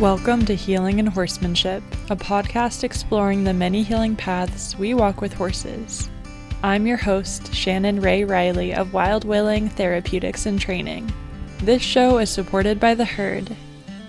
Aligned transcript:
Welcome 0.00 0.46
to 0.46 0.54
Healing 0.54 0.98
and 0.98 1.10
Horsemanship, 1.10 1.82
a 2.08 2.16
podcast 2.16 2.84
exploring 2.84 3.44
the 3.44 3.52
many 3.52 3.82
healing 3.82 4.16
paths 4.16 4.74
we 4.78 4.94
walk 4.94 5.20
with 5.20 5.34
horses. 5.34 6.08
I'm 6.62 6.86
your 6.86 6.96
host, 6.96 7.54
Shannon 7.54 8.00
Ray 8.00 8.24
Riley 8.24 8.72
of 8.72 8.94
Wild 8.94 9.26
Willing 9.26 9.68
Therapeutics 9.68 10.46
and 10.46 10.58
Training. 10.58 11.12
This 11.58 11.82
show 11.82 12.16
is 12.16 12.30
supported 12.30 12.80
by 12.80 12.94
The 12.94 13.04
Herd. 13.04 13.54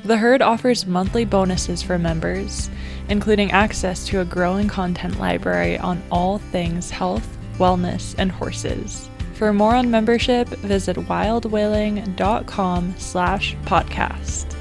The 0.05 0.15
Herd 0.15 0.41
offers 0.41 0.85
monthly 0.85 1.25
bonuses 1.25 1.83
for 1.83 1.99
members, 1.99 2.69
including 3.09 3.51
access 3.51 4.07
to 4.07 4.21
a 4.21 4.25
growing 4.25 4.69
content 4.69 5.19
library 5.19 5.77
on 5.77 6.01
all 6.09 6.37
things 6.37 6.89
health, 6.89 7.37
wellness, 7.57 8.15
and 8.17 8.31
horses. 8.31 9.09
For 9.33 9.51
more 9.51 9.75
on 9.75 9.91
membership, 9.91 10.47
visit 10.47 10.95
wildwilling.com 10.95 12.95
slash 12.97 13.57
podcast. 13.65 14.55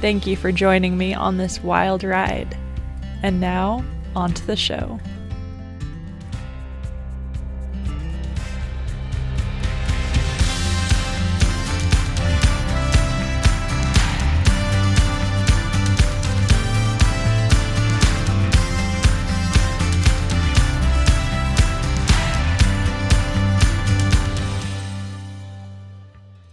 Thank 0.00 0.26
you 0.26 0.36
for 0.36 0.52
joining 0.52 0.98
me 0.98 1.14
on 1.14 1.38
this 1.38 1.62
wild 1.62 2.04
ride. 2.04 2.56
And 3.22 3.40
now, 3.40 3.84
on 4.14 4.34
to 4.34 4.46
the 4.46 4.56
show. 4.56 5.00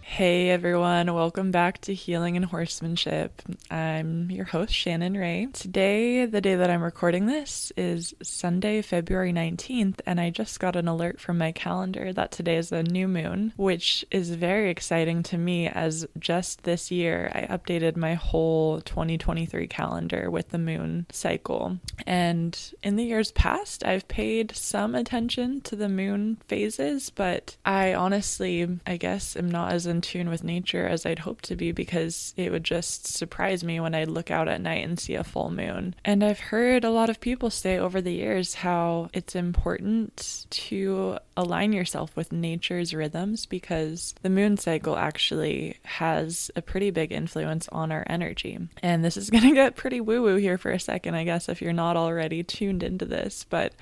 Hey 0.00 0.41
everyone, 0.52 1.14
welcome 1.14 1.50
back 1.50 1.80
to 1.80 1.94
Healing 1.94 2.36
and 2.36 2.44
Horsemanship. 2.44 3.40
I'm 3.70 4.30
your 4.30 4.44
host, 4.44 4.74
Shannon 4.74 5.14
Ray. 5.14 5.48
Today, 5.50 6.26
the 6.26 6.42
day 6.42 6.56
that 6.56 6.68
I'm 6.68 6.82
recording 6.82 7.24
this, 7.24 7.72
is 7.74 8.14
Sunday, 8.22 8.82
February 8.82 9.32
19th, 9.32 10.00
and 10.04 10.20
I 10.20 10.28
just 10.28 10.60
got 10.60 10.76
an 10.76 10.88
alert 10.88 11.22
from 11.22 11.38
my 11.38 11.52
calendar 11.52 12.12
that 12.12 12.32
today 12.32 12.58
is 12.58 12.70
a 12.70 12.82
new 12.82 13.08
moon, 13.08 13.54
which 13.56 14.04
is 14.10 14.34
very 14.34 14.68
exciting 14.68 15.22
to 15.22 15.38
me 15.38 15.68
as 15.68 16.06
just 16.18 16.64
this 16.64 16.90
year 16.90 17.32
I 17.34 17.46
updated 17.46 17.96
my 17.96 18.12
whole 18.12 18.82
2023 18.82 19.66
calendar 19.68 20.30
with 20.30 20.50
the 20.50 20.58
moon 20.58 21.06
cycle. 21.10 21.78
And 22.06 22.58
in 22.82 22.96
the 22.96 23.04
years 23.04 23.32
past, 23.32 23.86
I've 23.86 24.06
paid 24.06 24.54
some 24.54 24.94
attention 24.94 25.62
to 25.62 25.76
the 25.76 25.88
moon 25.88 26.42
phases, 26.46 27.08
but 27.08 27.56
I 27.64 27.94
honestly, 27.94 28.68
I 28.86 28.98
guess, 28.98 29.34
am 29.34 29.50
not 29.50 29.72
as 29.72 29.86
in 29.86 30.02
tune 30.02 30.28
with 30.28 30.41
nature 30.44 30.86
as 30.86 31.06
I'd 31.06 31.20
hoped 31.20 31.44
to 31.46 31.56
be 31.56 31.72
because 31.72 32.34
it 32.36 32.50
would 32.50 32.64
just 32.64 33.06
surprise 33.06 33.62
me 33.64 33.80
when 33.80 33.94
I'd 33.94 34.08
look 34.08 34.30
out 34.30 34.48
at 34.48 34.60
night 34.60 34.84
and 34.84 34.98
see 34.98 35.14
a 35.14 35.24
full 35.24 35.50
moon. 35.50 35.94
And 36.04 36.24
I've 36.24 36.40
heard 36.40 36.84
a 36.84 36.90
lot 36.90 37.10
of 37.10 37.20
people 37.20 37.50
say 37.50 37.78
over 37.78 38.00
the 38.00 38.12
years 38.12 38.54
how 38.54 39.10
it's 39.12 39.34
important 39.34 40.46
to 40.50 41.18
align 41.36 41.72
yourself 41.72 42.14
with 42.16 42.32
nature's 42.32 42.94
rhythms 42.94 43.46
because 43.46 44.14
the 44.22 44.30
moon 44.30 44.56
cycle 44.56 44.96
actually 44.96 45.76
has 45.84 46.50
a 46.56 46.62
pretty 46.62 46.90
big 46.90 47.12
influence 47.12 47.68
on 47.68 47.92
our 47.92 48.04
energy. 48.06 48.58
And 48.82 49.04
this 49.04 49.16
is 49.16 49.30
going 49.30 49.44
to 49.44 49.54
get 49.54 49.76
pretty 49.76 50.00
woo 50.00 50.22
woo 50.22 50.36
here 50.36 50.58
for 50.58 50.70
a 50.70 50.80
second, 50.80 51.14
I 51.14 51.24
guess, 51.24 51.48
if 51.48 51.62
you're 51.62 51.72
not 51.72 51.96
already 51.96 52.42
tuned 52.42 52.82
into 52.82 53.04
this. 53.04 53.46
But 53.48 53.74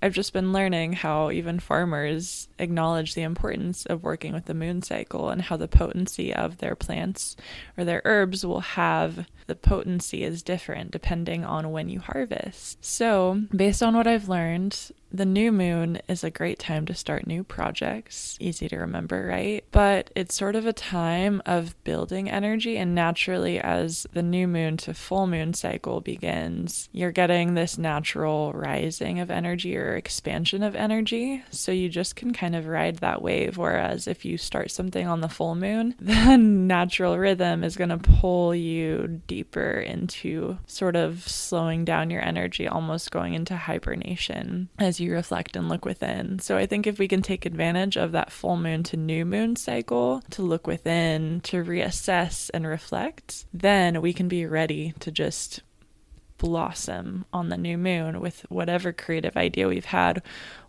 I've 0.00 0.12
just 0.12 0.32
been 0.32 0.52
learning 0.52 0.94
how 0.94 1.30
even 1.30 1.60
farmers 1.60 2.48
acknowledge 2.58 3.14
the 3.14 3.22
importance 3.22 3.86
of 3.86 4.02
working 4.02 4.32
with 4.32 4.46
the 4.46 4.54
moon 4.54 4.82
cycle 4.82 5.30
and 5.30 5.40
how 5.40 5.56
the 5.56 5.68
potency 5.68 6.01
of 6.32 6.58
their 6.58 6.74
plants 6.74 7.36
or 7.76 7.84
their 7.84 8.02
herbs 8.04 8.44
will 8.44 8.60
have 8.60 9.26
the 9.46 9.54
potency 9.54 10.24
is 10.24 10.42
different 10.42 10.90
depending 10.90 11.44
on 11.44 11.70
when 11.70 11.88
you 11.88 12.00
harvest. 12.00 12.84
So, 12.84 13.42
based 13.54 13.82
on 13.82 13.96
what 13.96 14.06
I've 14.06 14.28
learned, 14.28 14.92
the 15.12 15.26
new 15.26 15.52
moon 15.52 16.00
is 16.08 16.24
a 16.24 16.30
great 16.30 16.58
time 16.58 16.86
to 16.86 16.94
start 16.94 17.26
new 17.26 17.44
projects. 17.44 18.36
Easy 18.40 18.68
to 18.68 18.78
remember, 18.78 19.26
right? 19.26 19.64
But 19.70 20.10
it's 20.16 20.34
sort 20.34 20.56
of 20.56 20.66
a 20.66 20.72
time 20.72 21.42
of 21.44 21.74
building 21.84 22.30
energy, 22.30 22.78
and 22.78 22.94
naturally, 22.94 23.60
as 23.60 24.06
the 24.12 24.22
new 24.22 24.48
moon 24.48 24.78
to 24.78 24.94
full 24.94 25.26
moon 25.26 25.52
cycle 25.52 26.00
begins, 26.00 26.88
you're 26.92 27.12
getting 27.12 27.54
this 27.54 27.76
natural 27.76 28.52
rising 28.54 29.20
of 29.20 29.30
energy 29.30 29.76
or 29.76 29.96
expansion 29.96 30.62
of 30.62 30.74
energy. 30.74 31.42
So 31.50 31.72
you 31.72 31.88
just 31.88 32.16
can 32.16 32.32
kind 32.32 32.56
of 32.56 32.66
ride 32.66 32.98
that 32.98 33.20
wave. 33.20 33.58
Whereas 33.58 34.08
if 34.08 34.24
you 34.24 34.38
start 34.38 34.70
something 34.70 35.06
on 35.06 35.20
the 35.20 35.28
full 35.28 35.54
moon, 35.54 35.94
the 36.00 36.36
natural 36.36 37.18
rhythm 37.18 37.64
is 37.64 37.76
going 37.76 37.90
to 37.90 37.98
pull 37.98 38.54
you 38.54 39.20
deeper 39.26 39.41
into 39.50 40.58
sort 40.66 40.96
of 40.96 41.26
slowing 41.26 41.84
down 41.84 42.10
your 42.10 42.22
energy, 42.22 42.68
almost 42.68 43.10
going 43.10 43.34
into 43.34 43.56
hibernation 43.56 44.68
as 44.78 45.00
you 45.00 45.12
reflect 45.12 45.56
and 45.56 45.68
look 45.68 45.84
within. 45.84 46.38
So 46.38 46.56
I 46.56 46.66
think 46.66 46.86
if 46.86 46.98
we 46.98 47.08
can 47.08 47.22
take 47.22 47.46
advantage 47.46 47.96
of 47.96 48.12
that 48.12 48.32
full 48.32 48.56
moon 48.56 48.82
to 48.84 48.96
new 48.96 49.24
moon 49.24 49.56
cycle 49.56 50.22
to 50.30 50.42
look 50.42 50.66
within, 50.66 51.40
to 51.42 51.64
reassess 51.64 52.50
and 52.52 52.66
reflect, 52.66 53.46
then 53.52 54.00
we 54.00 54.12
can 54.12 54.28
be 54.28 54.46
ready 54.46 54.94
to 55.00 55.10
just 55.10 55.60
blossom 56.42 57.24
on 57.32 57.50
the 57.50 57.56
new 57.56 57.78
moon 57.78 58.20
with 58.20 58.44
whatever 58.48 58.92
creative 58.92 59.36
idea 59.36 59.68
we've 59.68 59.84
had, 59.84 60.20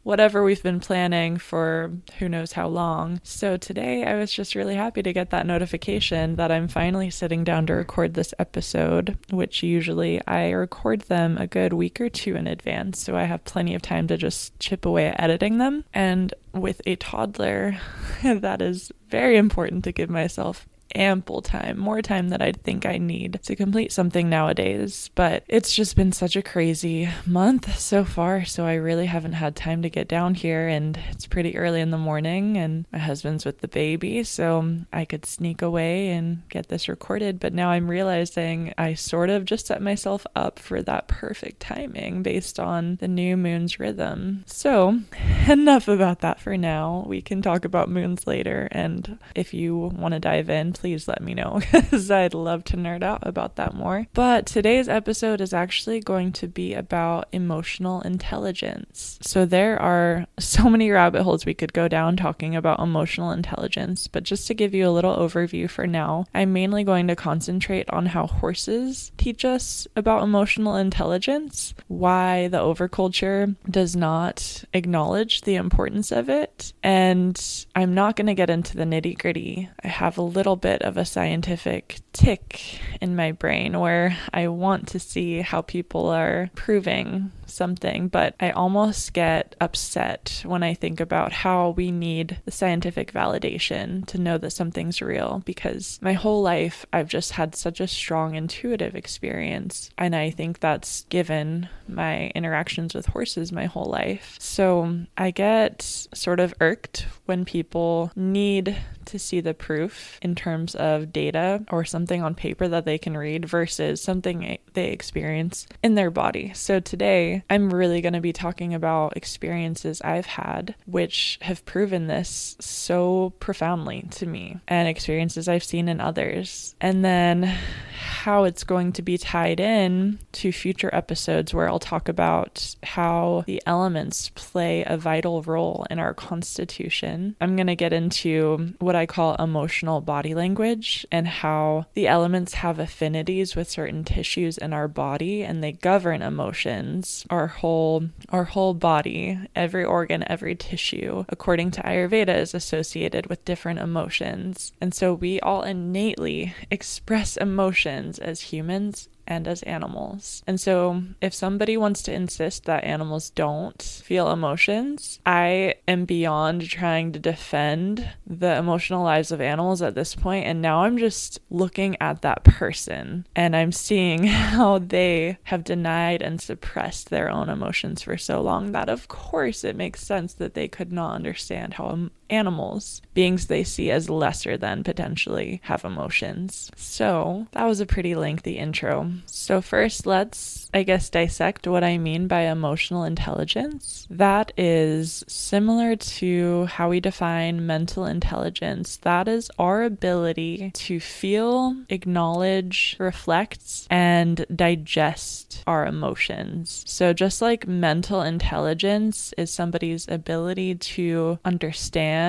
whatever 0.03 0.43
we've 0.43 0.63
been 0.63 0.79
planning 0.79 1.37
for 1.37 1.91
who 2.19 2.29
knows 2.29 2.51
how 2.51 2.67
long. 2.67 3.19
So 3.23 3.57
today 3.57 4.03
I 4.03 4.15
was 4.15 4.31
just 4.31 4.55
really 4.55 4.75
happy 4.75 5.01
to 5.01 5.13
get 5.13 5.29
that 5.31 5.47
notification 5.47 6.35
that 6.35 6.51
I'm 6.51 6.67
finally 6.67 7.09
sitting 7.09 7.43
down 7.43 7.65
to 7.67 7.73
record 7.73 8.13
this 8.13 8.33
episode, 8.37 9.17
which 9.31 9.63
usually 9.63 10.25
I 10.27 10.51
record 10.51 11.01
them 11.01 11.37
a 11.37 11.47
good 11.47 11.73
week 11.73 11.99
or 12.01 12.09
two 12.09 12.35
in 12.35 12.47
advance. 12.47 12.99
So 12.99 13.15
I 13.15 13.23
have 13.23 13.45
plenty 13.45 13.75
of 13.75 13.81
time 13.81 14.07
to 14.07 14.17
just 14.17 14.57
chip 14.59 14.85
away 14.85 15.07
at 15.07 15.21
editing 15.21 15.57
them. 15.57 15.85
And 15.93 16.33
with 16.53 16.81
a 16.85 16.97
toddler, 16.97 17.77
that 18.23 18.61
is 18.61 18.91
very 19.09 19.37
important 19.37 19.83
to 19.85 19.91
give 19.91 20.09
myself 20.09 20.67
ample 20.95 21.41
time, 21.41 21.79
more 21.79 22.01
time 22.01 22.29
than 22.29 22.41
I'd 22.41 22.61
think 22.61 22.85
I 22.85 22.97
need 22.97 23.39
to 23.43 23.55
complete 23.55 23.91
something 23.91 24.29
nowadays. 24.29 25.09
But 25.15 25.43
it's 25.47 25.75
just 25.75 25.95
been 25.95 26.11
such 26.11 26.35
a 26.35 26.41
crazy 26.41 27.09
month 27.25 27.79
so 27.79 28.05
far, 28.05 28.45
so 28.45 28.65
I 28.65 28.75
really 28.75 29.07
haven't 29.07 29.33
had 29.33 29.55
time 29.55 29.81
to 29.81 29.89
get 29.89 30.07
down 30.07 30.35
here. 30.35 30.67
And 30.67 30.99
it's 31.09 31.25
pretty 31.25 31.57
early 31.57 31.81
in 31.81 31.91
the 31.91 31.97
morning, 31.97 32.57
and 32.57 32.85
my 32.91 32.99
husband's 32.99 33.45
with 33.45 33.59
the 33.59 33.67
baby, 33.67 34.23
so 34.23 34.77
I 34.91 35.05
could 35.05 35.25
sneak 35.25 35.61
away 35.61 36.09
and 36.09 36.47
get 36.49 36.67
this 36.67 36.87
recorded. 36.87 37.39
But 37.39 37.53
now 37.53 37.69
I'm 37.69 37.89
realizing 37.89 38.73
I 38.77 38.93
sort 38.93 39.29
of 39.29 39.45
just 39.45 39.67
set 39.67 39.81
myself 39.81 40.25
up 40.35 40.59
for 40.59 40.81
that 40.83 41.07
perfect 41.07 41.59
timing 41.59 42.23
based 42.23 42.59
on 42.59 42.97
the 42.97 43.07
new 43.07 43.37
moon's 43.37 43.79
rhythm. 43.79 44.43
So, 44.45 44.99
enough 45.47 45.87
about 45.87 46.19
that 46.19 46.39
for 46.39 46.57
now. 46.57 47.05
We 47.07 47.21
can 47.21 47.41
talk 47.41 47.65
about 47.65 47.89
moons 47.89 48.27
later, 48.27 48.67
and 48.71 49.17
if 49.35 49.53
you 49.53 49.77
want 49.77 50.13
to 50.13 50.19
dive 50.19 50.49
in, 50.49 50.72
please 50.73 51.07
let 51.07 51.21
me 51.21 51.33
know 51.33 51.59
because 51.71 52.11
I'd 52.11 52.33
love 52.33 52.63
to 52.65 52.77
nerd 52.77 53.03
out 53.03 53.25
about 53.25 53.55
that 53.55 53.73
more. 53.73 54.07
But 54.13 54.45
today's 54.45 54.89
episode 54.89 55.41
is 55.41 55.53
actually 55.53 55.99
going 55.99 56.31
to 56.33 56.47
be 56.47 56.73
about 56.73 57.27
emotional 57.31 58.01
intelligence. 58.01 59.19
So 59.21 59.45
there 59.45 59.81
are 59.81 60.25
so 60.39 60.69
many 60.69 60.91
rabbit 60.91 61.23
holes 61.23 61.45
we 61.45 61.53
could 61.53 61.73
go 61.73 61.87
down 61.87 62.17
talking 62.17 62.55
about 62.55 62.79
emotional 62.79 63.31
intelligence, 63.31 64.07
but 64.07 64.23
just 64.23 64.47
to 64.47 64.53
give 64.53 64.73
you 64.73 64.87
a 64.87 64.91
little 64.91 65.15
overview 65.15 65.69
for 65.69 65.87
now, 65.87 66.25
I'm 66.33 66.53
mainly 66.53 66.83
going 66.83 67.07
to 67.07 67.15
concentrate 67.15 67.89
on 67.89 68.07
how 68.07 68.27
horses 68.27 69.11
teach 69.17 69.45
us 69.45 69.87
about 69.95 70.23
emotional 70.23 70.75
intelligence, 70.75 71.73
why 71.87 72.47
the 72.47 72.59
overculture 72.59 73.55
does 73.69 73.95
not 73.95 74.63
acknowledge 74.73 75.41
the 75.41 75.55
importance 75.55 76.11
of 76.11 76.29
it, 76.29 76.73
and 76.83 77.65
I'm 77.75 77.93
not 77.93 78.15
going 78.15 78.27
to 78.27 78.33
get 78.33 78.49
into 78.49 78.77
the 78.77 78.83
nitty 78.83 79.17
gritty. 79.17 79.69
I 79.83 79.87
have 79.87 80.17
a 80.17 80.21
little 80.21 80.55
bit 80.63 80.81
of 80.81 80.95
a 80.95 81.03
scientific 81.03 81.99
tick 82.13 82.79
in 83.01 83.17
my 83.17 83.33
brain 83.33 83.77
where 83.77 84.17
I 84.33 84.47
want 84.47 84.87
to 84.89 84.99
see 84.99 85.41
how 85.41 85.61
people 85.61 86.07
are 86.07 86.49
proving 86.55 87.33
something, 87.47 88.07
but 88.07 88.33
I 88.39 88.51
almost 88.51 89.11
get 89.11 89.57
upset 89.59 90.41
when 90.45 90.63
I 90.63 90.73
think 90.73 91.01
about 91.01 91.33
how 91.33 91.71
we 91.71 91.91
need 91.91 92.39
the 92.45 92.51
scientific 92.51 93.11
validation 93.11 94.05
to 94.07 94.17
know 94.17 94.37
that 94.37 94.51
something's 94.51 95.01
real 95.01 95.41
because 95.43 95.99
my 96.01 96.13
whole 96.13 96.41
life 96.41 96.85
I've 96.93 97.09
just 97.09 97.33
had 97.33 97.55
such 97.55 97.81
a 97.81 97.87
strong 97.87 98.35
intuitive 98.35 98.95
experience, 98.95 99.89
and 99.97 100.15
I 100.15 100.29
think 100.29 100.61
that's 100.61 101.03
given 101.09 101.67
my 101.89 102.27
interactions 102.35 102.95
with 102.95 103.07
horses 103.07 103.51
my 103.51 103.65
whole 103.65 103.91
life. 103.91 104.37
So 104.39 104.99
I 105.17 105.31
get 105.31 105.81
sort 105.81 106.39
of 106.39 106.53
irked 106.61 107.05
when 107.25 107.43
people 107.43 108.11
need 108.15 108.77
to 109.07 109.19
see 109.19 109.41
the 109.41 109.53
proof 109.53 110.19
in 110.21 110.35
terms 110.35 110.75
of 110.75 111.13
data 111.13 111.63
or 111.71 111.85
something 111.85 112.21
on 112.21 112.35
paper 112.35 112.67
that 112.67 112.85
they 112.85 112.97
can 112.97 113.17
read 113.17 113.45
versus 113.45 114.01
something 114.01 114.57
they 114.73 114.89
experience 114.89 115.67
in 115.81 115.95
their 115.95 116.11
body. 116.11 116.51
So 116.53 116.79
today, 116.79 117.43
I'm 117.49 117.73
really 117.73 118.01
going 118.01 118.13
to 118.13 118.21
be 118.21 118.33
talking 118.33 118.73
about 118.73 119.17
experiences 119.17 120.01
I've 120.01 120.25
had 120.25 120.75
which 120.85 121.39
have 121.41 121.65
proven 121.65 122.07
this 122.07 122.55
so 122.59 123.33
profoundly 123.39 124.05
to 124.11 124.25
me 124.25 124.57
and 124.67 124.87
experiences 124.87 125.47
I've 125.47 125.63
seen 125.63 125.87
in 125.87 125.99
others. 125.99 126.75
And 126.81 127.03
then 127.03 127.43
how 127.43 128.43
it's 128.43 128.63
going 128.63 128.91
to 128.93 129.01
be 129.01 129.17
tied 129.17 129.59
in 129.59 130.19
to 130.33 130.51
future 130.51 130.89
episodes 130.93 131.53
where 131.53 131.69
I'll 131.69 131.79
talk 131.79 132.09
about 132.09 132.75
how 132.83 133.43
the 133.47 133.61
elements 133.65 134.29
play 134.35 134.83
a 134.85 134.97
vital 134.97 135.41
role 135.43 135.85
in 135.89 135.99
our 135.99 136.13
constitution. 136.13 137.35
I'm 137.39 137.55
going 137.55 137.67
to 137.67 137.75
get 137.75 137.93
into 137.93 138.73
what 138.79 138.92
I 138.95 139.05
call 139.05 139.35
emotional 139.35 140.01
body 140.01 140.35
language 140.35 141.05
and 141.11 141.27
how 141.27 141.85
the 141.93 142.07
elements 142.07 142.55
have 142.55 142.79
affinities 142.79 143.55
with 143.55 143.69
certain 143.69 144.03
tissues 144.03 144.57
in 144.57 144.73
our 144.73 144.87
body 144.87 145.43
and 145.43 145.63
they 145.63 145.71
govern 145.71 146.21
emotions, 146.21 147.25
our 147.29 147.47
whole 147.47 148.09
our 148.29 148.45
whole 148.45 148.73
body, 148.73 149.39
every 149.55 149.83
organ, 149.83 150.23
every 150.27 150.55
tissue, 150.55 151.25
according 151.29 151.71
to 151.71 151.81
Ayurveda 151.81 152.35
is 152.35 152.53
associated 152.53 153.27
with 153.27 153.45
different 153.45 153.79
emotions. 153.79 154.73
And 154.81 154.93
so 154.93 155.13
we 155.13 155.39
all 155.39 155.63
innately 155.63 156.53
express 156.71 157.37
emotions 157.37 158.19
as 158.19 158.41
humans 158.41 159.09
and 159.27 159.47
as 159.47 159.63
animals. 159.63 160.43
And 160.47 160.59
so, 160.59 161.03
if 161.21 161.33
somebody 161.33 161.77
wants 161.77 162.01
to 162.03 162.13
insist 162.13 162.65
that 162.65 162.83
animals 162.83 163.29
don't 163.29 163.81
feel 163.81 164.31
emotions, 164.31 165.19
I 165.25 165.75
am 165.87 166.05
beyond 166.05 166.69
trying 166.69 167.11
to 167.13 167.19
defend 167.19 168.09
the 168.25 168.57
emotional 168.57 169.03
lives 169.03 169.31
of 169.31 169.41
animals 169.41 169.81
at 169.81 169.95
this 169.95 170.15
point. 170.15 170.45
And 170.45 170.61
now 170.61 170.83
I'm 170.83 170.97
just 170.97 171.39
looking 171.49 171.97
at 172.01 172.21
that 172.21 172.43
person 172.43 173.25
and 173.35 173.55
I'm 173.55 173.71
seeing 173.71 174.23
how 174.27 174.79
they 174.79 175.37
have 175.43 175.63
denied 175.63 176.21
and 176.21 176.41
suppressed 176.41 177.09
their 177.09 177.29
own 177.29 177.49
emotions 177.49 178.01
for 178.01 178.17
so 178.17 178.41
long 178.41 178.71
that, 178.71 178.89
of 178.89 179.07
course, 179.07 179.63
it 179.63 179.75
makes 179.75 180.01
sense 180.01 180.33
that 180.33 180.53
they 180.53 180.67
could 180.67 180.91
not 180.91 181.15
understand 181.15 181.75
how 181.75 182.09
animals, 182.33 183.01
beings 183.13 183.47
they 183.47 183.63
see 183.63 183.91
as 183.91 184.09
lesser 184.09 184.57
than 184.57 184.83
potentially, 184.83 185.61
have 185.63 185.85
emotions. 185.85 186.71
So, 186.75 187.47
that 187.51 187.65
was 187.65 187.79
a 187.79 187.85
pretty 187.85 188.15
lengthy 188.15 188.57
intro. 188.57 189.11
So, 189.25 189.61
first, 189.61 190.05
let's, 190.05 190.69
I 190.73 190.83
guess, 190.83 191.09
dissect 191.09 191.67
what 191.67 191.83
I 191.83 191.97
mean 191.97 192.27
by 192.27 192.41
emotional 192.41 193.03
intelligence. 193.03 194.07
That 194.09 194.51
is 194.57 195.23
similar 195.27 195.95
to 195.95 196.65
how 196.65 196.89
we 196.89 196.99
define 196.99 197.65
mental 197.65 198.05
intelligence. 198.05 198.97
That 198.97 199.27
is 199.27 199.51
our 199.59 199.83
ability 199.83 200.71
to 200.73 200.99
feel, 200.99 201.75
acknowledge, 201.89 202.95
reflect, 202.99 203.87
and 203.89 204.45
digest 204.53 205.63
our 205.67 205.85
emotions. 205.85 206.83
So, 206.87 207.13
just 207.13 207.41
like 207.41 207.67
mental 207.67 208.21
intelligence 208.21 209.33
is 209.37 209.51
somebody's 209.51 210.07
ability 210.07 210.75
to 210.75 211.39
understand, 211.45 212.22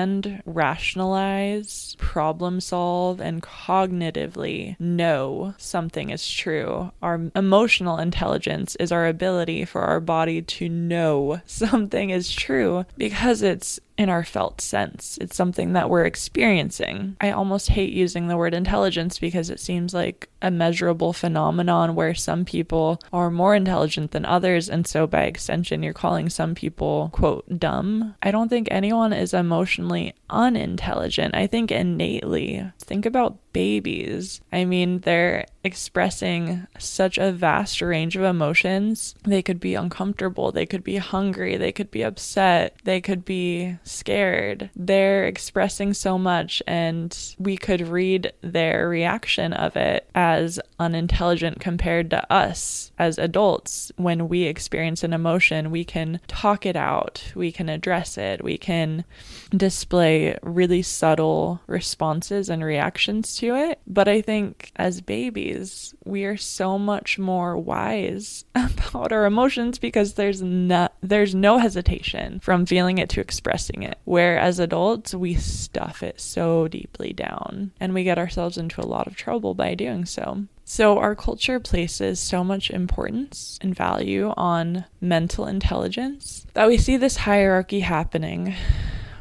rationalize, 0.45 1.95
problem 1.97 2.59
solve, 2.59 3.19
and 3.19 3.41
cognitively 3.41 4.79
know 4.79 5.53
something 5.57 6.09
is 6.09 6.29
true. 6.29 6.91
Our 7.01 7.31
emotional 7.35 7.97
intelligence 7.97 8.75
is 8.77 8.91
our 8.91 9.07
ability 9.07 9.65
for 9.65 9.81
our 9.81 9.99
body 9.99 10.41
to 10.41 10.69
know 10.69 11.41
something 11.45 12.09
is 12.09 12.31
true 12.31 12.85
because 12.97 13.41
it's 13.41 13.79
in 13.97 14.09
our 14.09 14.23
felt 14.23 14.61
sense. 14.61 15.17
It's 15.21 15.35
something 15.35 15.73
that 15.73 15.89
we're 15.89 16.05
experiencing. 16.05 17.15
I 17.21 17.31
almost 17.31 17.69
hate 17.69 17.93
using 17.93 18.27
the 18.27 18.37
word 18.37 18.53
intelligence 18.53 19.19
because 19.19 19.49
it 19.49 19.59
seems 19.59 19.93
like 19.93 20.29
a 20.41 20.51
measurable 20.51 21.13
phenomenon 21.13 21.95
where 21.95 22.13
some 22.13 22.45
people 22.45 23.01
are 23.13 23.31
more 23.31 23.55
intelligent 23.55 24.11
than 24.11 24.25
others. 24.25 24.69
And 24.69 24.85
so, 24.85 25.07
by 25.07 25.23
extension, 25.23 25.81
you're 25.81 25.93
calling 25.93 26.29
some 26.29 26.55
people, 26.55 27.09
quote, 27.13 27.45
dumb. 27.57 28.15
I 28.21 28.31
don't 28.31 28.49
think 28.49 28.67
anyone 28.69 29.13
is 29.13 29.33
emotionally 29.33 30.13
unintelligent. 30.29 31.35
I 31.35 31.47
think 31.47 31.71
innately. 31.71 32.69
Think 32.79 33.05
about 33.05 33.37
babies. 33.55 34.41
I 34.51 34.65
mean, 34.65 34.99
they're 34.99 35.45
expressing 35.63 36.67
such 36.77 37.17
a 37.17 37.31
vast 37.31 37.81
range 37.81 38.17
of 38.17 38.23
emotions. 38.23 39.15
They 39.23 39.41
could 39.41 39.61
be 39.61 39.75
uncomfortable, 39.75 40.51
they 40.51 40.65
could 40.65 40.83
be 40.83 40.97
hungry, 40.97 41.55
they 41.55 41.71
could 41.71 41.89
be 41.89 42.03
upset, 42.03 42.75
they 42.83 42.99
could 42.99 43.23
be 43.23 43.77
scared. 43.83 44.69
They're 44.75 45.25
expressing 45.25 45.93
so 45.93 46.17
much, 46.17 46.61
and 46.67 47.17
we 47.39 47.55
could 47.55 47.87
read 47.87 48.33
their 48.41 48.89
reaction 48.89 49.53
of 49.53 49.77
it 49.77 50.07
as 50.13 50.59
unintelligent 50.77 51.61
compared 51.61 52.09
to 52.09 52.31
us 52.31 52.91
as 52.99 53.17
adults. 53.17 53.89
When 53.95 54.27
we 54.27 54.43
experience 54.43 55.01
an 55.03 55.13
emotion, 55.13 55.71
we 55.71 55.85
can 55.85 56.19
talk 56.27 56.65
it 56.65 56.75
out, 56.75 57.31
we 57.35 57.53
can 57.53 57.69
address 57.69 58.17
it, 58.17 58.43
we 58.43 58.57
can 58.57 59.05
display 59.49 60.37
really 60.43 60.81
subtle 60.81 61.61
responses 61.67 62.49
and 62.49 62.61
reactions 62.63 63.37
to 63.37 63.44
it. 63.53 63.79
But 63.85 64.07
I 64.07 64.21
think 64.21 64.71
as 64.75 65.01
babies, 65.01 65.93
we 66.03 66.25
are 66.25 66.37
so 66.37 66.79
much 66.79 67.19
more 67.19 67.57
wise 67.57 68.45
about 68.55 69.11
our 69.11 69.25
emotions 69.25 69.77
because 69.77 70.13
there's 70.13 70.41
not 70.41 70.93
there's 71.01 71.35
no 71.35 71.59
hesitation 71.59 72.39
from 72.39 72.65
feeling 72.65 72.97
it 72.97 73.09
to 73.09 73.21
expressing 73.21 73.83
it. 73.83 73.99
Whereas 74.05 74.57
adults, 74.57 75.13
we 75.13 75.35
stuff 75.35 76.01
it 76.01 76.19
so 76.19 76.67
deeply 76.67 77.13
down 77.13 77.71
and 77.79 77.93
we 77.93 78.03
get 78.03 78.17
ourselves 78.17 78.57
into 78.57 78.81
a 78.81 78.87
lot 78.87 79.05
of 79.05 79.15
trouble 79.15 79.53
by 79.53 79.75
doing 79.75 80.05
so. 80.05 80.45
So, 80.67 80.97
our 80.97 81.13
culture 81.13 81.59
places 81.59 82.19
so 82.19 82.43
much 82.43 82.71
importance 82.71 83.59
and 83.61 83.75
value 83.75 84.33
on 84.35 84.85
mental 84.99 85.45
intelligence 85.45 86.47
that 86.55 86.67
we 86.67 86.77
see 86.79 86.97
this 86.97 87.17
hierarchy 87.17 87.81
happening 87.81 88.55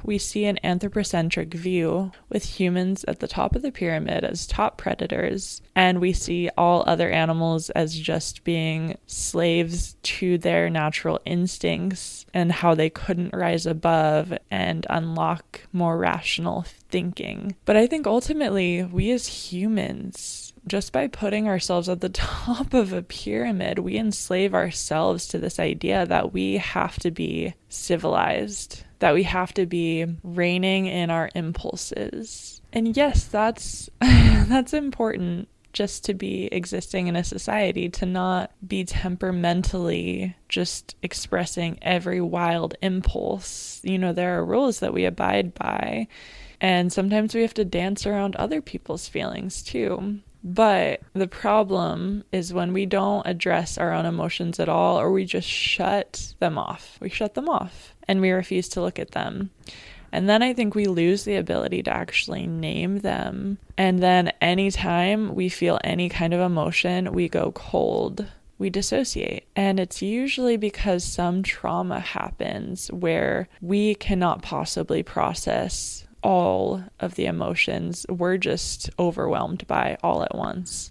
we 0.04 0.18
see 0.18 0.44
an 0.44 0.58
anthropocentric 0.62 1.54
view 1.54 2.12
with 2.28 2.44
humans 2.44 3.04
at 3.08 3.20
the 3.20 3.28
top 3.28 3.56
of 3.56 3.62
the 3.62 3.72
pyramid 3.72 4.24
as 4.24 4.46
top 4.46 4.76
predators, 4.76 5.62
and 5.74 6.00
we 6.00 6.12
see 6.12 6.50
all 6.56 6.84
other 6.86 7.10
animals 7.10 7.70
as 7.70 7.98
just 7.98 8.44
being 8.44 8.98
slaves 9.06 9.96
to 10.02 10.38
their 10.38 10.68
natural 10.68 11.20
instincts 11.24 12.26
and 12.34 12.52
how 12.52 12.74
they 12.74 12.90
couldn't 12.90 13.34
rise 13.34 13.66
above 13.66 14.32
and 14.50 14.86
unlock 14.90 15.62
more 15.72 15.96
rational 15.96 16.62
thinking. 16.62 17.56
But 17.64 17.76
I 17.76 17.86
think 17.86 18.06
ultimately, 18.06 18.84
we 18.84 19.10
as 19.10 19.26
humans, 19.26 20.52
just 20.66 20.92
by 20.92 21.08
putting 21.08 21.48
ourselves 21.48 21.88
at 21.88 22.00
the 22.00 22.08
top 22.10 22.74
of 22.74 22.92
a 22.92 23.02
pyramid, 23.02 23.78
we 23.78 23.96
enslave 23.96 24.54
ourselves 24.54 25.26
to 25.28 25.38
this 25.38 25.58
idea 25.58 26.06
that 26.06 26.32
we 26.32 26.58
have 26.58 26.98
to 27.00 27.10
be 27.10 27.54
civilized 27.68 28.83
that 28.98 29.14
we 29.14 29.24
have 29.24 29.52
to 29.54 29.66
be 29.66 30.06
reining 30.22 30.86
in 30.86 31.10
our 31.10 31.30
impulses. 31.34 32.60
And 32.72 32.96
yes, 32.96 33.24
that's 33.24 33.90
that's 34.00 34.72
important 34.72 35.48
just 35.72 36.04
to 36.04 36.14
be 36.14 36.46
existing 36.46 37.08
in 37.08 37.16
a 37.16 37.24
society 37.24 37.88
to 37.88 38.06
not 38.06 38.52
be 38.66 38.84
temperamentally 38.84 40.34
just 40.48 40.94
expressing 41.02 41.78
every 41.82 42.20
wild 42.20 42.74
impulse. 42.80 43.80
You 43.82 43.98
know, 43.98 44.12
there 44.12 44.38
are 44.38 44.44
rules 44.44 44.80
that 44.80 44.94
we 44.94 45.04
abide 45.04 45.52
by, 45.54 46.06
and 46.60 46.92
sometimes 46.92 47.34
we 47.34 47.42
have 47.42 47.54
to 47.54 47.64
dance 47.64 48.06
around 48.06 48.36
other 48.36 48.62
people's 48.62 49.08
feelings 49.08 49.62
too. 49.62 50.20
But 50.44 51.00
the 51.14 51.26
problem 51.26 52.22
is 52.30 52.52
when 52.52 52.74
we 52.74 52.84
don't 52.84 53.26
address 53.26 53.78
our 53.78 53.92
own 53.92 54.04
emotions 54.04 54.60
at 54.60 54.68
all, 54.68 55.00
or 55.00 55.10
we 55.10 55.24
just 55.24 55.48
shut 55.48 56.34
them 56.38 56.58
off. 56.58 56.98
We 57.00 57.08
shut 57.08 57.32
them 57.32 57.48
off 57.48 57.94
and 58.06 58.20
we 58.20 58.30
refuse 58.30 58.68
to 58.70 58.82
look 58.82 58.98
at 58.98 59.12
them. 59.12 59.50
And 60.12 60.28
then 60.28 60.42
I 60.42 60.52
think 60.52 60.74
we 60.74 60.84
lose 60.84 61.24
the 61.24 61.36
ability 61.36 61.82
to 61.84 61.90
actually 61.90 62.46
name 62.46 62.98
them. 62.98 63.58
And 63.78 64.00
then 64.00 64.32
anytime 64.40 65.34
we 65.34 65.48
feel 65.48 65.80
any 65.82 66.08
kind 66.08 66.34
of 66.34 66.40
emotion, 66.40 67.12
we 67.12 67.28
go 67.28 67.50
cold. 67.52 68.26
We 68.58 68.70
dissociate. 68.70 69.48
And 69.56 69.80
it's 69.80 70.02
usually 70.02 70.56
because 70.56 71.02
some 71.02 71.42
trauma 71.42 71.98
happens 71.98 72.92
where 72.92 73.48
we 73.60 73.96
cannot 73.96 74.42
possibly 74.42 75.02
process 75.02 76.06
all 76.24 76.82
of 76.98 77.14
the 77.14 77.26
emotions. 77.26 78.04
We're 78.08 78.38
just 78.38 78.90
overwhelmed 78.98 79.66
by 79.68 79.98
all 80.02 80.24
at 80.24 80.34
once. 80.34 80.90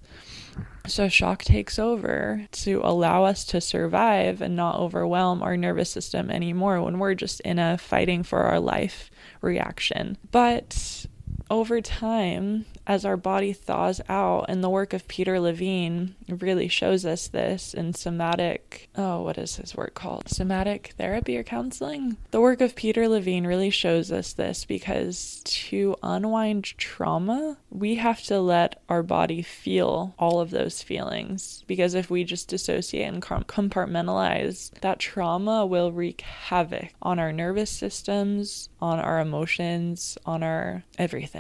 So, 0.86 1.08
shock 1.08 1.44
takes 1.44 1.80
over 1.80 2.46
to 2.52 2.82
allow 2.84 3.24
us 3.24 3.46
to 3.46 3.62
survive 3.62 4.42
and 4.42 4.56
not 4.56 4.76
overwhelm 4.80 5.42
our 5.42 5.58
nervous 5.58 5.90
system 5.90 6.30
anymore 6.30 6.82
when 6.82 7.00
we're 7.00 7.16
just 7.16 7.40
in 7.42 7.58
a 7.58 7.78
fighting 7.78 8.22
for 8.22 8.40
our 8.44 8.60
life 8.60 9.10
reaction. 9.42 10.18
But 10.32 11.08
over 11.50 11.82
time, 11.82 12.66
as 12.86 13.06
our 13.06 13.18
body 13.18 13.54
thaws 13.54 14.02
out, 14.10 14.46
and 14.50 14.64
the 14.64 14.70
work 14.70 14.94
of 14.94 15.08
Peter 15.08 15.40
Levine 15.40 16.16
really 16.28 16.68
shows 16.68 17.06
us 17.06 17.28
this 17.28 17.74
in 17.74 17.94
somatic, 17.94 18.90
oh, 18.96 19.22
what 19.22 19.38
is 19.38 19.56
his 19.56 19.76
work 19.76 19.94
called? 19.94 20.28
Somatic 20.30 20.94
therapy 20.98 21.38
or 21.38 21.44
counseling? 21.44 22.18
The 22.32 22.42
work 22.42 22.62
of 22.62 22.76
Peter 22.76 23.08
Levine 23.08 23.46
really 23.48 23.70
shows 23.70 24.12
us 24.12 24.34
this 24.34 24.66
because 24.66 25.42
to 25.46 25.96
unwind 26.04 26.66
trauma, 26.78 27.58
we 27.70 27.96
have 27.96 28.22
to 28.24 28.40
let 28.42 28.82
our 28.90 29.04
body 29.04 29.42
feel 29.42 30.14
all 30.20 30.40
of 30.40 30.52
those 30.52 30.82
feelings. 30.82 31.64
Because 31.68 31.94
if 31.94 32.10
we 32.10 32.24
just 32.24 32.50
dissociate 32.50 33.14
and 33.14 33.22
compartmentalize, 33.22 34.72
that 34.82 35.00
trauma 35.00 35.66
will 35.66 35.92
wreak 35.92 36.22
havoc 36.22 36.90
on 37.02 37.20
our 37.20 37.32
nervous 37.32 37.70
systems, 37.70 38.70
on 38.82 39.00
our 39.00 39.20
emotions, 39.20 40.18
on 40.26 40.44
our 40.44 40.84
everything, 40.98 41.33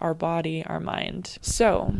our 0.00 0.14
body, 0.14 0.64
our 0.66 0.80
mind. 0.80 1.38
So, 1.42 1.94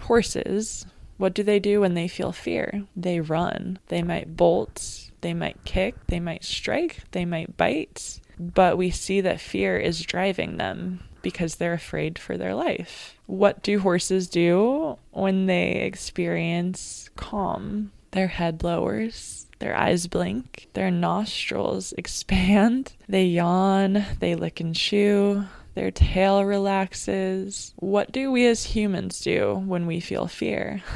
horses 0.00 0.86
What 1.18 1.34
do 1.34 1.42
they 1.44 1.60
do 1.60 1.80
when 1.80 1.94
they 1.94 2.08
feel 2.08 2.32
fear? 2.32 2.84
They 2.96 3.20
run. 3.20 3.78
They 3.88 4.02
might 4.02 4.36
bolt. 4.36 5.10
They 5.20 5.34
might 5.34 5.64
kick. 5.64 5.94
They 6.08 6.18
might 6.18 6.42
strike. 6.44 7.04
They 7.12 7.24
might 7.24 7.56
bite. 7.56 8.20
But 8.40 8.76
we 8.76 8.90
see 8.90 9.20
that 9.20 9.40
fear 9.40 9.78
is 9.78 10.02
driving 10.02 10.56
them 10.56 11.04
because 11.22 11.56
they're 11.56 11.74
afraid 11.74 12.18
for 12.18 12.36
their 12.36 12.54
life. 12.54 13.16
What 13.26 13.62
do 13.62 13.78
horses 13.78 14.26
do 14.28 14.98
when 15.12 15.46
they 15.46 15.82
experience 15.82 17.08
calm? 17.14 17.92
Their 18.10 18.26
head 18.26 18.64
lowers, 18.64 19.46
their 19.60 19.76
eyes 19.76 20.08
blink, 20.08 20.68
their 20.74 20.90
nostrils 20.90 21.92
expand, 21.96 22.94
they 23.08 23.26
yawn, 23.26 24.04
they 24.18 24.34
lick 24.34 24.58
and 24.60 24.74
chew, 24.74 25.44
their 25.74 25.90
tail 25.90 26.44
relaxes. 26.44 27.72
What 27.76 28.12
do 28.12 28.30
we 28.30 28.46
as 28.46 28.64
humans 28.64 29.20
do 29.20 29.54
when 29.54 29.86
we 29.86 30.00
feel 30.00 30.26
fear? 30.26 30.82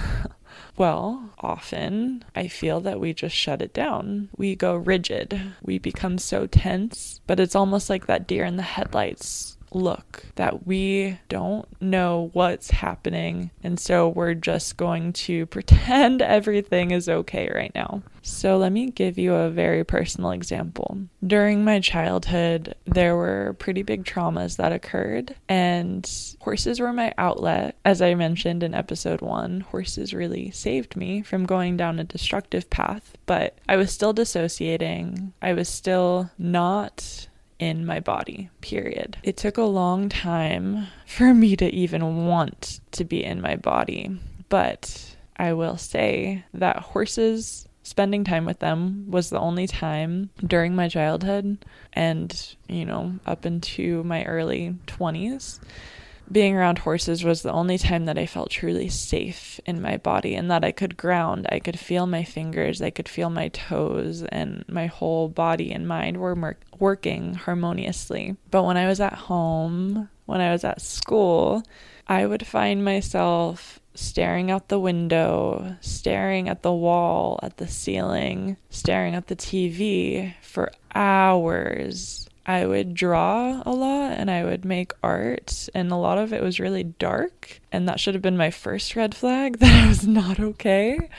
Well, 0.79 1.31
often 1.39 2.23
I 2.35 2.49
feel 2.49 2.81
that 2.81 3.01
we 3.01 3.15
just 3.15 3.35
shut 3.35 3.63
it 3.63 3.73
down. 3.73 4.29
We 4.37 4.55
go 4.55 4.75
rigid. 4.75 5.55
We 5.63 5.79
become 5.79 6.19
so 6.19 6.47
tense, 6.47 7.21
but 7.27 7.41
it's 7.41 7.57
almost 7.57 7.89
like 7.89 8.07
that 8.07 8.27
deer 8.27 8.45
in 8.45 8.57
the 8.57 8.63
headlights 8.63 9.56
look 9.73 10.25
that 10.37 10.67
we 10.67 11.19
don't 11.29 11.67
know 11.81 12.31
what's 12.33 12.71
happening. 12.71 13.51
And 13.63 13.79
so 13.79 14.09
we're 14.09 14.35
just 14.35 14.77
going 14.77 15.13
to 15.15 15.47
pretend 15.57 16.23
everything 16.23 16.91
is 16.91 17.09
okay 17.09 17.51
right 17.55 17.73
now. 17.75 18.03
So 18.23 18.57
let 18.57 18.73
me 18.73 18.91
give 18.91 19.19
you 19.19 19.35
a 19.35 19.51
very 19.51 19.85
personal 19.85 20.33
example. 20.33 20.99
During 21.25 21.65
my 21.65 21.79
childhood, 21.79 22.75
there 22.85 23.15
were 23.15 23.55
pretty 23.61 23.85
big 23.85 24.05
traumas 24.05 24.57
that 24.57 24.73
occurred, 24.73 25.37
and 25.49 26.11
horses 26.41 26.81
were 26.81 26.93
my 26.93 27.15
outlet. 27.19 27.77
As 27.85 28.03
I 28.03 28.15
mentioned 28.15 28.65
in 28.65 28.75
episode 28.75 29.21
one, 29.21 29.61
horses 29.61 30.13
really 30.13 30.51
saved 30.51 30.97
me 30.97 31.23
from 31.23 31.47
going 31.47 31.77
down 31.77 32.01
a 32.01 32.05
destructive 32.05 32.69
path, 32.69 33.17
but 33.27 33.59
I 33.69 33.77
was 33.77 33.93
still 33.93 34.13
dissociating. 34.13 35.33
I 35.41 35.53
was 35.53 35.69
still 35.69 36.31
not 36.37 37.29
in 37.59 37.87
my 37.87 38.01
body, 38.01 38.51
period. 38.61 39.17
It 39.23 39.37
took 39.37 39.57
a 39.57 39.63
long 39.63 40.09
time 40.09 40.87
for 41.07 41.33
me 41.33 41.57
to 41.57 41.73
even 41.73 42.27
want 42.27 42.81
to 42.93 43.05
be 43.05 43.25
in 43.25 43.41
my 43.41 43.57
body, 43.57 44.19
but 44.49 45.17
I 45.37 45.53
will 45.53 45.77
say 45.77 46.45
that 46.55 46.79
horses, 46.79 47.69
spending 47.83 48.25
time 48.25 48.45
with 48.45 48.59
them 48.59 49.11
was 49.11 49.31
the 49.31 49.39
only 49.39 49.67
time 49.67 50.31
during 50.45 50.75
my 50.75 50.89
childhood 50.89 51.65
and, 51.93 52.57
you 52.69 52.85
know, 52.85 53.15
up 53.27 53.47
into 53.47 54.03
my 54.05 54.25
early 54.25 54.75
20s 54.87 55.61
being 56.31 56.57
around 56.57 56.79
horses 56.79 57.25
was 57.25 57.43
the 57.43 57.53
only 57.53 57.79
time 57.79 58.07
that 58.07 58.19
I 58.19 58.27
felt 58.27 58.51
truly 58.51 58.89
safe 58.89 59.61
in 59.65 59.81
my 59.81 59.97
body 59.97 60.35
and 60.35 60.51
that 60.51 60.65
I 60.65 60.73
could 60.73 60.97
ground. 60.97 61.47
I 61.51 61.59
could 61.59 61.79
feel 61.79 62.07
my 62.07 62.25
fingers, 62.25 62.83
I 62.83 62.91
could 62.91 63.09
feel 63.09 63.31
my 63.31 63.49
toes, 63.49 64.23
and 64.23 64.65
my 64.69 64.87
whole 64.87 65.29
body 65.29 65.73
and 65.73 65.87
mind 65.87 66.17
were 66.19 66.37
mer- 66.37 66.59
working 66.79 67.35
harmoniously. 67.35 68.37
But 68.51 68.65
when 68.65 68.77
I 68.77 68.87
was 68.87 69.01
at 69.01 69.15
home, 69.15 70.09
when 70.27 70.41
I 70.41 70.53
was 70.53 70.65
at 70.65 70.81
school, 70.81 71.63
I 72.09 72.27
would 72.27 72.47
find 72.47 72.85
myself 72.85 73.81
staring 73.95 74.51
out 74.51 74.69
the 74.69 74.79
window, 74.79 75.77
staring 75.81 76.49
at 76.49 76.63
the 76.63 76.73
wall, 76.73 77.41
at 77.43 77.57
the 77.57 77.67
ceiling, 77.67 78.57
staring 78.69 79.15
at 79.15 79.29
the 79.29 79.37
TV 79.37 80.35
for 80.43 80.71
hours 80.95 82.29
I 82.47 82.65
would 82.65 82.95
draw 82.95 83.61
a 83.67 83.73
lot 83.73 84.13
and 84.13 84.31
I 84.31 84.45
would 84.45 84.65
make 84.65 84.93
art, 85.03 85.69
and 85.75 85.91
a 85.91 85.97
lot 85.97 86.17
of 86.17 86.33
it 86.33 86.43
was 86.43 86.61
really 86.61 86.85
dark. 86.85 87.61
And 87.73 87.89
that 87.89 87.99
should 87.99 88.15
have 88.15 88.23
been 88.23 88.37
my 88.37 88.51
first 88.51 88.95
red 88.95 89.15
flag 89.15 89.59
that 89.59 89.85
I 89.85 89.89
was 89.89 90.07
not 90.07 90.39
okay. 90.39 91.11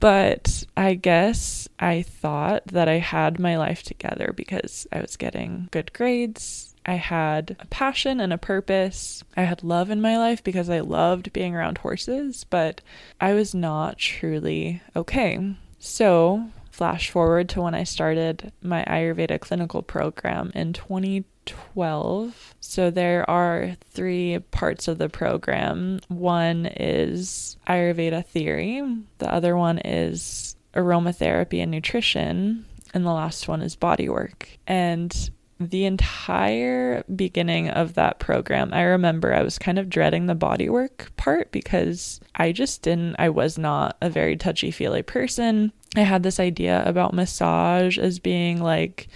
But 0.00 0.64
I 0.76 0.94
guess 0.94 1.68
I 1.78 2.02
thought 2.02 2.66
that 2.68 2.88
I 2.88 2.98
had 2.98 3.38
my 3.38 3.56
life 3.58 3.82
together 3.82 4.32
because 4.34 4.86
I 4.90 5.00
was 5.00 5.16
getting 5.16 5.68
good 5.70 5.92
grades. 5.92 6.74
I 6.86 6.94
had 6.94 7.56
a 7.60 7.66
passion 7.66 8.18
and 8.18 8.32
a 8.32 8.38
purpose. 8.38 9.22
I 9.36 9.42
had 9.42 9.62
love 9.62 9.90
in 9.90 10.00
my 10.00 10.16
life 10.16 10.42
because 10.42 10.70
I 10.70 10.80
loved 10.80 11.32
being 11.32 11.54
around 11.54 11.78
horses, 11.78 12.44
but 12.48 12.80
I 13.20 13.34
was 13.34 13.54
not 13.54 13.98
truly 13.98 14.80
okay. 14.96 15.54
So 15.78 16.48
flash 16.70 17.10
forward 17.10 17.48
to 17.50 17.62
when 17.62 17.74
I 17.74 17.84
started 17.84 18.52
my 18.62 18.84
Ayurveda 18.84 19.40
clinical 19.40 19.82
program 19.82 20.52
in 20.54 20.72
2012. 20.72 22.54
So 22.60 22.90
there 22.90 23.28
are 23.28 23.76
three 23.90 24.38
parts 24.50 24.88
of 24.88 24.98
the 24.98 25.08
program. 25.08 26.00
One 26.08 26.66
is 26.66 27.56
Ayurveda 27.66 28.24
theory, 28.24 28.82
the 29.18 29.32
other 29.32 29.56
one 29.56 29.78
is 29.78 30.56
aromatherapy 30.74 31.62
and 31.62 31.70
nutrition, 31.70 32.64
and 32.94 33.04
the 33.04 33.12
last 33.12 33.48
one 33.48 33.62
is 33.62 33.76
body 33.76 34.08
work. 34.08 34.48
And 34.66 35.30
the 35.60 35.84
entire 35.84 37.04
beginning 37.14 37.68
of 37.68 37.94
that 37.94 38.18
program, 38.18 38.72
I 38.72 38.82
remember 38.82 39.34
I 39.34 39.42
was 39.42 39.58
kind 39.58 39.78
of 39.78 39.90
dreading 39.90 40.26
the 40.26 40.34
bodywork 40.34 41.14
part 41.16 41.52
because 41.52 42.18
I 42.34 42.52
just 42.52 42.80
didn't, 42.82 43.16
I 43.18 43.28
was 43.28 43.58
not 43.58 43.98
a 44.00 44.08
very 44.08 44.36
touchy 44.38 44.70
feely 44.70 45.02
person. 45.02 45.72
I 45.96 46.00
had 46.00 46.22
this 46.22 46.38
idea 46.40 46.82
about 46.86 47.14
massage 47.14 47.98
as 47.98 48.18
being 48.18 48.62
like, 48.62 49.08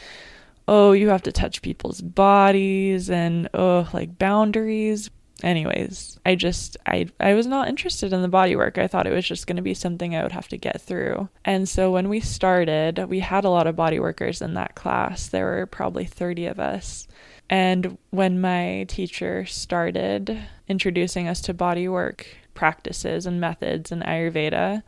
oh, 0.66 0.92
you 0.92 1.08
have 1.08 1.22
to 1.22 1.32
touch 1.32 1.62
people's 1.62 2.00
bodies 2.00 3.10
and 3.10 3.48
oh, 3.54 3.88
like 3.92 4.18
boundaries 4.18 5.10
anyways, 5.42 6.18
I 6.24 6.34
just 6.34 6.76
I 6.86 7.06
I 7.20 7.34
was 7.34 7.46
not 7.46 7.68
interested 7.68 8.12
in 8.12 8.22
the 8.22 8.28
body 8.28 8.56
work. 8.56 8.78
I 8.78 8.86
thought 8.86 9.06
it 9.06 9.12
was 9.12 9.26
just 9.26 9.46
going 9.46 9.56
to 9.56 9.62
be 9.62 9.74
something 9.74 10.14
I 10.14 10.22
would 10.22 10.32
have 10.32 10.48
to 10.48 10.56
get 10.56 10.80
through. 10.80 11.28
And 11.44 11.68
so 11.68 11.90
when 11.90 12.08
we 12.08 12.20
started, 12.20 13.06
we 13.08 13.20
had 13.20 13.44
a 13.44 13.50
lot 13.50 13.66
of 13.66 13.76
body 13.76 13.98
workers 13.98 14.40
in 14.40 14.54
that 14.54 14.74
class. 14.74 15.28
There 15.28 15.46
were 15.46 15.66
probably 15.66 16.04
30 16.04 16.46
of 16.46 16.60
us. 16.60 17.06
And 17.50 17.98
when 18.10 18.40
my 18.40 18.86
teacher 18.88 19.44
started 19.44 20.38
introducing 20.66 21.28
us 21.28 21.40
to 21.42 21.54
body 21.54 21.88
work 21.88 22.26
practices 22.54 23.26
and 23.26 23.40
methods 23.40 23.92
in 23.92 24.00
Ayurveda, 24.00 24.82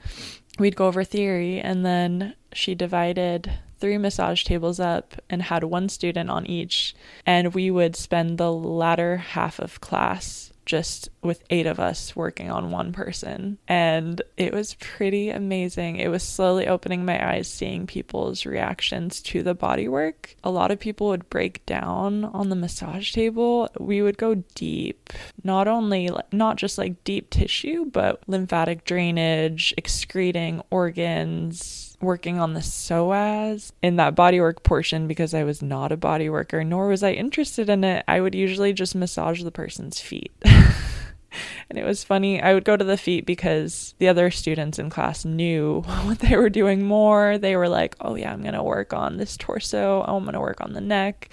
we'd 0.58 0.76
go 0.76 0.86
over 0.86 1.04
theory 1.04 1.60
and 1.60 1.84
then 1.84 2.34
she 2.52 2.74
divided 2.74 3.58
three 3.78 3.98
massage 3.98 4.42
tables 4.44 4.80
up 4.80 5.16
and 5.28 5.42
had 5.42 5.64
one 5.64 5.88
student 5.88 6.30
on 6.30 6.46
each. 6.46 6.94
And 7.24 7.54
we 7.54 7.70
would 7.70 7.96
spend 7.96 8.38
the 8.38 8.52
latter 8.52 9.18
half 9.18 9.58
of 9.58 9.80
class 9.80 10.45
just 10.66 11.08
with 11.22 11.42
eight 11.48 11.66
of 11.66 11.80
us 11.80 12.14
working 12.14 12.50
on 12.50 12.70
one 12.70 12.92
person. 12.92 13.56
And 13.66 14.20
it 14.36 14.52
was 14.52 14.74
pretty 14.74 15.30
amazing. 15.30 15.96
It 15.96 16.08
was 16.08 16.22
slowly 16.22 16.66
opening 16.66 17.04
my 17.04 17.34
eyes, 17.34 17.48
seeing 17.48 17.86
people's 17.86 18.44
reactions 18.44 19.22
to 19.22 19.42
the 19.42 19.54
body 19.54 19.88
work. 19.88 20.36
A 20.44 20.50
lot 20.50 20.70
of 20.70 20.80
people 20.80 21.08
would 21.08 21.30
break 21.30 21.64
down 21.64 22.24
on 22.24 22.48
the 22.48 22.56
massage 22.56 23.12
table. 23.12 23.70
We 23.78 24.02
would 24.02 24.18
go 24.18 24.42
deep, 24.54 25.12
not 25.42 25.68
only, 25.68 26.10
not 26.32 26.56
just 26.56 26.76
like 26.76 27.04
deep 27.04 27.30
tissue, 27.30 27.86
but 27.86 28.22
lymphatic 28.26 28.84
drainage, 28.84 29.72
excreting 29.78 30.62
organs 30.70 31.95
working 32.00 32.38
on 32.38 32.54
the 32.54 32.60
psoas 32.60 33.72
in 33.82 33.96
that 33.96 34.14
bodywork 34.14 34.62
portion 34.62 35.06
because 35.06 35.34
I 35.34 35.44
was 35.44 35.62
not 35.62 35.92
a 35.92 35.96
body 35.96 36.28
worker, 36.28 36.62
nor 36.64 36.88
was 36.88 37.02
I 37.02 37.12
interested 37.12 37.68
in 37.68 37.84
it. 37.84 38.04
I 38.06 38.20
would 38.20 38.34
usually 38.34 38.72
just 38.72 38.94
massage 38.94 39.42
the 39.42 39.50
person's 39.50 40.00
feet. 40.00 40.32
and 40.44 41.78
it 41.78 41.84
was 41.84 42.04
funny. 42.04 42.40
I 42.40 42.54
would 42.54 42.64
go 42.64 42.76
to 42.76 42.84
the 42.84 42.96
feet 42.96 43.26
because 43.26 43.94
the 43.98 44.08
other 44.08 44.30
students 44.30 44.78
in 44.78 44.90
class 44.90 45.24
knew 45.24 45.82
what 46.04 46.18
they 46.18 46.36
were 46.36 46.50
doing 46.50 46.82
more. 46.82 47.38
They 47.38 47.56
were 47.56 47.68
like, 47.68 47.96
oh, 48.00 48.14
yeah, 48.14 48.32
I'm 48.32 48.42
going 48.42 48.54
to 48.54 48.62
work 48.62 48.92
on 48.92 49.16
this 49.16 49.36
torso. 49.36 50.04
Oh, 50.06 50.16
I'm 50.16 50.24
going 50.24 50.34
to 50.34 50.40
work 50.40 50.60
on 50.60 50.72
the 50.72 50.80
neck 50.80 51.30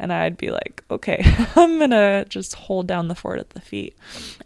and 0.00 0.12
I'd 0.14 0.38
be 0.38 0.50
like, 0.50 0.82
okay, 0.90 1.22
I'm 1.56 1.78
gonna 1.78 2.24
just 2.28 2.54
hold 2.54 2.86
down 2.86 3.08
the 3.08 3.14
fort 3.14 3.38
at 3.38 3.50
the 3.50 3.60
feet. 3.60 3.96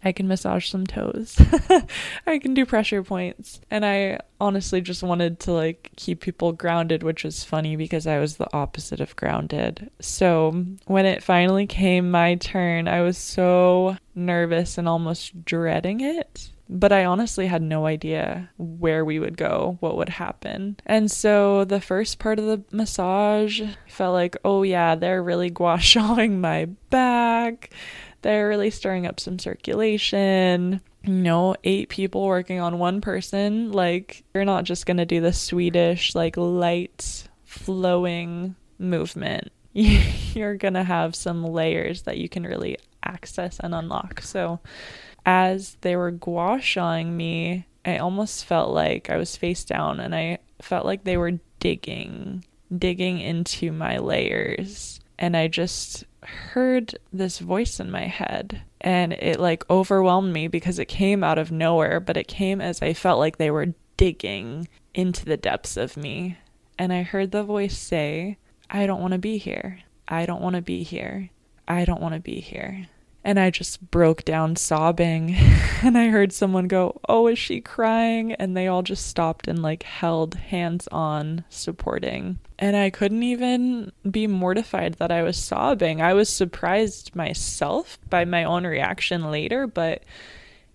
I 0.03 0.11
can 0.11 0.27
massage 0.27 0.69
some 0.69 0.85
toes. 0.85 1.37
I 2.27 2.39
can 2.39 2.53
do 2.53 2.65
pressure 2.65 3.01
points. 3.03 3.61
And 3.71 3.85
I 3.85 4.19
honestly 4.39 4.81
just 4.81 5.01
wanted 5.01 5.39
to 5.41 5.53
like 5.53 5.91
keep 5.95 6.19
people 6.19 6.51
grounded, 6.51 7.03
which 7.03 7.23
was 7.23 7.45
funny 7.45 7.77
because 7.77 8.05
I 8.05 8.19
was 8.19 8.35
the 8.35 8.53
opposite 8.53 8.99
of 8.99 9.15
grounded. 9.15 9.89
So 10.01 10.65
when 10.87 11.05
it 11.05 11.23
finally 11.23 11.65
came 11.65 12.11
my 12.11 12.35
turn, 12.35 12.89
I 12.89 13.01
was 13.01 13.17
so 13.17 13.95
nervous 14.13 14.77
and 14.77 14.89
almost 14.89 15.45
dreading 15.45 16.01
it 16.01 16.49
but 16.67 16.91
I 16.91 17.05
honestly 17.05 17.47
had 17.47 17.61
no 17.61 17.85
idea 17.85 18.49
where 18.57 19.05
we 19.05 19.19
would 19.19 19.37
go, 19.37 19.77
what 19.81 19.97
would 19.97 20.09
happen. 20.09 20.77
And 20.85 21.11
so 21.11 21.63
the 21.63 21.81
first 21.81 22.17
part 22.19 22.39
of 22.39 22.45
the 22.45 22.63
massage 22.71 23.61
felt 23.87 24.13
like, 24.13 24.35
oh 24.43 24.63
yeah, 24.63 24.95
they're 24.95 25.21
really 25.21 25.49
gua 25.49 25.77
shaing 25.77 26.37
my 26.39 26.65
back. 26.89 27.71
They're 28.23 28.47
really 28.47 28.71
stirring 28.71 29.05
up 29.05 29.19
some 29.19 29.37
circulation. 29.37 30.81
You 31.03 31.13
know, 31.13 31.55
eight 31.63 31.89
people 31.89 32.25
working 32.25 32.59
on 32.59 32.79
one 32.79 32.99
person. 32.99 33.71
Like, 33.71 34.23
you're 34.33 34.45
not 34.45 34.63
just 34.63 34.87
gonna 34.87 35.05
do 35.05 35.21
the 35.21 35.33
Swedish, 35.33 36.15
like, 36.15 36.35
light 36.35 37.27
flowing 37.43 38.55
movement. 38.79 39.51
You're 39.73 40.55
gonna 40.55 40.83
have 40.83 41.15
some 41.15 41.43
layers 41.43 42.03
that 42.03 42.17
you 42.17 42.27
can 42.27 42.43
really 42.43 42.77
access 43.03 43.59
and 43.59 43.75
unlock. 43.75 44.21
So, 44.21 44.59
as 45.25 45.77
they 45.81 45.95
were 45.95 46.11
gua 46.11 46.59
shaing 46.59 47.15
me, 47.15 47.65
I 47.85 47.97
almost 47.97 48.45
felt 48.45 48.71
like 48.71 49.09
I 49.09 49.17
was 49.17 49.37
face 49.37 49.63
down 49.63 49.99
and 49.99 50.15
I 50.15 50.39
felt 50.61 50.85
like 50.85 51.03
they 51.03 51.17
were 51.17 51.39
digging, 51.59 52.45
digging 52.75 53.19
into 53.19 53.71
my 53.71 53.97
layers. 53.97 54.99
And 55.17 55.37
I 55.37 55.47
just 55.47 56.03
heard 56.23 56.95
this 57.13 57.39
voice 57.39 57.79
in 57.79 57.91
my 57.91 58.07
head 58.07 58.63
and 58.81 59.13
it 59.13 59.39
like 59.39 59.69
overwhelmed 59.69 60.33
me 60.33 60.47
because 60.47 60.79
it 60.79 60.85
came 60.85 61.23
out 61.23 61.37
of 61.37 61.51
nowhere, 61.51 61.99
but 61.99 62.17
it 62.17 62.27
came 62.27 62.61
as 62.61 62.81
I 62.81 62.93
felt 62.93 63.19
like 63.19 63.37
they 63.37 63.51
were 63.51 63.73
digging 63.97 64.67
into 64.93 65.25
the 65.25 65.37
depths 65.37 65.77
of 65.77 65.97
me. 65.97 66.37
And 66.77 66.91
I 66.91 67.03
heard 67.03 67.31
the 67.31 67.43
voice 67.43 67.77
say, 67.77 68.37
I 68.69 68.85
don't 68.85 69.01
want 69.01 69.13
to 69.13 69.19
be 69.19 69.37
here. 69.37 69.79
I 70.07 70.25
don't 70.25 70.41
want 70.41 70.55
to 70.55 70.61
be 70.61 70.83
here. 70.83 71.29
I 71.67 71.85
don't 71.85 72.01
want 72.01 72.13
to 72.13 72.19
be 72.19 72.39
here. 72.39 72.87
And 73.25 73.39
I 73.39 73.49
just 73.49 73.89
broke 73.89 74.23
down 74.23 74.55
sobbing. 74.55 75.35
and 75.83 75.97
I 75.97 76.09
heard 76.09 76.31
someone 76.31 76.67
go, 76.67 77.01
Oh, 77.09 77.25
is 77.25 77.39
she 77.39 77.59
crying? 77.59 78.33
And 78.33 78.55
they 78.55 78.67
all 78.67 78.83
just 78.83 79.07
stopped 79.07 79.47
and 79.47 79.63
like 79.63 79.81
held 79.81 80.35
hands 80.35 80.87
on, 80.91 81.43
supporting. 81.49 82.37
And 82.59 82.77
I 82.77 82.91
couldn't 82.91 83.23
even 83.23 83.91
be 84.09 84.27
mortified 84.27 84.93
that 84.95 85.11
I 85.11 85.23
was 85.23 85.37
sobbing. 85.37 86.01
I 86.01 86.13
was 86.13 86.29
surprised 86.29 87.15
myself 87.15 87.97
by 88.11 88.25
my 88.25 88.43
own 88.43 88.65
reaction 88.65 89.31
later, 89.31 89.65
but 89.65 90.03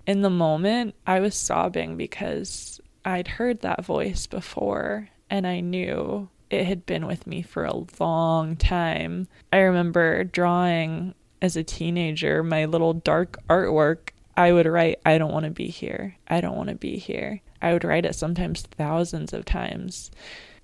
in 0.07 0.23
the 0.23 0.30
moment, 0.30 0.97
I 1.07 1.21
was 1.21 1.37
sobbing 1.37 1.97
because 1.97 2.80
I'd 3.04 3.28
heard 3.28 3.61
that 3.61 3.85
voice 3.85 4.26
before 4.26 5.09
and 5.30 5.47
I 5.47 5.61
knew 5.61 6.28
it 6.50 6.66
had 6.66 6.85
been 6.85 7.07
with 7.07 7.28
me 7.28 7.42
for 7.42 7.64
a 7.64 7.85
long 8.00 8.57
time. 8.57 9.28
I 9.52 9.59
remember 9.59 10.25
drawing 10.25 11.14
as 11.42 11.56
a 11.56 11.64
teenager, 11.64 12.42
my 12.42 12.64
little 12.66 12.94
dark 12.94 13.38
artwork, 13.49 14.11
I 14.37 14.52
would 14.52 14.66
write, 14.66 15.00
I 15.04 15.18
don't 15.18 15.32
want 15.32 15.44
to 15.44 15.50
be 15.50 15.68
here. 15.68 16.16
I 16.28 16.40
don't 16.40 16.56
want 16.56 16.68
to 16.68 16.75
be 16.75 16.97
here. 16.97 17.40
I 17.61 17.73
would 17.73 17.85
write 17.85 18.06
it 18.06 18.14
sometimes 18.14 18.62
thousands 18.62 19.32
of 19.32 19.44
times. 19.44 20.11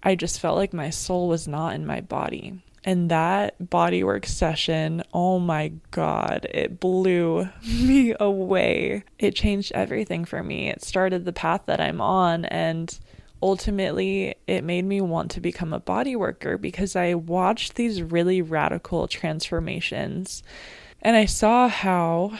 I 0.03 0.15
just 0.15 0.41
felt 0.41 0.57
like 0.57 0.73
my 0.73 0.91
soul 0.91 1.29
was 1.29 1.49
not 1.49 1.75
in 1.75 1.87
my 1.87 2.01
body. 2.01 2.63
And 2.85 3.11
that 3.11 3.59
bodywork 3.61 4.27
session, 4.27 5.03
oh 5.13 5.41
my 5.41 5.73
God, 5.91 6.47
it 6.49 6.79
blew 6.79 7.49
me 7.67 8.15
away. 8.21 9.03
It 9.19 9.35
changed 9.35 9.73
everything 9.73 10.25
for 10.25 10.43
me. 10.43 10.69
It 10.69 10.85
started 10.85 11.25
the 11.25 11.33
path 11.33 11.63
that 11.67 11.81
I'm 11.81 12.01
on. 12.01 12.45
And 12.45 12.97
ultimately 13.43 14.35
it 14.47 14.65
made 14.65 14.85
me 14.85 15.01
want 15.01 15.31
to 15.33 15.41
become 15.41 15.73
a 15.73 15.81
body 15.81 16.17
worker 16.17 16.57
because 16.59 16.97
I 16.97 17.15
watched 17.15 17.75
these 17.75 18.03
really 18.03 18.43
radical 18.43 19.09
transformations 19.09 20.43
and 21.03 21.17
I 21.17 21.27
saw 21.27 21.69
how 21.69 22.33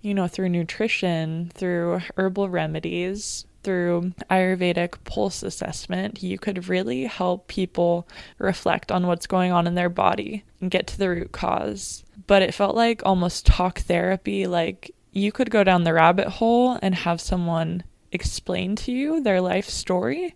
you 0.00 0.14
know 0.14 0.28
through 0.28 0.50
nutrition, 0.50 1.50
through 1.54 2.00
herbal 2.16 2.48
remedies, 2.48 3.46
through 3.66 4.12
Ayurvedic 4.30 4.94
pulse 5.02 5.42
assessment, 5.42 6.22
you 6.22 6.38
could 6.38 6.68
really 6.68 7.06
help 7.06 7.48
people 7.48 8.06
reflect 8.38 8.92
on 8.92 9.08
what's 9.08 9.26
going 9.26 9.50
on 9.50 9.66
in 9.66 9.74
their 9.74 9.88
body 9.88 10.44
and 10.60 10.70
get 10.70 10.86
to 10.86 10.96
the 10.96 11.08
root 11.08 11.32
cause. 11.32 12.04
But 12.28 12.42
it 12.42 12.54
felt 12.54 12.76
like 12.76 13.02
almost 13.04 13.44
talk 13.44 13.80
therapy, 13.80 14.46
like 14.46 14.94
you 15.10 15.32
could 15.32 15.50
go 15.50 15.64
down 15.64 15.82
the 15.82 15.94
rabbit 15.94 16.28
hole 16.28 16.78
and 16.80 16.94
have 16.94 17.20
someone 17.20 17.82
explain 18.16 18.74
to 18.76 18.90
you 18.90 19.20
their 19.20 19.40
life 19.40 19.68
story 19.68 20.34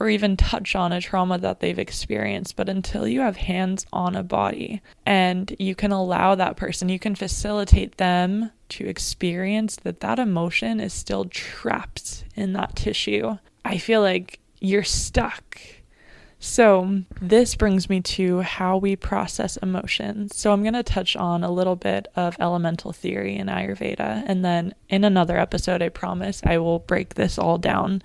or 0.00 0.08
even 0.08 0.36
touch 0.36 0.74
on 0.74 0.92
a 0.92 1.00
trauma 1.00 1.38
that 1.38 1.60
they've 1.60 1.78
experienced. 1.78 2.56
But 2.56 2.68
until 2.68 3.06
you 3.06 3.20
have 3.20 3.36
hands 3.36 3.86
on 3.92 4.16
a 4.16 4.22
body 4.22 4.80
and 5.06 5.54
you 5.58 5.74
can 5.74 5.92
allow 5.92 6.34
that 6.34 6.56
person, 6.56 6.88
you 6.88 6.98
can 6.98 7.14
facilitate 7.14 7.98
them 7.98 8.50
to 8.70 8.88
experience 8.88 9.76
that 9.76 10.00
that 10.00 10.18
emotion 10.18 10.80
is 10.80 10.94
still 10.94 11.26
trapped 11.26 12.24
in 12.34 12.54
that 12.54 12.74
tissue. 12.74 13.36
I 13.64 13.76
feel 13.76 14.00
like 14.00 14.40
you're 14.60 14.84
stuck 14.84 15.60
so, 16.42 17.02
this 17.20 17.54
brings 17.54 17.90
me 17.90 18.00
to 18.00 18.40
how 18.40 18.78
we 18.78 18.96
process 18.96 19.58
emotions. 19.58 20.34
So, 20.34 20.52
I'm 20.52 20.62
going 20.62 20.72
to 20.72 20.82
touch 20.82 21.14
on 21.14 21.44
a 21.44 21.50
little 21.50 21.76
bit 21.76 22.08
of 22.16 22.34
elemental 22.40 22.94
theory 22.94 23.36
in 23.36 23.48
Ayurveda. 23.48 24.24
And 24.26 24.42
then 24.42 24.74
in 24.88 25.04
another 25.04 25.36
episode, 25.36 25.82
I 25.82 25.90
promise 25.90 26.40
I 26.42 26.56
will 26.56 26.78
break 26.78 27.14
this 27.14 27.38
all 27.38 27.58
down 27.58 28.00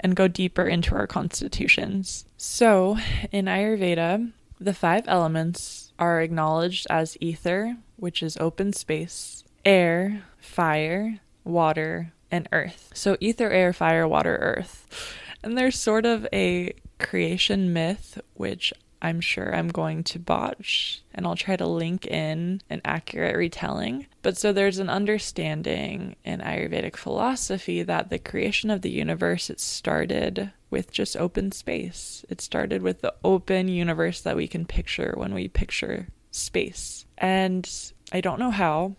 and 0.00 0.16
go 0.16 0.26
deeper 0.26 0.64
into 0.64 0.96
our 0.96 1.06
constitutions. 1.06 2.24
So, 2.36 2.98
in 3.30 3.44
Ayurveda, 3.44 4.32
the 4.58 4.74
five 4.74 5.04
elements 5.06 5.92
are 6.00 6.20
acknowledged 6.20 6.88
as 6.90 7.16
ether, 7.20 7.76
which 7.94 8.24
is 8.24 8.36
open 8.38 8.72
space, 8.72 9.44
air, 9.64 10.24
fire, 10.40 11.20
water, 11.44 12.12
and 12.28 12.48
earth. 12.50 12.90
So, 12.92 13.16
ether, 13.20 13.50
air, 13.50 13.72
fire, 13.72 14.08
water, 14.08 14.36
earth. 14.36 15.14
And 15.44 15.56
there's 15.56 15.78
sort 15.78 16.04
of 16.04 16.26
a 16.32 16.74
creation 16.98 17.72
myth, 17.72 18.20
which 18.34 18.72
I'm 19.00 19.20
sure 19.20 19.54
I'm 19.54 19.68
going 19.68 20.02
to 20.04 20.18
botch, 20.18 21.02
and 21.14 21.26
I'll 21.26 21.36
try 21.36 21.56
to 21.56 21.66
link 21.66 22.06
in 22.06 22.60
an 22.68 22.80
accurate 22.84 23.36
retelling. 23.36 24.06
But 24.22 24.36
so 24.36 24.52
there's 24.52 24.78
an 24.78 24.90
understanding 24.90 26.16
in 26.24 26.40
Ayurvedic 26.40 26.96
philosophy 26.96 27.82
that 27.84 28.10
the 28.10 28.18
creation 28.18 28.70
of 28.70 28.82
the 28.82 28.90
universe 28.90 29.50
it 29.50 29.60
started 29.60 30.52
with 30.70 30.90
just 30.90 31.16
open 31.16 31.52
space. 31.52 32.24
It 32.28 32.40
started 32.40 32.82
with 32.82 33.00
the 33.00 33.14
open 33.24 33.68
universe 33.68 34.20
that 34.22 34.36
we 34.36 34.48
can 34.48 34.66
picture 34.66 35.14
when 35.16 35.32
we 35.32 35.48
picture 35.48 36.08
space. 36.30 37.06
And 37.16 37.70
I 38.12 38.20
don't 38.20 38.40
know 38.40 38.50
how, 38.50 38.96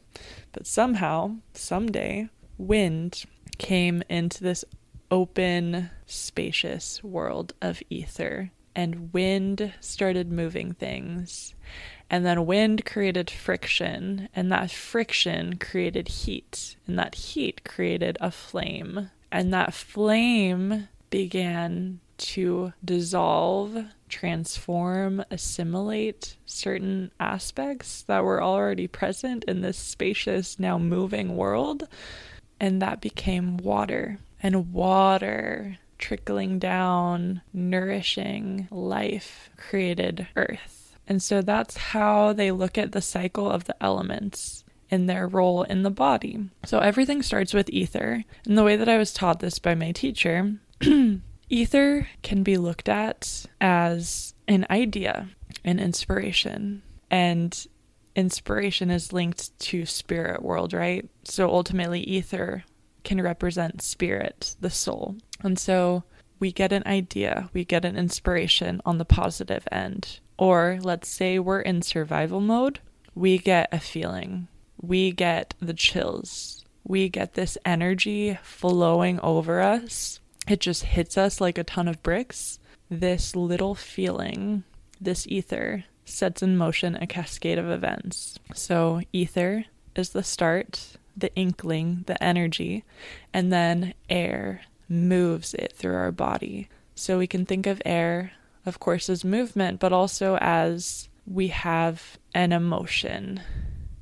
but 0.54 0.66
somehow, 0.66 1.36
someday, 1.54 2.30
wind 2.58 3.24
came 3.58 4.02
into 4.10 4.44
this 4.44 4.64
open, 5.12 5.89
spacious 6.06 7.04
world 7.04 7.54
of 7.62 7.82
ether. 7.89 8.52
And 8.76 9.12
wind 9.13 9.74
started 9.80 10.32
moving 10.32 10.74
things. 10.74 11.54
And 12.10 12.26
then 12.26 12.45
wind 12.45 12.86
created 12.86 13.30
friction, 13.30 14.30
and 14.36 14.52
that 14.52 14.72
friction 14.72 15.58
created 15.58 16.08
heat, 16.08 16.76
and 16.88 16.98
that 16.98 17.13
heat 17.13 17.63
created 17.63 18.17
a 18.19 18.32
flame. 18.32 19.12
And 19.32 19.54
that 19.54 19.74
flame 19.74 20.88
began 21.10 22.00
to 22.17 22.74
dissolve, 22.84 23.86
transform, 24.08 25.24
assimilate 25.30 26.38
certain 26.45 27.12
aspects 27.19 28.02
that 28.04 28.24
were 28.24 28.41
already 28.41 28.88
present 28.88 29.43
in 29.45 29.62
this 29.62 29.78
spacious, 29.78 30.60
now 30.60 30.78
moving 30.78 31.36
world. 31.36 31.88
And 32.60 32.82
that 32.82 33.02
became 33.02 33.58
water 33.58 34.19
and 34.41 34.73
water 34.73 35.78
trickling 35.97 36.60
down, 36.60 37.41
nourishing 37.54 38.67
life 38.71 39.49
created 39.58 40.28
earth. 40.36 40.97
And 41.08 41.21
so 41.21 41.41
that's 41.41 41.78
how 41.78 42.34
they 42.34 42.52
look 42.52 42.78
at 42.78 42.91
the 42.91 43.02
cycle 43.02 43.49
of 43.49 43.65
the 43.65 43.75
elements 43.84 44.63
in 44.89 45.06
their 45.06 45.28
role 45.28 45.63
in 45.63 45.84
the 45.84 45.91
body. 45.91 46.49
So 46.65 46.80
everything 46.80 47.21
starts 47.21 47.54
with 47.54 47.69
ether. 47.69 48.23
And 48.45 48.58
the 48.58 48.63
way 48.63 48.75
that 48.75 48.89
I 48.89 48.97
was 48.97 49.13
taught 49.13 49.39
this 49.39 49.60
by 49.60 49.75
my 49.75 49.91
teacher, 49.91 50.56
ether 51.49 52.08
can 52.21 52.43
be 52.43 52.58
looked 52.58 52.89
at 52.89 53.45
as 53.60 54.34
an 54.47 54.65
idea, 54.69 55.30
an 55.63 55.80
inspiration. 55.80 56.82
And 57.12 57.67
inspiration 58.15 58.89
is 58.89 59.13
linked 59.13 59.58
to 59.60 59.86
spirit 59.86 60.41
world, 60.41 60.73
right? 60.73 61.08
So 61.23 61.49
ultimately 61.49 62.02
ether 62.02 62.63
can 63.10 63.19
represent 63.24 63.82
spirit, 63.82 64.56
the 64.62 64.69
soul. 64.69 65.15
And 65.41 65.58
so 65.58 66.04
we 66.39 66.52
get 66.52 66.72
an 66.72 66.84
idea, 66.86 67.50
we 67.54 67.65
get 67.65 67.84
an 67.84 67.98
inspiration 67.98 68.82
on 68.86 69.00
the 69.00 69.04
positive 69.19 69.67
end. 69.72 70.19
Or 70.38 70.78
let's 70.84 71.10
say 71.10 71.39
we're 71.39 71.62
in 71.62 71.82
survival 71.82 72.39
mode, 72.39 72.82
we 73.15 73.39
get 73.39 73.67
a 73.72 73.80
feeling, 73.80 74.48
we 74.80 75.12
get 75.12 75.56
the 75.60 75.74
chills, 75.74 76.63
we 76.84 77.10
get 77.10 77.34
this 77.34 77.58
energy 77.65 78.38
flowing 78.43 79.19
over 79.22 79.60
us. 79.60 80.19
It 80.48 80.60
just 80.60 80.84
hits 80.84 81.17
us 81.17 81.41
like 81.41 81.58
a 81.58 81.63
ton 81.63 81.88
of 81.88 82.04
bricks. 82.04 82.60
This 82.91 83.36
little 83.36 83.74
feeling, 83.74 84.65
this 85.02 85.26
ether, 85.26 85.86
sets 86.06 86.43
in 86.43 86.58
motion 86.58 86.93
a 86.93 87.08
cascade 87.08 87.58
of 87.58 87.72
events. 87.72 88.38
So, 88.54 89.02
ether 89.12 89.65
is 89.95 90.10
the 90.10 90.24
start, 90.24 90.98
the 91.20 91.34
inkling, 91.36 92.04
the 92.08 92.22
energy, 92.24 92.84
and 93.34 93.52
then 93.52 93.94
air 94.10 94.62
moves 94.88 95.54
it 95.54 95.74
through 95.76 95.96
our 95.96 96.12
body. 96.12 96.70
So 96.96 97.18
we 97.18 97.28
can 97.28 97.46
think 97.46 97.68
of 97.68 97.82
air, 97.86 98.32
of 98.66 98.80
course, 98.80 99.10
as 99.10 99.24
movement, 99.24 99.80
but 99.80 99.94
also 99.94 100.38
as 100.42 101.08
we 101.26 101.50
have 101.50 102.18
an 102.34 102.52
emotion. 102.52 103.42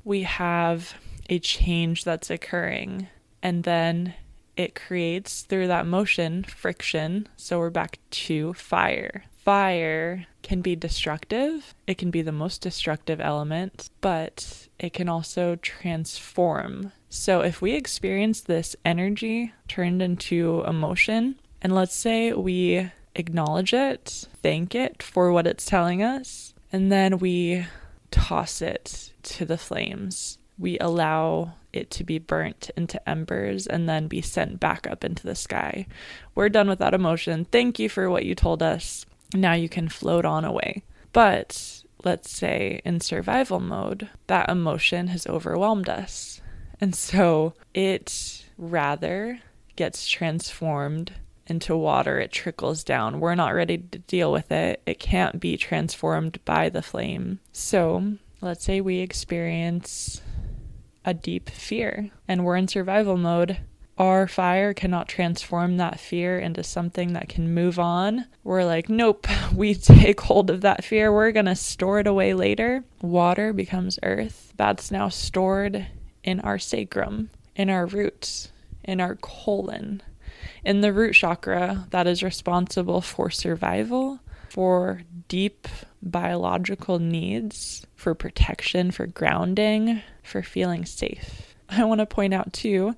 We 0.04 0.22
have 0.22 0.94
a 1.28 1.38
change 1.38 2.04
that's 2.04 2.30
occurring, 2.30 3.08
and 3.42 3.64
then 3.64 4.14
it 4.56 4.74
creates 4.74 5.42
through 5.42 5.68
that 5.68 5.86
motion 5.86 6.42
friction. 6.42 7.28
So 7.36 7.58
we're 7.58 7.70
back 7.70 7.98
to 8.10 8.54
fire. 8.54 9.24
fire 9.48 10.26
can 10.42 10.60
be 10.60 10.76
destructive. 10.76 11.74
It 11.86 11.96
can 11.96 12.10
be 12.10 12.20
the 12.20 12.32
most 12.32 12.60
destructive 12.60 13.18
element, 13.18 13.88
but 14.02 14.68
it 14.78 14.92
can 14.92 15.08
also 15.08 15.56
transform. 15.56 16.92
So 17.08 17.40
if 17.40 17.62
we 17.62 17.72
experience 17.72 18.40
this 18.40 18.76
energy 18.84 19.52
turned 19.66 20.02
into 20.02 20.62
emotion, 20.66 21.36
and 21.62 21.74
let's 21.74 21.94
say 21.94 22.32
we 22.32 22.90
acknowledge 23.14 23.72
it, 23.72 24.28
thank 24.42 24.74
it 24.74 25.02
for 25.02 25.32
what 25.32 25.46
it's 25.46 25.64
telling 25.64 26.02
us, 26.02 26.54
and 26.72 26.92
then 26.92 27.18
we 27.18 27.66
toss 28.10 28.60
it 28.60 29.12
to 29.22 29.44
the 29.44 29.58
flames. 29.58 30.38
We 30.58 30.78
allow 30.78 31.54
it 31.72 31.90
to 31.92 32.04
be 32.04 32.18
burnt 32.18 32.70
into 32.76 33.06
embers 33.08 33.66
and 33.66 33.88
then 33.88 34.08
be 34.08 34.20
sent 34.20 34.60
back 34.60 34.86
up 34.86 35.04
into 35.04 35.26
the 35.26 35.34
sky. 35.34 35.86
We're 36.34 36.48
done 36.48 36.68
with 36.68 36.78
that 36.80 36.94
emotion. 36.94 37.44
Thank 37.46 37.78
you 37.78 37.88
for 37.88 38.10
what 38.10 38.24
you 38.24 38.34
told 38.34 38.62
us. 38.62 39.06
Now 39.34 39.52
you 39.52 39.68
can 39.68 39.88
float 39.88 40.24
on 40.24 40.44
away. 40.44 40.82
But 41.12 41.84
let's 42.04 42.30
say 42.30 42.80
in 42.84 43.00
survival 43.00 43.60
mode, 43.60 44.08
that 44.26 44.48
emotion 44.48 45.08
has 45.08 45.26
overwhelmed 45.26 45.88
us. 45.88 46.40
And 46.80 46.94
so 46.94 47.54
it 47.74 48.44
rather 48.56 49.40
gets 49.76 50.08
transformed 50.08 51.12
into 51.48 51.76
water, 51.76 52.18
it 52.18 52.30
trickles 52.30 52.84
down. 52.84 53.20
We're 53.20 53.34
not 53.34 53.54
ready 53.54 53.78
to 53.78 53.98
deal 54.00 54.30
with 54.30 54.52
it. 54.52 54.82
It 54.86 54.98
can't 54.98 55.40
be 55.40 55.56
transformed 55.56 56.44
by 56.44 56.68
the 56.68 56.82
flame. 56.82 57.40
So 57.52 58.14
let's 58.40 58.64
say 58.64 58.80
we 58.80 58.98
experience 58.98 60.20
a 61.04 61.14
deep 61.14 61.48
fear 61.48 62.10
and 62.26 62.44
we're 62.44 62.56
in 62.56 62.68
survival 62.68 63.16
mode. 63.16 63.58
Our 63.96 64.28
fire 64.28 64.74
cannot 64.74 65.08
transform 65.08 65.78
that 65.78 65.98
fear 65.98 66.38
into 66.38 66.62
something 66.62 67.14
that 67.14 67.28
can 67.28 67.52
move 67.52 67.80
on. 67.80 68.26
We're 68.44 68.64
like, 68.64 68.88
nope, 68.88 69.26
we 69.54 69.74
take 69.74 70.20
hold 70.20 70.50
of 70.50 70.60
that 70.60 70.84
fear. 70.84 71.12
We're 71.12 71.32
going 71.32 71.46
to 71.46 71.56
store 71.56 71.98
it 71.98 72.06
away 72.06 72.34
later. 72.34 72.84
Water 73.00 73.52
becomes 73.52 73.98
earth. 74.02 74.52
That's 74.56 74.90
now 74.90 75.08
stored 75.08 75.86
in 76.24 76.40
our 76.40 76.58
sacrum, 76.58 77.30
in 77.56 77.70
our 77.70 77.86
roots, 77.86 78.50
in 78.84 79.00
our 79.00 79.16
colon 79.16 80.02
in 80.64 80.80
the 80.80 80.92
root 80.92 81.14
chakra 81.14 81.86
that 81.90 82.06
is 82.06 82.22
responsible 82.22 83.00
for 83.00 83.30
survival, 83.30 84.20
for 84.48 85.02
deep 85.28 85.68
biological 86.02 86.98
needs, 86.98 87.86
for 87.94 88.14
protection, 88.14 88.90
for 88.90 89.06
grounding, 89.06 90.02
for 90.22 90.42
feeling 90.42 90.84
safe. 90.84 91.54
I 91.68 91.84
want 91.84 92.00
to 92.00 92.06
point 92.06 92.34
out 92.34 92.52
too 92.52 92.94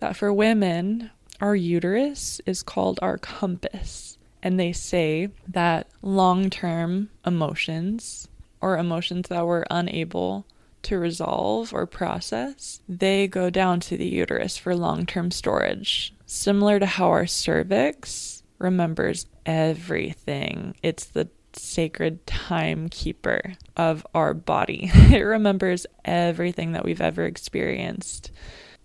that 0.00 0.16
for 0.16 0.32
women, 0.32 1.10
our 1.40 1.54
uterus 1.54 2.40
is 2.46 2.62
called 2.62 2.98
our 3.02 3.18
compass. 3.18 4.16
And 4.42 4.58
they 4.58 4.72
say 4.72 5.30
that 5.48 5.88
long 6.00 6.48
term 6.48 7.10
emotions 7.26 8.28
or 8.60 8.78
emotions 8.78 9.28
that 9.28 9.46
we're 9.46 9.64
unable 9.70 10.46
to 10.82 10.98
resolve 10.98 11.72
or 11.72 11.86
process, 11.86 12.80
they 12.88 13.26
go 13.26 13.50
down 13.50 13.80
to 13.80 13.96
the 13.96 14.06
uterus 14.06 14.56
for 14.56 14.74
long 14.74 15.06
term 15.06 15.30
storage. 15.30 16.14
Similar 16.26 16.78
to 16.80 16.86
how 16.86 17.08
our 17.08 17.26
cervix 17.26 18.42
remembers 18.58 19.26
everything, 19.46 20.74
it's 20.82 21.06
the 21.06 21.28
sacred 21.54 22.26
timekeeper 22.26 23.54
of 23.76 24.06
our 24.14 24.34
body. 24.34 24.90
it 24.94 25.22
remembers 25.22 25.86
everything 26.04 26.72
that 26.72 26.84
we've 26.84 27.00
ever 27.00 27.24
experienced. 27.24 28.30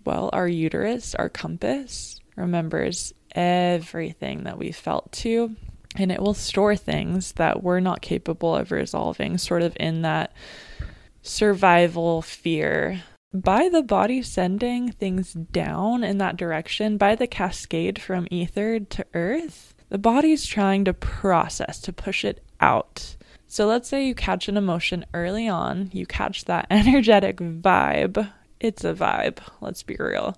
Well, 0.04 0.30
our 0.32 0.48
uterus, 0.48 1.14
our 1.14 1.28
compass, 1.28 2.20
remembers 2.36 3.12
everything 3.32 4.44
that 4.44 4.58
we 4.58 4.72
felt 4.72 5.12
to, 5.12 5.56
and 5.96 6.10
it 6.10 6.20
will 6.20 6.34
store 6.34 6.76
things 6.76 7.32
that 7.32 7.62
we're 7.62 7.80
not 7.80 8.02
capable 8.02 8.54
of 8.54 8.70
resolving, 8.70 9.38
sort 9.38 9.62
of 9.62 9.76
in 9.78 10.02
that 10.02 10.32
survival 11.24 12.20
fear 12.22 13.02
by 13.32 13.68
the 13.68 13.82
body 13.82 14.22
sending 14.22 14.92
things 14.92 15.32
down 15.32 16.04
in 16.04 16.18
that 16.18 16.36
direction, 16.36 16.96
by 16.96 17.16
the 17.16 17.26
cascade 17.26 18.00
from 18.00 18.28
ether 18.30 18.78
to 18.78 19.04
earth, 19.12 19.74
the 19.88 19.98
body's 19.98 20.46
trying 20.46 20.84
to 20.84 20.94
process, 20.94 21.80
to 21.80 21.92
push 21.92 22.24
it 22.24 22.44
out. 22.60 23.16
So 23.48 23.66
let's 23.66 23.88
say 23.88 24.06
you 24.06 24.14
catch 24.14 24.48
an 24.48 24.56
emotion 24.56 25.04
early 25.12 25.48
on, 25.48 25.90
you 25.92 26.06
catch 26.06 26.44
that 26.44 26.66
energetic 26.70 27.38
vibe. 27.38 28.30
It's 28.60 28.84
a 28.84 28.94
vibe, 28.94 29.38
let's 29.60 29.82
be 29.82 29.96
real. 29.98 30.36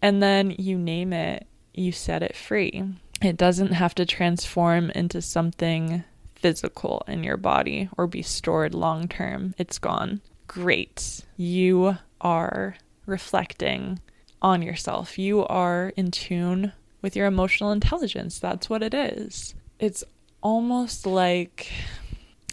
And 0.00 0.20
then 0.20 0.50
you 0.58 0.76
name 0.76 1.12
it, 1.12 1.46
you 1.72 1.92
set 1.92 2.24
it 2.24 2.36
free. 2.36 2.82
It 3.22 3.36
doesn't 3.36 3.72
have 3.72 3.94
to 3.94 4.04
transform 4.04 4.90
into 4.90 5.22
something 5.22 6.02
physical 6.42 7.04
in 7.08 7.24
your 7.24 7.36
body 7.38 7.88
or 7.96 8.06
be 8.06 8.22
stored 8.22 8.74
long 8.74 9.08
term. 9.08 9.54
It's 9.56 9.78
gone. 9.78 10.20
Great. 10.46 11.22
You 11.36 11.96
are 12.20 12.76
reflecting 13.06 14.00
on 14.42 14.60
yourself. 14.60 15.18
You 15.18 15.46
are 15.46 15.92
in 15.96 16.10
tune 16.10 16.72
with 17.00 17.16
your 17.16 17.26
emotional 17.26 17.72
intelligence. 17.72 18.38
That's 18.38 18.68
what 18.68 18.82
it 18.82 18.92
is. 18.92 19.54
It's 19.78 20.04
almost 20.42 21.06
like 21.06 21.72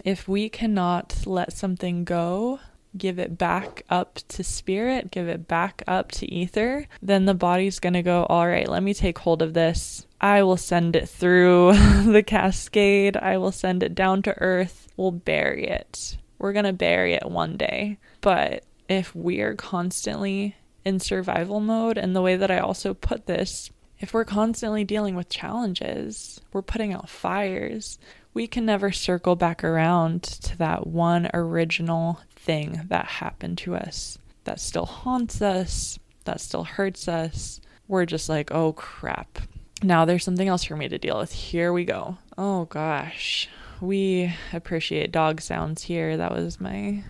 if 0.06 0.28
we 0.28 0.50
cannot 0.50 1.26
let 1.26 1.52
something 1.52 2.04
go, 2.04 2.60
give 2.98 3.20
it 3.20 3.38
back 3.38 3.84
up 3.90 4.20
to 4.30 4.44
spirit, 4.44 5.12
give 5.12 5.28
it 5.28 5.48
back 5.48 5.84
up 5.88 6.12
to 6.14 6.32
ether, 6.32 6.88
then 7.02 7.26
the 7.26 7.34
body's 7.34 7.80
going 7.80 7.94
to 7.94 8.02
go, 8.02 8.26
all 8.26 8.48
right, 8.48 8.68
let 8.68 8.84
me 8.84 8.94
take 8.94 9.20
hold 9.20 9.42
of 9.42 9.54
this. 9.54 10.06
I 10.22 10.44
will 10.44 10.58
send 10.58 10.96
it 10.96 11.08
through 11.08 11.74
the 12.12 12.24
cascade. 12.24 13.16
I 13.16 13.38
will 13.38 13.52
send 13.52 13.84
it 13.84 13.96
down 13.96 14.22
to 14.24 14.38
earth. 14.40 14.88
We'll 14.98 15.12
bury 15.12 15.68
it. 15.68 16.18
We're 16.38 16.54
going 16.54 16.66
to 16.66 16.74
bury 16.74 17.14
it 17.14 17.30
one 17.30 17.58
day. 17.58 17.98
But 18.22 18.64
if 18.88 19.14
we're 19.16 19.56
constantly 19.56 20.56
in 20.84 21.00
survival 21.00 21.60
mode, 21.60 21.98
and 21.98 22.16
the 22.16 22.22
way 22.22 22.36
that 22.36 22.52
I 22.52 22.60
also 22.60 22.94
put 22.94 23.28
this, 23.28 23.70
if 24.00 24.14
we're 24.14 24.26
constantly 24.26 24.84
dealing 24.84 25.16
with 25.16 25.30
challenges, 25.30 26.40
we're 26.54 26.62
putting 26.62 26.94
out 26.94 27.10
fires, 27.10 28.00
we 28.34 28.48
can 28.48 28.66
never 28.66 28.92
circle 28.92 29.36
back 29.36 29.64
around 29.64 30.24
to 30.24 30.58
that 30.58 30.88
one 30.88 31.30
original 31.34 32.20
thing 32.36 32.82
that 32.88 33.06
happened 33.06 33.58
to 33.60 33.76
us 33.76 34.18
that 34.44 34.60
still 34.60 34.86
haunts 34.86 35.42
us, 35.42 36.00
that 36.26 36.42
still 36.42 36.64
hurts 36.64 37.08
us. 37.08 37.60
We're 37.88 38.06
just 38.06 38.30
like, 38.30 38.52
oh 38.52 38.74
crap. 38.74 39.40
Now 39.82 40.06
there's 40.06 40.24
something 40.24 40.48
else 40.48 40.64
for 40.64 40.76
me 40.76 40.88
to 40.90 40.98
deal 40.98 41.18
with. 41.18 41.32
Here 41.32 41.72
we 41.72 41.86
go. 41.86 42.18
Oh 42.38 42.66
gosh. 42.66 43.48
We 43.82 44.34
appreciate 44.52 45.12
dog 45.12 45.42
sounds 45.42 45.84
here. 45.84 46.18
That 46.18 46.32
was 46.32 46.60
my 46.60 47.04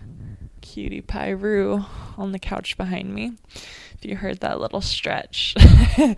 cutie 0.60 1.00
pie 1.00 1.30
Roo 1.30 1.84
on 2.16 2.32
the 2.32 2.38
couch 2.38 2.76
behind 2.76 3.12
me. 3.12 3.32
If 3.94 4.04
you 4.04 4.16
heard 4.16 4.40
that 4.40 4.60
little 4.60 4.80
stretch. 4.80 5.54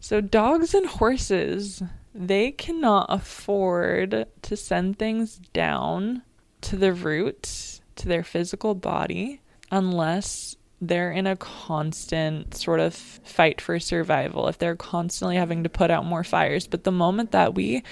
so, 0.00 0.20
dogs 0.20 0.74
and 0.74 0.86
horses, 0.86 1.82
they 2.16 2.50
cannot 2.52 3.06
afford 3.08 4.26
to 4.42 4.56
send 4.56 4.98
things 4.98 5.36
down 5.52 6.22
to 6.62 6.76
the 6.76 6.92
root, 6.92 7.80
to 7.96 8.08
their 8.08 8.24
physical 8.24 8.74
body, 8.74 9.40
unless 9.70 10.56
they're 10.80 11.10
in 11.10 11.26
a 11.26 11.36
constant 11.36 12.54
sort 12.54 12.80
of 12.80 12.94
fight 12.94 13.60
for 13.60 13.78
survival, 13.80 14.46
if 14.46 14.58
they're 14.58 14.76
constantly 14.76 15.36
having 15.36 15.62
to 15.62 15.68
put 15.68 15.90
out 15.90 16.04
more 16.04 16.24
fires. 16.24 16.66
But 16.66 16.84
the 16.84 16.92
moment 16.92 17.32
that 17.32 17.54
we 17.54 17.82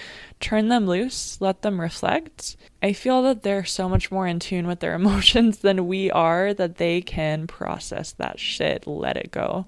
turn 0.40 0.68
them 0.68 0.86
loose, 0.86 1.40
let 1.40 1.62
them 1.62 1.80
reflect, 1.80 2.56
I 2.82 2.92
feel 2.92 3.22
that 3.22 3.42
they're 3.42 3.64
so 3.64 3.88
much 3.88 4.10
more 4.10 4.26
in 4.26 4.38
tune 4.38 4.66
with 4.66 4.80
their 4.80 4.94
emotions 5.02 5.58
than 5.58 5.86
we 5.86 6.10
are 6.10 6.52
that 6.54 6.76
they 6.76 7.00
can 7.00 7.46
process 7.46 8.12
that 8.12 8.38
shit, 8.38 8.86
let 8.86 9.16
it 9.16 9.30
go. 9.30 9.66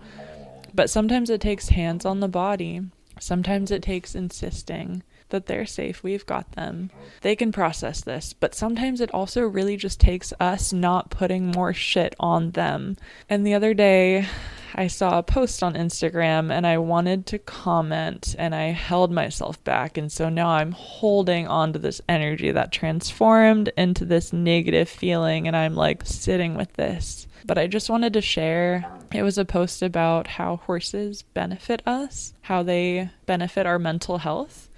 But 0.75 0.91
sometimes 0.91 1.31
it 1.31 1.41
takes 1.41 1.71
hands 1.71 2.05
on 2.05 2.21
the 2.21 2.29
body, 2.29 2.83
sometimes 3.19 3.71
it 3.71 3.83
takes 3.83 4.15
insisting 4.15 5.03
that 5.31 5.47
they're 5.47 5.67
safe. 5.67 6.03
We've 6.03 6.27
got 6.27 6.53
them. 6.53 6.91
They 7.23 7.37
can 7.37 7.53
process 7.53 8.01
this. 8.01 8.33
But 8.33 8.55
sometimes 8.55 9.01
it 9.01 9.13
also 9.13 9.43
really 9.43 9.77
just 9.77 10.01
takes 10.01 10.33
us 10.39 10.73
not 10.73 11.11
putting 11.11 11.51
more 11.51 11.75
shit 11.75 12.15
on 12.21 12.53
them. 12.53 12.97
And 13.29 13.47
the 13.47 13.55
other 13.55 13.75
day, 13.75 14.27
I 14.75 14.89
saw 14.89 15.19
a 15.19 15.23
post 15.23 15.63
on 15.63 15.75
Instagram 15.75 16.53
and 16.53 16.67
I 16.67 16.79
wanted 16.79 17.27
to 17.27 17.39
comment 17.39 18.37
and 18.39 18.55
I 18.55 18.67
held 18.67 19.11
myself 19.11 19.63
back. 19.65 19.97
And 19.97 20.13
so 20.13 20.29
now 20.29 20.49
I'm 20.51 20.73
holding 20.73 21.49
on 21.49 21.73
to 21.73 21.79
this 21.79 22.01
energy 22.09 22.53
that 22.53 22.73
transformed 22.73 23.73
into 23.77 24.05
this 24.05 24.33
negative 24.33 24.89
feeling. 24.89 25.47
And 25.47 25.57
I'm 25.57 25.75
like 25.75 26.03
sitting 26.05 26.57
with 26.57 26.73
this. 26.75 27.27
But 27.47 27.59
I 27.59 27.69
just 27.69 27.89
wanted 27.89 28.13
to 28.15 28.21
share. 28.21 28.85
It 29.15 29.23
was 29.23 29.39
a 29.39 29.45
post 29.45 29.81
about 29.81 30.27
how 30.27 30.57
horses 30.57 31.23
benefit 31.23 31.81
us, 31.87 32.35
how 32.43 32.63
they 32.63 33.11
benefit 33.25 33.67
our 33.67 33.79
mental 33.79 34.19
health. 34.19 34.69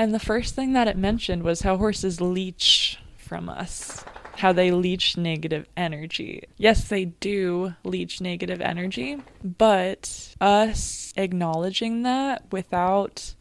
And 0.00 0.14
the 0.14 0.18
first 0.18 0.54
thing 0.54 0.72
that 0.72 0.88
it 0.88 0.96
mentioned 0.96 1.42
was 1.42 1.60
how 1.60 1.76
horses 1.76 2.22
leech 2.22 2.98
from 3.18 3.50
us, 3.50 4.02
how 4.38 4.50
they 4.50 4.70
leech 4.70 5.18
negative 5.18 5.66
energy. 5.76 6.44
Yes, 6.56 6.88
they 6.88 7.04
do 7.04 7.74
leech 7.84 8.18
negative 8.18 8.62
energy, 8.62 9.18
but 9.44 10.34
us 10.40 11.12
acknowledging 11.18 12.02
that 12.04 12.50
without 12.50 13.34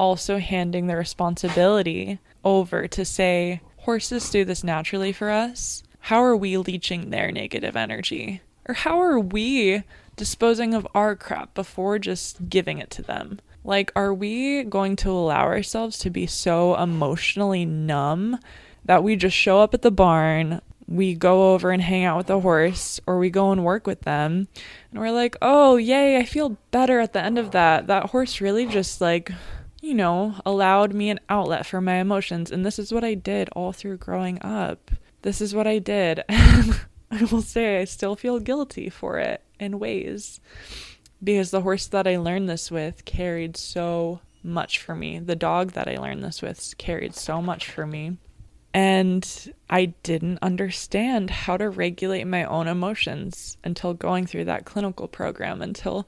also 0.00 0.38
handing 0.38 0.88
the 0.88 0.96
responsibility 0.96 2.18
over 2.42 2.88
to 2.88 3.04
say, 3.04 3.60
horses 3.76 4.28
do 4.30 4.44
this 4.44 4.64
naturally 4.64 5.12
for 5.12 5.30
us. 5.30 5.84
How 6.00 6.24
are 6.24 6.36
we 6.36 6.56
leeching 6.56 7.10
their 7.10 7.30
negative 7.30 7.76
energy? 7.76 8.42
Or 8.66 8.74
how 8.74 9.00
are 9.00 9.20
we 9.20 9.84
disposing 10.16 10.74
of 10.74 10.88
our 10.92 11.14
crap 11.14 11.54
before 11.54 12.00
just 12.00 12.48
giving 12.48 12.78
it 12.78 12.90
to 12.90 13.02
them? 13.02 13.38
Like, 13.64 13.92
are 13.94 14.14
we 14.14 14.64
going 14.64 14.96
to 14.96 15.10
allow 15.10 15.44
ourselves 15.44 15.98
to 15.98 16.10
be 16.10 16.26
so 16.26 16.76
emotionally 16.76 17.64
numb 17.64 18.38
that 18.84 19.02
we 19.02 19.16
just 19.16 19.36
show 19.36 19.60
up 19.60 19.74
at 19.74 19.82
the 19.82 19.90
barn, 19.90 20.60
we 20.88 21.14
go 21.14 21.52
over 21.52 21.70
and 21.70 21.82
hang 21.82 22.04
out 22.04 22.16
with 22.16 22.26
the 22.26 22.40
horse, 22.40 23.00
or 23.06 23.18
we 23.18 23.30
go 23.30 23.52
and 23.52 23.64
work 23.64 23.86
with 23.86 24.00
them, 24.02 24.48
and 24.90 25.00
we're 25.00 25.12
like, 25.12 25.36
oh, 25.42 25.76
yay, 25.76 26.16
I 26.16 26.24
feel 26.24 26.56
better 26.70 27.00
at 27.00 27.12
the 27.12 27.22
end 27.22 27.38
of 27.38 27.50
that. 27.50 27.86
That 27.86 28.10
horse 28.10 28.40
really 28.40 28.66
just 28.66 29.00
like 29.00 29.30
you 29.80 29.94
know, 29.94 30.34
allowed 30.44 30.92
me 30.92 31.10
an 31.10 31.20
outlet 31.28 31.66
for 31.66 31.80
my 31.80 31.94
emotions. 31.94 32.50
And 32.50 32.64
this 32.64 32.78
is 32.78 32.92
what 32.92 33.04
I 33.04 33.14
did 33.14 33.48
all 33.50 33.72
through 33.72 33.96
growing 33.96 34.40
up. 34.42 34.90
This 35.22 35.40
is 35.40 35.54
what 35.54 35.66
I 35.66 35.78
did. 35.78 36.22
And 36.28 36.80
I 37.10 37.24
will 37.24 37.42
say 37.42 37.80
I 37.80 37.84
still 37.84 38.14
feel 38.14 38.38
guilty 38.38 38.88
for 38.88 39.18
it 39.18 39.42
in 39.58 39.80
ways 39.80 40.40
because 41.22 41.50
the 41.50 41.60
horse 41.62 41.86
that 41.88 42.06
I 42.06 42.16
learned 42.16 42.48
this 42.48 42.70
with 42.70 43.04
carried 43.04 43.56
so 43.56 44.20
much 44.42 44.78
for 44.78 44.94
me. 44.94 45.18
The 45.18 45.36
dog 45.36 45.72
that 45.72 45.88
I 45.88 45.96
learned 45.96 46.24
this 46.24 46.42
with 46.42 46.74
carried 46.78 47.14
so 47.14 47.42
much 47.42 47.70
for 47.70 47.86
me. 47.86 48.16
And 48.72 49.52
I 49.68 49.86
didn't 50.02 50.38
understand 50.42 51.30
how 51.30 51.56
to 51.56 51.68
regulate 51.68 52.24
my 52.24 52.44
own 52.44 52.68
emotions 52.68 53.56
until 53.64 53.94
going 53.94 54.26
through 54.26 54.44
that 54.44 54.64
clinical 54.64 55.08
program, 55.08 55.60
until 55.60 56.06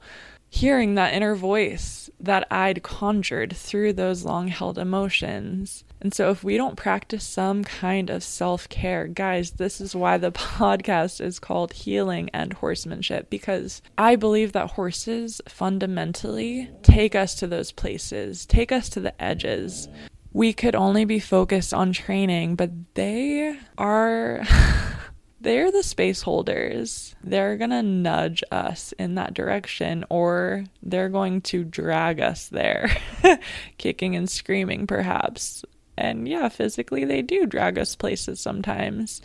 hearing 0.49 0.95
that 0.95 1.13
inner 1.13 1.35
voice 1.35 2.09
that 2.19 2.47
I'd 2.49 2.83
conjured 2.83 3.55
through 3.55 3.93
those 3.93 4.23
long 4.23 4.47
held 4.47 4.77
emotions. 4.77 5.83
And 6.03 6.13
so, 6.13 6.29
if 6.31 6.43
we 6.43 6.57
don't 6.57 6.75
practice 6.75 7.23
some 7.23 7.63
kind 7.63 8.09
of 8.09 8.23
self 8.23 8.67
care, 8.67 9.07
guys, 9.07 9.51
this 9.51 9.79
is 9.79 9.95
why 9.95 10.17
the 10.17 10.31
podcast 10.33 11.21
is 11.21 11.39
called 11.39 11.71
Healing 11.71 12.29
and 12.33 12.51
Horsemanship, 12.51 13.29
because 13.29 13.81
I 13.97 14.17
believe 14.17 14.51
that 14.51 14.71
horses 14.71 15.41
fundamentally 15.47 16.69
take 16.83 17.15
us 17.15 17.35
to 17.35 17.47
those 17.47 17.71
places, 17.71 18.45
take 18.45 18.73
us 18.73 18.89
to 18.89 18.99
the 18.99 19.19
edges. 19.23 19.87
We 20.33 20.51
could 20.51 20.75
only 20.75 21.05
be 21.05 21.19
focused 21.19 21.73
on 21.73 21.93
training, 21.93 22.55
but 22.55 22.71
they 22.95 23.57
are. 23.77 24.43
they're 25.41 25.71
the 25.71 25.83
space 25.83 26.21
holders. 26.21 27.15
They're 27.23 27.55
going 27.55 27.69
to 27.69 27.83
nudge 27.83 28.43
us 28.51 28.93
in 28.99 29.15
that 29.15 29.33
direction, 29.33 30.03
or 30.09 30.65
they're 30.81 31.09
going 31.09 31.41
to 31.41 31.63
drag 31.63 32.19
us 32.19 32.49
there, 32.49 32.89
kicking 33.77 34.15
and 34.15 34.29
screaming, 34.29 34.87
perhaps. 34.87 35.63
And 35.97 36.27
yeah, 36.27 36.49
physically, 36.49 37.05
they 37.05 37.21
do 37.21 37.45
drag 37.45 37.77
us 37.77 37.95
places 37.95 38.39
sometimes. 38.39 39.21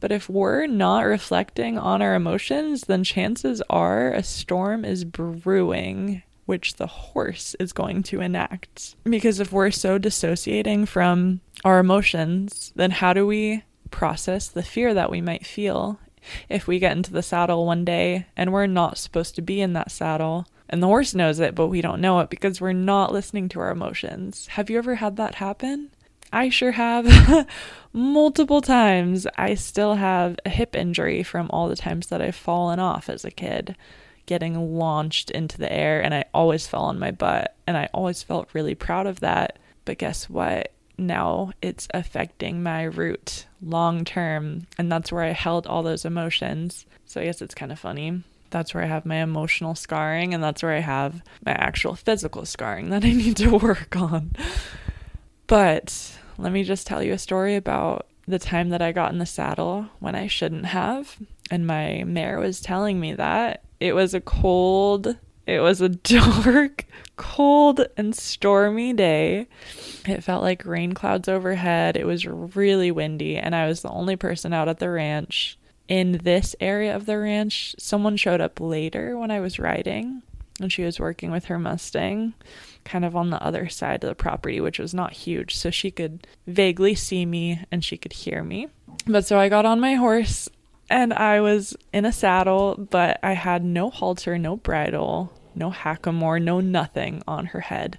But 0.00 0.12
if 0.12 0.28
we're 0.28 0.66
not 0.66 1.00
reflecting 1.00 1.78
on 1.78 2.02
our 2.02 2.14
emotions, 2.14 2.82
then 2.82 3.04
chances 3.04 3.62
are 3.70 4.12
a 4.12 4.22
storm 4.22 4.84
is 4.84 5.04
brewing 5.04 6.22
which 6.46 6.76
the 6.76 6.86
horse 6.86 7.54
is 7.60 7.74
going 7.74 8.02
to 8.02 8.22
enact. 8.22 8.96
Because 9.04 9.38
if 9.38 9.52
we're 9.52 9.70
so 9.70 9.98
dissociating 9.98 10.86
from 10.86 11.42
our 11.62 11.78
emotions, 11.78 12.72
then 12.74 12.90
how 12.90 13.12
do 13.12 13.26
we 13.26 13.64
process 13.90 14.48
the 14.48 14.62
fear 14.62 14.94
that 14.94 15.10
we 15.10 15.20
might 15.20 15.46
feel 15.46 16.00
if 16.48 16.66
we 16.66 16.78
get 16.78 16.96
into 16.96 17.12
the 17.12 17.22
saddle 17.22 17.66
one 17.66 17.84
day 17.84 18.26
and 18.36 18.52
we're 18.52 18.66
not 18.66 18.98
supposed 18.98 19.34
to 19.34 19.42
be 19.42 19.60
in 19.60 19.74
that 19.74 19.90
saddle. 19.90 20.46
And 20.70 20.82
the 20.82 20.86
horse 20.86 21.14
knows 21.14 21.40
it, 21.40 21.54
but 21.54 21.68
we 21.68 21.80
don't 21.80 22.00
know 22.00 22.20
it 22.20 22.30
because 22.30 22.60
we're 22.60 22.72
not 22.72 23.12
listening 23.12 23.48
to 23.50 23.60
our 23.60 23.70
emotions. 23.70 24.46
Have 24.48 24.68
you 24.68 24.78
ever 24.78 24.96
had 24.96 25.16
that 25.16 25.36
happen? 25.36 25.90
I 26.32 26.48
sure 26.48 26.72
have 26.72 27.46
multiple 27.92 28.60
times. 28.60 29.26
I 29.36 29.54
still 29.54 29.94
have 29.94 30.36
a 30.44 30.50
hip 30.50 30.76
injury 30.76 31.22
from 31.22 31.50
all 31.50 31.68
the 31.68 31.76
times 31.76 32.08
that 32.08 32.22
I've 32.22 32.36
fallen 32.36 32.78
off 32.78 33.08
as 33.08 33.24
a 33.24 33.30
kid, 33.30 33.76
getting 34.26 34.76
launched 34.78 35.30
into 35.30 35.58
the 35.58 35.72
air, 35.72 36.02
and 36.02 36.14
I 36.14 36.24
always 36.34 36.66
fell 36.66 36.84
on 36.84 36.98
my 36.98 37.10
butt. 37.10 37.54
And 37.66 37.76
I 37.76 37.88
always 37.92 38.22
felt 38.22 38.48
really 38.52 38.74
proud 38.74 39.06
of 39.06 39.20
that. 39.20 39.58
But 39.84 39.98
guess 39.98 40.28
what? 40.28 40.72
now 40.98 41.52
it's 41.62 41.86
affecting 41.94 42.62
my 42.62 42.82
root 42.82 43.46
long 43.62 44.04
term. 44.04 44.66
And 44.76 44.90
that's 44.90 45.12
where 45.12 45.22
I 45.22 45.30
held 45.30 45.66
all 45.66 45.82
those 45.82 46.04
emotions. 46.04 46.84
So 47.06 47.20
I 47.20 47.24
guess 47.24 47.40
it's 47.40 47.54
kind 47.54 47.72
of 47.72 47.78
funny. 47.78 48.22
That's 48.50 48.74
where 48.74 48.82
I 48.82 48.86
have 48.86 49.04
my 49.06 49.16
emotional 49.16 49.74
scarring, 49.74 50.32
and 50.32 50.42
that's 50.42 50.62
where 50.62 50.72
I 50.72 50.80
have 50.80 51.22
my 51.44 51.52
actual 51.52 51.94
physical 51.94 52.46
scarring 52.46 52.90
that 52.90 53.04
I 53.04 53.12
need 53.12 53.36
to 53.38 53.58
work 53.58 53.94
on. 53.94 54.32
But 55.46 56.17
let 56.38 56.52
me 56.52 56.64
just 56.64 56.86
tell 56.86 57.02
you 57.02 57.12
a 57.12 57.18
story 57.18 57.56
about 57.56 58.06
the 58.26 58.38
time 58.38 58.70
that 58.70 58.82
I 58.82 58.92
got 58.92 59.12
in 59.12 59.18
the 59.18 59.26
saddle 59.26 59.86
when 59.98 60.14
I 60.14 60.26
shouldn't 60.26 60.66
have. 60.66 61.16
And 61.50 61.66
my 61.66 62.04
mare 62.04 62.38
was 62.38 62.60
telling 62.60 63.00
me 63.00 63.14
that 63.14 63.62
it 63.80 63.94
was 63.94 64.14
a 64.14 64.20
cold 64.20 65.16
it 65.48 65.60
was 65.60 65.80
a 65.80 65.88
dark, 65.88 66.84
cold, 67.16 67.80
and 67.96 68.14
stormy 68.14 68.92
day. 68.92 69.48
It 70.06 70.22
felt 70.22 70.42
like 70.42 70.66
rain 70.66 70.92
clouds 70.92 71.26
overhead. 71.26 71.96
It 71.96 72.06
was 72.06 72.26
really 72.26 72.90
windy, 72.90 73.38
and 73.38 73.54
I 73.54 73.66
was 73.66 73.80
the 73.80 73.88
only 73.88 74.14
person 74.14 74.52
out 74.52 74.68
at 74.68 74.78
the 74.78 74.90
ranch. 74.90 75.58
In 75.88 76.20
this 76.22 76.54
area 76.60 76.94
of 76.94 77.06
the 77.06 77.18
ranch, 77.18 77.74
someone 77.78 78.18
showed 78.18 78.42
up 78.42 78.60
later 78.60 79.16
when 79.16 79.30
I 79.30 79.40
was 79.40 79.58
riding, 79.58 80.22
and 80.60 80.70
she 80.70 80.84
was 80.84 81.00
working 81.00 81.30
with 81.30 81.46
her 81.46 81.58
Mustang 81.58 82.34
kind 82.88 83.04
of 83.04 83.14
on 83.14 83.30
the 83.30 83.42
other 83.42 83.68
side 83.68 84.02
of 84.02 84.08
the 84.08 84.14
property, 84.14 84.60
which 84.60 84.78
was 84.78 84.94
not 84.94 85.12
huge. 85.12 85.56
So 85.56 85.70
she 85.70 85.90
could 85.90 86.26
vaguely 86.46 86.94
see 86.94 87.26
me 87.26 87.64
and 87.70 87.84
she 87.84 87.96
could 87.96 88.12
hear 88.12 88.42
me. 88.42 88.68
But 89.06 89.24
so 89.24 89.38
I 89.38 89.48
got 89.48 89.66
on 89.66 89.80
my 89.80 89.94
horse 89.94 90.48
and 90.90 91.12
I 91.12 91.40
was 91.40 91.76
in 91.92 92.04
a 92.04 92.12
saddle, 92.12 92.74
but 92.90 93.20
I 93.22 93.32
had 93.32 93.64
no 93.64 93.90
halter, 93.90 94.38
no 94.38 94.56
bridle 94.56 95.32
no 95.58 95.70
hackamore, 95.70 96.42
no 96.42 96.60
nothing 96.60 97.22
on 97.26 97.46
her 97.46 97.60
head. 97.60 97.98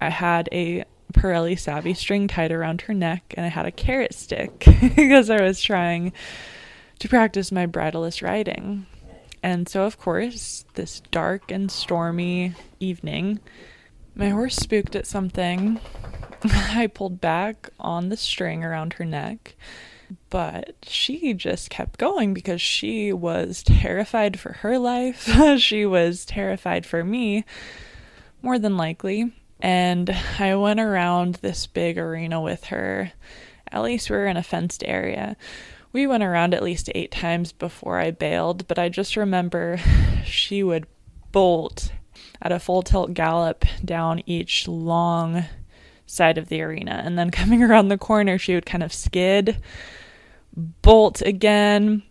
I 0.00 0.08
had 0.08 0.48
a 0.50 0.84
Parelli 1.12 1.58
Savvy 1.58 1.94
string 1.94 2.26
tied 2.26 2.50
around 2.50 2.82
her 2.82 2.94
neck, 2.94 3.34
and 3.36 3.46
I 3.46 3.50
had 3.50 3.66
a 3.66 3.70
carrot 3.70 4.14
stick 4.14 4.66
because 4.96 5.30
I 5.30 5.40
was 5.40 5.60
trying 5.60 6.12
to 6.98 7.08
practice 7.08 7.52
my 7.52 7.66
bridleless 7.66 8.22
riding. 8.22 8.86
And 9.42 9.68
so, 9.68 9.84
of 9.84 9.98
course, 9.98 10.64
this 10.74 11.00
dark 11.10 11.50
and 11.50 11.70
stormy 11.70 12.54
evening, 12.80 13.40
my 14.14 14.30
horse 14.30 14.56
spooked 14.56 14.94
at 14.96 15.06
something. 15.06 15.80
I 16.44 16.86
pulled 16.86 17.20
back 17.20 17.70
on 17.80 18.08
the 18.08 18.16
string 18.16 18.62
around 18.62 18.94
her 18.94 19.04
neck 19.04 19.56
but 20.30 20.74
she 20.82 21.34
just 21.34 21.70
kept 21.70 21.98
going 21.98 22.34
because 22.34 22.60
she 22.60 23.12
was 23.12 23.62
terrified 23.62 24.38
for 24.38 24.54
her 24.54 24.78
life. 24.78 25.30
she 25.58 25.86
was 25.86 26.24
terrified 26.24 26.86
for 26.86 27.04
me, 27.04 27.44
more 28.42 28.58
than 28.58 28.76
likely. 28.76 29.32
And 29.60 30.14
I 30.38 30.56
went 30.56 30.80
around 30.80 31.36
this 31.36 31.66
big 31.66 31.98
arena 31.98 32.40
with 32.40 32.64
her. 32.64 33.12
At 33.70 33.82
least 33.82 34.10
we 34.10 34.16
were 34.16 34.26
in 34.26 34.36
a 34.36 34.42
fenced 34.42 34.84
area. 34.86 35.36
We 35.92 36.06
went 36.06 36.24
around 36.24 36.54
at 36.54 36.62
least 36.62 36.90
eight 36.94 37.12
times 37.12 37.52
before 37.52 37.98
I 37.98 38.10
bailed, 38.10 38.66
but 38.66 38.78
I 38.78 38.88
just 38.88 39.16
remember 39.16 39.78
she 40.24 40.62
would 40.62 40.86
bolt 41.32 41.92
at 42.42 42.52
a 42.52 42.58
full 42.58 42.82
tilt 42.82 43.14
gallop 43.14 43.64
down 43.84 44.22
each 44.26 44.68
long 44.68 45.44
side 46.06 46.38
of 46.38 46.48
the 46.48 46.62
arena. 46.62 47.02
And 47.04 47.18
then 47.18 47.30
coming 47.32 47.62
around 47.62 47.88
the 47.88 47.98
corner, 47.98 48.38
she 48.38 48.54
would 48.54 48.66
kind 48.66 48.82
of 48.82 48.92
skid 48.92 49.60
bolt 50.82 51.20
again 51.22 52.02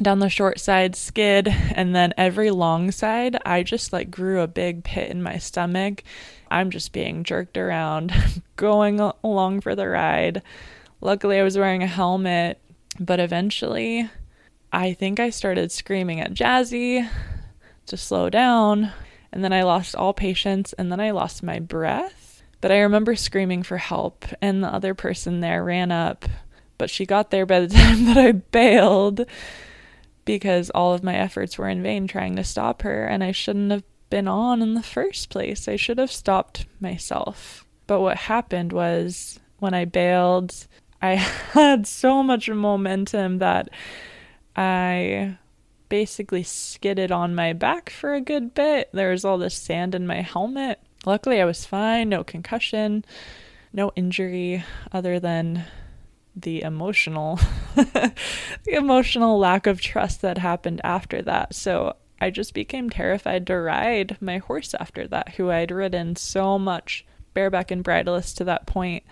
down 0.00 0.18
the 0.18 0.28
short 0.28 0.58
side 0.58 0.96
skid 0.96 1.46
and 1.48 1.94
then 1.94 2.12
every 2.16 2.50
long 2.50 2.90
side 2.90 3.36
i 3.46 3.62
just 3.62 3.92
like 3.92 4.10
grew 4.10 4.40
a 4.40 4.48
big 4.48 4.82
pit 4.82 5.10
in 5.10 5.22
my 5.22 5.38
stomach. 5.38 6.02
I'm 6.50 6.70
just 6.70 6.92
being 6.92 7.24
jerked 7.24 7.56
around 7.56 8.12
going 8.56 9.00
along 9.22 9.60
for 9.60 9.74
the 9.74 9.88
ride. 9.88 10.42
Luckily 11.00 11.38
i 11.38 11.44
was 11.44 11.58
wearing 11.58 11.82
a 11.82 11.86
helmet 11.86 12.58
but 12.98 13.20
eventually 13.20 14.08
i 14.72 14.92
think 14.94 15.20
i 15.20 15.30
started 15.30 15.70
screaming 15.70 16.20
at 16.20 16.34
jazzy 16.34 17.08
to 17.86 17.96
slow 17.96 18.30
down 18.30 18.92
and 19.34 19.44
then 19.44 19.52
i 19.52 19.62
lost 19.62 19.94
all 19.94 20.14
patience 20.14 20.72
and 20.74 20.90
then 20.90 21.00
i 21.00 21.10
lost 21.10 21.42
my 21.42 21.58
breath 21.58 22.42
but 22.62 22.72
i 22.72 22.78
remember 22.78 23.14
screaming 23.14 23.62
for 23.62 23.76
help 23.76 24.24
and 24.40 24.64
the 24.64 24.68
other 24.68 24.94
person 24.94 25.40
there 25.40 25.62
ran 25.62 25.92
up 25.92 26.24
but 26.78 26.90
she 26.90 27.06
got 27.06 27.30
there 27.30 27.46
by 27.46 27.60
the 27.60 27.68
time 27.74 28.04
that 28.06 28.16
I 28.16 28.32
bailed 28.32 29.26
because 30.24 30.70
all 30.70 30.92
of 30.92 31.02
my 31.02 31.14
efforts 31.14 31.58
were 31.58 31.68
in 31.68 31.82
vain 31.82 32.06
trying 32.06 32.36
to 32.36 32.44
stop 32.44 32.82
her, 32.82 33.04
and 33.06 33.22
I 33.22 33.32
shouldn't 33.32 33.70
have 33.70 33.84
been 34.10 34.28
on 34.28 34.62
in 34.62 34.74
the 34.74 34.82
first 34.82 35.30
place. 35.30 35.68
I 35.68 35.76
should 35.76 35.98
have 35.98 36.12
stopped 36.12 36.66
myself. 36.80 37.66
But 37.86 38.00
what 38.00 38.16
happened 38.16 38.72
was 38.72 39.38
when 39.58 39.74
I 39.74 39.84
bailed, 39.84 40.66
I 41.02 41.14
had 41.52 41.86
so 41.86 42.22
much 42.22 42.48
momentum 42.48 43.38
that 43.38 43.68
I 44.56 45.36
basically 45.88 46.42
skidded 46.42 47.12
on 47.12 47.34
my 47.34 47.52
back 47.52 47.90
for 47.90 48.14
a 48.14 48.20
good 48.20 48.54
bit. 48.54 48.90
There 48.92 49.10
was 49.10 49.24
all 49.24 49.38
this 49.38 49.54
sand 49.54 49.94
in 49.94 50.06
my 50.06 50.22
helmet. 50.22 50.80
Luckily, 51.06 51.40
I 51.40 51.44
was 51.44 51.66
fine, 51.66 52.08
no 52.08 52.24
concussion 52.24 53.04
no 53.74 53.92
injury 53.96 54.64
other 54.92 55.18
than 55.20 55.64
the 56.36 56.62
emotional 56.62 57.38
the 57.74 58.12
emotional 58.66 59.38
lack 59.38 59.66
of 59.66 59.80
trust 59.80 60.22
that 60.22 60.38
happened 60.38 60.80
after 60.84 61.20
that. 61.22 61.54
So 61.54 61.96
I 62.20 62.30
just 62.30 62.54
became 62.54 62.88
terrified 62.88 63.46
to 63.48 63.60
ride 63.60 64.16
my 64.20 64.38
horse 64.38 64.74
after 64.78 65.06
that, 65.08 65.30
who 65.30 65.50
I'd 65.50 65.70
ridden 65.70 66.16
so 66.16 66.58
much 66.58 67.04
bareback 67.34 67.70
and 67.70 67.84
bridleless 67.84 68.32
to 68.34 68.44
that 68.44 68.66
point. 68.66 69.02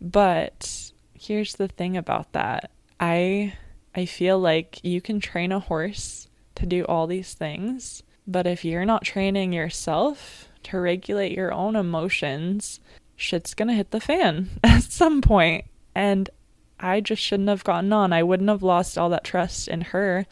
But 0.00 0.92
here's 1.14 1.54
the 1.54 1.68
thing 1.68 1.96
about 1.96 2.32
that. 2.32 2.70
I 2.98 3.54
I 3.94 4.04
feel 4.04 4.38
like 4.38 4.84
you 4.84 5.00
can 5.00 5.20
train 5.20 5.52
a 5.52 5.60
horse 5.60 6.28
to 6.54 6.66
do 6.66 6.84
all 6.84 7.06
these 7.06 7.34
things, 7.34 8.02
but 8.26 8.46
if 8.46 8.64
you're 8.64 8.84
not 8.84 9.04
training 9.04 9.52
yourself 9.52 10.48
to 10.64 10.78
regulate 10.78 11.32
your 11.32 11.52
own 11.52 11.74
emotions, 11.74 12.80
shit's 13.16 13.54
to 13.54 13.72
hit 13.72 13.90
the 13.90 14.00
fan 14.00 14.50
at 14.64 14.84
some 14.84 15.20
point. 15.20 15.64
And 15.94 16.30
I 16.78 17.00
just 17.00 17.22
shouldn't 17.22 17.48
have 17.48 17.64
gotten 17.64 17.92
on. 17.92 18.12
I 18.12 18.22
wouldn't 18.22 18.48
have 18.48 18.62
lost 18.62 18.96
all 18.96 19.10
that 19.10 19.24
trust 19.24 19.68
in 19.68 19.80
her 19.82 20.26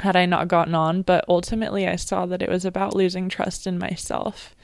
had 0.00 0.16
I 0.16 0.26
not 0.26 0.48
gotten 0.48 0.74
on, 0.74 1.02
but 1.02 1.24
ultimately 1.28 1.86
I 1.86 1.96
saw 1.96 2.26
that 2.26 2.42
it 2.42 2.48
was 2.48 2.64
about 2.64 2.94
losing 2.94 3.28
trust 3.28 3.66
in 3.66 3.78
myself. 3.78 4.54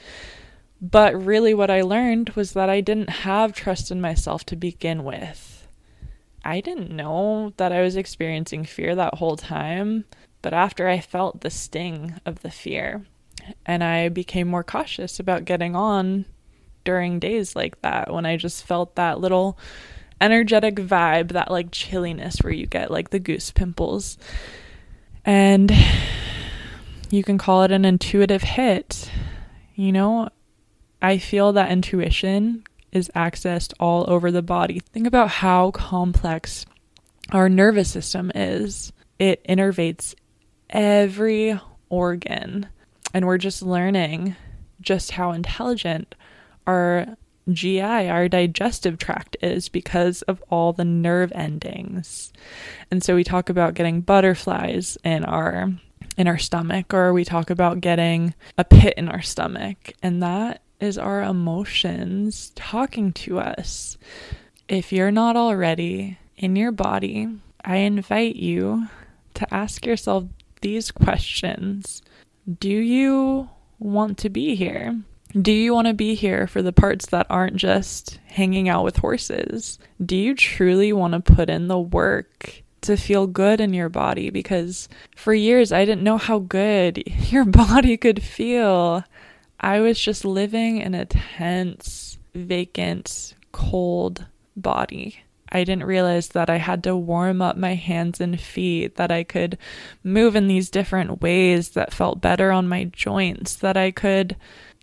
But 0.81 1.15
really, 1.15 1.55
what 1.55 1.71
I 1.71 1.83
learned 1.83 2.31
was 2.31 2.53
that 2.53 2.69
I 2.69 2.81
didn't 2.81 3.11
have 3.11 3.53
trust 3.53 3.91
in 3.91 4.01
myself 4.01 4.45
to 4.47 4.57
begin 4.57 5.03
with. 5.03 5.54
I 6.45 6.61
didn't 6.61 6.91
know 6.91 7.53
that 7.57 7.73
I 7.73 7.81
was 7.81 7.97
experiencing 7.97 8.65
fear 8.65 8.95
that 8.95 9.15
whole 9.15 9.37
time, 9.37 10.05
but 10.43 10.53
after 10.53 10.89
I 10.89 11.01
felt 11.01 11.41
the 11.41 11.51
sting 11.51 12.15
of 12.27 12.43
the 12.43 12.51
fear, 12.51 13.07
and 13.65 13.83
I 13.83 14.09
became 14.11 14.49
more 14.49 14.65
cautious 14.65 15.19
about 15.19 15.47
getting 15.47 15.75
on 15.75 16.27
during 16.85 17.19
days 17.19 17.57
like 17.57 17.81
that 17.83 18.13
when 18.13 18.27
I 18.27 18.37
just 18.37 18.65
felt 18.65 18.95
that 18.97 19.21
little 19.21 19.59
energetic 20.21 20.77
vibe, 20.77 21.33
that 21.33 21.51
like 21.51 21.71
chilliness 21.71 22.39
where 22.43 22.53
you 22.53 22.67
get 22.67 22.91
like 22.91 23.11
the 23.11 23.19
goose 23.19 23.51
pimples. 23.51 24.19
And 25.25 25.73
you 27.11 27.25
can 27.25 27.39
call 27.39 27.63
it 27.63 27.73
an 27.73 27.85
intuitive 27.85 28.43
hit. 28.43 29.11
You 29.75 29.93
know, 29.93 30.29
I 31.01 31.19
feel 31.19 31.53
that 31.55 31.73
intuition 31.73 32.65
is 32.95 33.11
accessed 33.15 33.75
all 33.79 34.09
over 34.09 34.31
the 34.31 34.43
body. 34.43 34.81
Think 34.81 35.07
about 35.07 35.29
how 35.29 35.73
complex 35.73 36.65
our 37.31 37.49
nervous 37.49 37.91
system 37.91 38.31
is. 38.35 38.93
It 39.19 39.45
innervates 39.47 40.15
every 40.71 41.59
organ, 41.89 42.69
and 43.13 43.27
we're 43.27 43.39
just 43.39 43.63
learning 43.63 44.37
just 44.81 45.13
how 45.13 45.33
intelligent 45.33 46.15
our 46.67 47.17
GI, 47.53 47.81
our 47.81 48.29
digestive 48.29 48.99
tract, 48.99 49.37
is 49.43 49.69
because 49.69 50.23
of 50.23 50.43
all 50.49 50.73
the 50.73 50.85
nerve 50.85 51.33
endings. 51.35 52.33
And 52.91 53.03
so 53.03 53.15
we 53.15 53.25
talk 53.25 53.49
about 53.49 53.75
getting 53.75 54.01
butterflies 54.01 54.97
in 55.05 55.25
our 55.25 55.73
in 56.17 56.29
our 56.29 56.39
stomach 56.39 56.95
or 56.95 57.13
we 57.13 57.25
talk 57.25 57.51
about 57.51 57.81
getting 57.81 58.35
a 58.57 58.65
pit 58.65 58.95
in 58.97 59.09
our 59.09 59.23
stomach 59.23 59.95
and 60.01 60.23
that 60.23 60.63
is 60.85 60.99
our 60.99 61.23
emotions 61.23 62.53
talking 62.55 63.13
to 63.13 63.39
us. 63.39 63.97
If 64.69 64.93
you're 64.93 65.11
not 65.11 65.37
already 65.37 66.19
in 66.37 66.55
your 66.57 66.73
body, 66.73 67.29
I 67.65 67.77
invite 67.77 68.37
you 68.37 68.89
to 69.35 69.53
ask 69.53 69.85
yourself 69.85 70.25
these 70.61 70.91
questions. 70.91 72.03
Do 72.61 72.69
you 72.69 73.49
want 73.79 74.19
to 74.19 74.29
be 74.29 74.55
here? 74.55 75.01
Do 75.41 75.51
you 75.51 75.75
want 75.75 75.89
to 75.89 75.95
be 75.95 76.15
here 76.15 76.47
for 76.47 76.63
the 76.63 76.73
parts 76.73 77.07
that 77.07 77.27
aren't 77.29 77.57
just 77.57 78.21
hanging 78.27 78.69
out 78.69 78.85
with 78.85 78.99
horses? 78.99 79.79
Do 80.05 80.17
you 80.17 80.35
truly 80.35 80.93
want 80.93 81.15
to 81.15 81.35
put 81.35 81.51
in 81.51 81.67
the 81.67 81.79
work 81.79 82.63
to 82.83 82.97
feel 82.97 83.27
good 83.27 83.61
in 83.61 83.75
your 83.75 83.89
body? 83.89 84.31
Because 84.31 84.89
for 85.17 85.35
years 85.35 85.73
I 85.73 85.85
didn't 85.85 86.05
know 86.05 86.19
how 86.19 86.39
good 86.39 87.03
your 87.31 87.45
body 87.45 87.97
could 87.97 88.23
feel. 88.23 89.05
I 89.65 89.81
was 89.81 89.99
just 89.99 90.25
living 90.25 90.79
in 90.79 90.95
a 90.95 91.07
tense, 91.07 92.19
vacant, 92.35 93.35
cold 93.53 94.27
body. 94.57 95.21
I 95.51 95.65
didn't 95.65 95.85
realize 95.85 96.29
that 96.29 96.51
I 96.51 96.57
had 96.57 96.83
to 96.85 96.97
warm 96.97 97.41
up 97.41 97.57
my 97.57 97.75
hands 97.75 98.21
and 98.21 98.41
feet, 98.41 98.97
that 98.97 99.11
I 99.11 99.25
could 99.25 99.57
move 100.03 100.37
in 100.37 100.49
these 100.49 100.69
different 100.69 101.23
ways 101.23 101.71
that 101.71 101.95
felt 101.95 102.21
better 102.21 102.51
on 102.51 102.69
my 102.69 102.85
joints, 102.85 103.55
that 103.57 103.77
I 103.77 103.91
could 103.91 104.37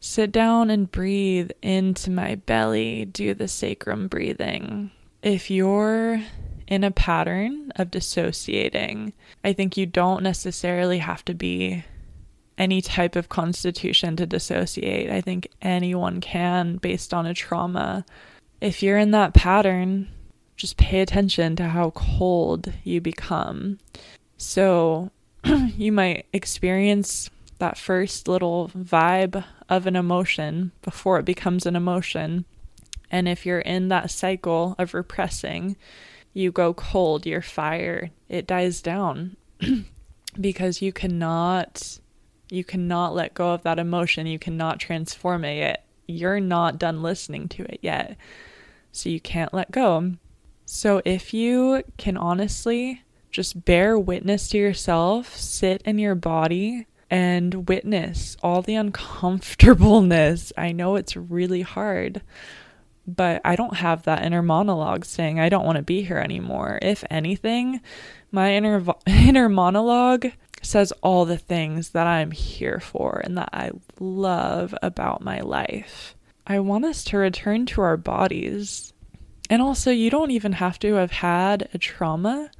Sit 0.03 0.31
down 0.31 0.71
and 0.71 0.91
breathe 0.91 1.51
into 1.61 2.09
my 2.09 2.33
belly. 2.33 3.05
Do 3.05 3.35
the 3.35 3.47
sacrum 3.47 4.07
breathing. 4.07 4.89
If 5.21 5.51
you're 5.51 6.23
in 6.65 6.83
a 6.83 6.89
pattern 6.89 7.71
of 7.75 7.91
dissociating, 7.91 9.13
I 9.43 9.53
think 9.53 9.77
you 9.77 9.85
don't 9.85 10.23
necessarily 10.23 10.97
have 10.97 11.23
to 11.25 11.35
be 11.35 11.83
any 12.61 12.79
type 12.79 13.15
of 13.15 13.27
constitution 13.27 14.15
to 14.15 14.27
dissociate. 14.27 15.09
I 15.09 15.19
think 15.19 15.47
anyone 15.63 16.21
can 16.21 16.77
based 16.77 17.11
on 17.11 17.25
a 17.25 17.33
trauma. 17.33 18.05
If 18.61 18.83
you're 18.83 18.99
in 18.99 19.09
that 19.11 19.33
pattern, 19.33 20.09
just 20.55 20.77
pay 20.77 21.01
attention 21.01 21.55
to 21.55 21.69
how 21.69 21.89
cold 21.89 22.71
you 22.83 23.01
become. 23.01 23.79
So 24.37 25.09
you 25.43 25.91
might 25.91 26.27
experience 26.33 27.31
that 27.57 27.79
first 27.79 28.27
little 28.27 28.69
vibe 28.77 29.43
of 29.67 29.87
an 29.87 29.95
emotion 29.95 30.71
before 30.83 31.17
it 31.17 31.25
becomes 31.25 31.65
an 31.65 31.75
emotion. 31.75 32.45
And 33.09 33.27
if 33.27 33.43
you're 33.43 33.59
in 33.59 33.87
that 33.87 34.11
cycle 34.11 34.75
of 34.77 34.93
repressing, 34.93 35.77
you 36.31 36.51
go 36.51 36.75
cold, 36.75 37.25
your 37.25 37.41
fire, 37.41 38.11
it 38.29 38.45
dies 38.45 38.83
down 38.83 39.35
because 40.39 40.83
you 40.83 40.93
cannot 40.93 41.99
you 42.51 42.65
cannot 42.65 43.15
let 43.15 43.33
go 43.33 43.53
of 43.53 43.63
that 43.63 43.79
emotion, 43.79 44.27
you 44.27 44.37
cannot 44.37 44.79
transform 44.79 45.45
it 45.45 45.57
yet. 45.57 45.85
You're 46.05 46.41
not 46.41 46.77
done 46.77 47.01
listening 47.01 47.47
to 47.49 47.63
it 47.63 47.79
yet. 47.81 48.17
So 48.91 49.07
you 49.07 49.21
can't 49.21 49.53
let 49.53 49.71
go. 49.71 50.15
So 50.65 51.01
if 51.05 51.33
you 51.33 51.83
can 51.97 52.17
honestly 52.17 53.03
just 53.31 53.63
bear 53.63 53.97
witness 53.97 54.49
to 54.49 54.57
yourself, 54.57 55.33
sit 55.37 55.81
in 55.85 55.97
your 55.97 56.13
body 56.13 56.87
and 57.09 57.69
witness 57.69 58.35
all 58.43 58.61
the 58.61 58.75
uncomfortableness. 58.83 60.51
I 60.57 60.73
know 60.73 60.97
it's 60.97 61.15
really 61.15 61.61
hard, 61.61 62.21
but 63.07 63.39
I 63.45 63.55
don't 63.55 63.77
have 63.77 64.03
that 64.03 64.23
inner 64.23 64.41
monologue 64.41 65.05
saying 65.05 65.39
I 65.39 65.47
don't 65.47 65.65
want 65.65 65.77
to 65.77 65.83
be 65.83 66.03
here 66.03 66.17
anymore. 66.17 66.79
If 66.81 67.05
anything, 67.09 67.79
my 68.29 68.55
inner 68.55 68.83
inner 69.07 69.47
monologue 69.47 70.31
says 70.61 70.93
all 71.01 71.25
the 71.25 71.37
things 71.37 71.89
that 71.89 72.07
I'm 72.07 72.31
here 72.31 72.79
for 72.79 73.21
and 73.23 73.37
that 73.37 73.49
I 73.53 73.71
love 73.99 74.75
about 74.81 75.23
my 75.23 75.41
life. 75.41 76.15
I 76.45 76.59
want 76.59 76.85
us 76.85 77.03
to 77.05 77.17
return 77.17 77.65
to 77.67 77.81
our 77.81 77.97
bodies. 77.97 78.93
And 79.49 79.61
also, 79.61 79.91
you 79.91 80.09
don't 80.09 80.31
even 80.31 80.53
have 80.53 80.79
to 80.79 80.95
have 80.95 81.11
had 81.11 81.69
a 81.73 81.77
trauma 81.77 82.51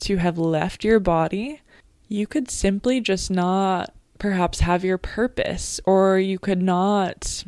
to 0.00 0.16
have 0.16 0.38
left 0.38 0.84
your 0.84 0.98
body 1.00 1.60
you 2.10 2.26
could 2.26 2.50
simply 2.50 3.00
just 3.00 3.30
not 3.30 3.94
perhaps 4.18 4.60
have 4.60 4.84
your 4.84 4.98
purpose 4.98 5.80
or 5.86 6.18
you 6.18 6.38
could 6.38 6.60
not 6.60 7.44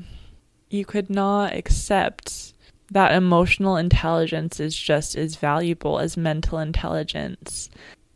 you 0.71 0.85
could 0.87 1.11
not 1.11 1.53
accept 1.53 2.55
that 2.91 3.13
emotional 3.13 3.77
intelligence 3.77 4.61
is 4.61 4.75
just 4.75 5.17
as 5.17 5.37
valuable 5.37 5.99
as 5.99 6.17
mental 6.17 6.59
intelligence. 6.59 7.69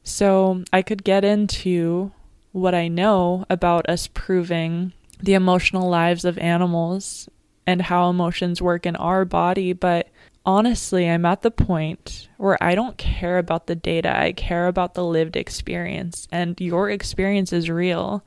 So, 0.09 0.63
I 0.73 0.83
could 0.83 1.03
get 1.03 1.25
into 1.25 2.13
what 2.53 2.77
I 2.77 2.87
know 2.87 3.45
about 3.51 3.89
us 3.91 4.07
proving 4.07 4.93
the 5.21 5.35
emotional 5.35 5.91
lives 5.91 6.25
of 6.25 6.39
animals 6.39 7.29
and 7.67 7.83
how 7.83 8.09
emotions 8.09 8.63
work 8.63 8.87
in 8.87 8.95
our 8.95 9.25
body, 9.25 9.73
but 9.73 10.09
honestly, 10.45 11.11
I'm 11.11 11.25
at 11.27 11.43
the 11.43 11.51
point 11.51 12.29
where 12.37 12.57
I 12.63 12.77
don't 12.77 12.97
care 12.97 13.39
about 13.39 13.67
the 13.67 13.75
data. 13.75 14.17
I 14.17 14.31
care 14.31 14.69
about 14.69 14.95
the 14.95 15.05
lived 15.05 15.37
experience, 15.37 16.29
and 16.31 16.59
your 16.61 16.89
experience 16.89 17.53
is 17.53 17.69
real. 17.69 18.25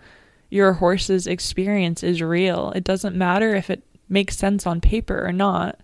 Your 0.49 0.73
horse's 0.73 1.27
experience 1.27 2.03
is 2.03 2.21
real. 2.21 2.73
It 2.75 2.83
doesn't 2.83 3.15
matter 3.15 3.55
if 3.55 3.69
it 3.69 3.83
makes 4.09 4.37
sense 4.37 4.67
on 4.67 4.81
paper 4.81 5.25
or 5.25 5.31
not. 5.31 5.79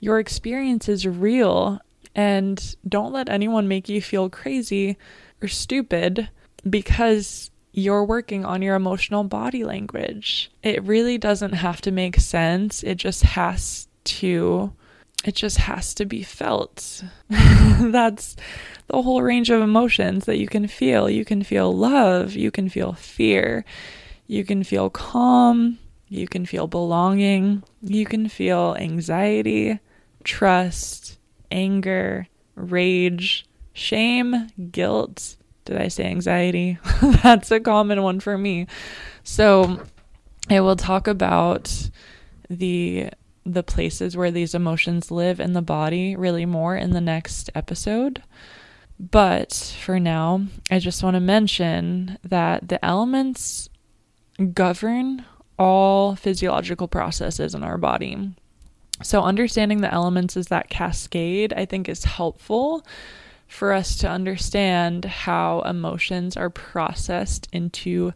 Your 0.00 0.18
experience 0.18 0.86
is 0.86 1.06
real, 1.06 1.80
and 2.14 2.76
don't 2.86 3.12
let 3.12 3.30
anyone 3.30 3.68
make 3.68 3.88
you 3.88 4.02
feel 4.02 4.28
crazy 4.28 4.98
or 5.42 5.48
stupid 5.48 6.28
because 6.68 7.50
you're 7.72 8.04
working 8.04 8.44
on 8.44 8.62
your 8.62 8.74
emotional 8.74 9.24
body 9.24 9.64
language. 9.64 10.50
It 10.62 10.82
really 10.82 11.18
doesn't 11.18 11.52
have 11.52 11.80
to 11.82 11.90
make 11.90 12.18
sense. 12.18 12.82
It 12.82 12.96
just 12.96 13.22
has 13.22 13.86
to 14.04 14.72
it 15.24 15.34
just 15.34 15.58
has 15.58 15.92
to 15.94 16.06
be 16.06 16.22
felt. 16.22 17.04
That's 17.28 18.36
the 18.86 19.02
whole 19.02 19.22
range 19.22 19.50
of 19.50 19.60
emotions 19.60 20.24
that 20.24 20.38
you 20.38 20.48
can 20.48 20.66
feel. 20.66 21.10
You 21.10 21.24
can 21.24 21.42
feel 21.42 21.76
love, 21.76 22.32
you 22.34 22.50
can 22.50 22.70
feel 22.70 22.94
fear, 22.94 23.64
you 24.26 24.44
can 24.44 24.64
feel 24.64 24.88
calm, 24.88 25.78
you 26.08 26.26
can 26.26 26.46
feel 26.46 26.66
belonging, 26.66 27.62
you 27.82 28.06
can 28.06 28.28
feel 28.28 28.74
anxiety, 28.78 29.78
trust, 30.24 31.18
anger, 31.50 32.26
rage, 32.54 33.44
shame, 33.72 34.48
guilt. 34.70 35.36
Did 35.64 35.78
I 35.78 35.88
say 35.88 36.04
anxiety? 36.04 36.78
That's 37.22 37.50
a 37.50 37.60
common 37.60 38.02
one 38.02 38.20
for 38.20 38.36
me. 38.36 38.66
So, 39.22 39.80
I 40.48 40.60
will 40.60 40.76
talk 40.76 41.06
about 41.06 41.90
the 42.48 43.10
the 43.46 43.62
places 43.62 44.16
where 44.16 44.30
these 44.30 44.54
emotions 44.54 45.10
live 45.10 45.40
in 45.40 45.54
the 45.54 45.62
body 45.62 46.14
really 46.14 46.44
more 46.44 46.76
in 46.76 46.90
the 46.90 47.00
next 47.00 47.50
episode. 47.54 48.22
But 48.98 49.54
for 49.82 49.98
now, 49.98 50.46
I 50.70 50.78
just 50.78 51.02
want 51.02 51.14
to 51.14 51.20
mention 51.20 52.18
that 52.22 52.68
the 52.68 52.84
elements 52.84 53.70
govern 54.52 55.24
all 55.58 56.16
physiological 56.16 56.86
processes 56.86 57.54
in 57.54 57.62
our 57.62 57.78
body. 57.78 58.30
So, 59.02 59.22
understanding 59.22 59.80
the 59.80 59.92
elements 59.92 60.36
is 60.36 60.48
that 60.48 60.68
cascade, 60.68 61.54
I 61.54 61.64
think, 61.64 61.88
is 61.88 62.04
helpful 62.04 62.84
for 63.50 63.72
us 63.72 63.96
to 63.96 64.08
understand 64.08 65.04
how 65.04 65.60
emotions 65.62 66.36
are 66.36 66.48
processed 66.48 67.48
into 67.52 68.12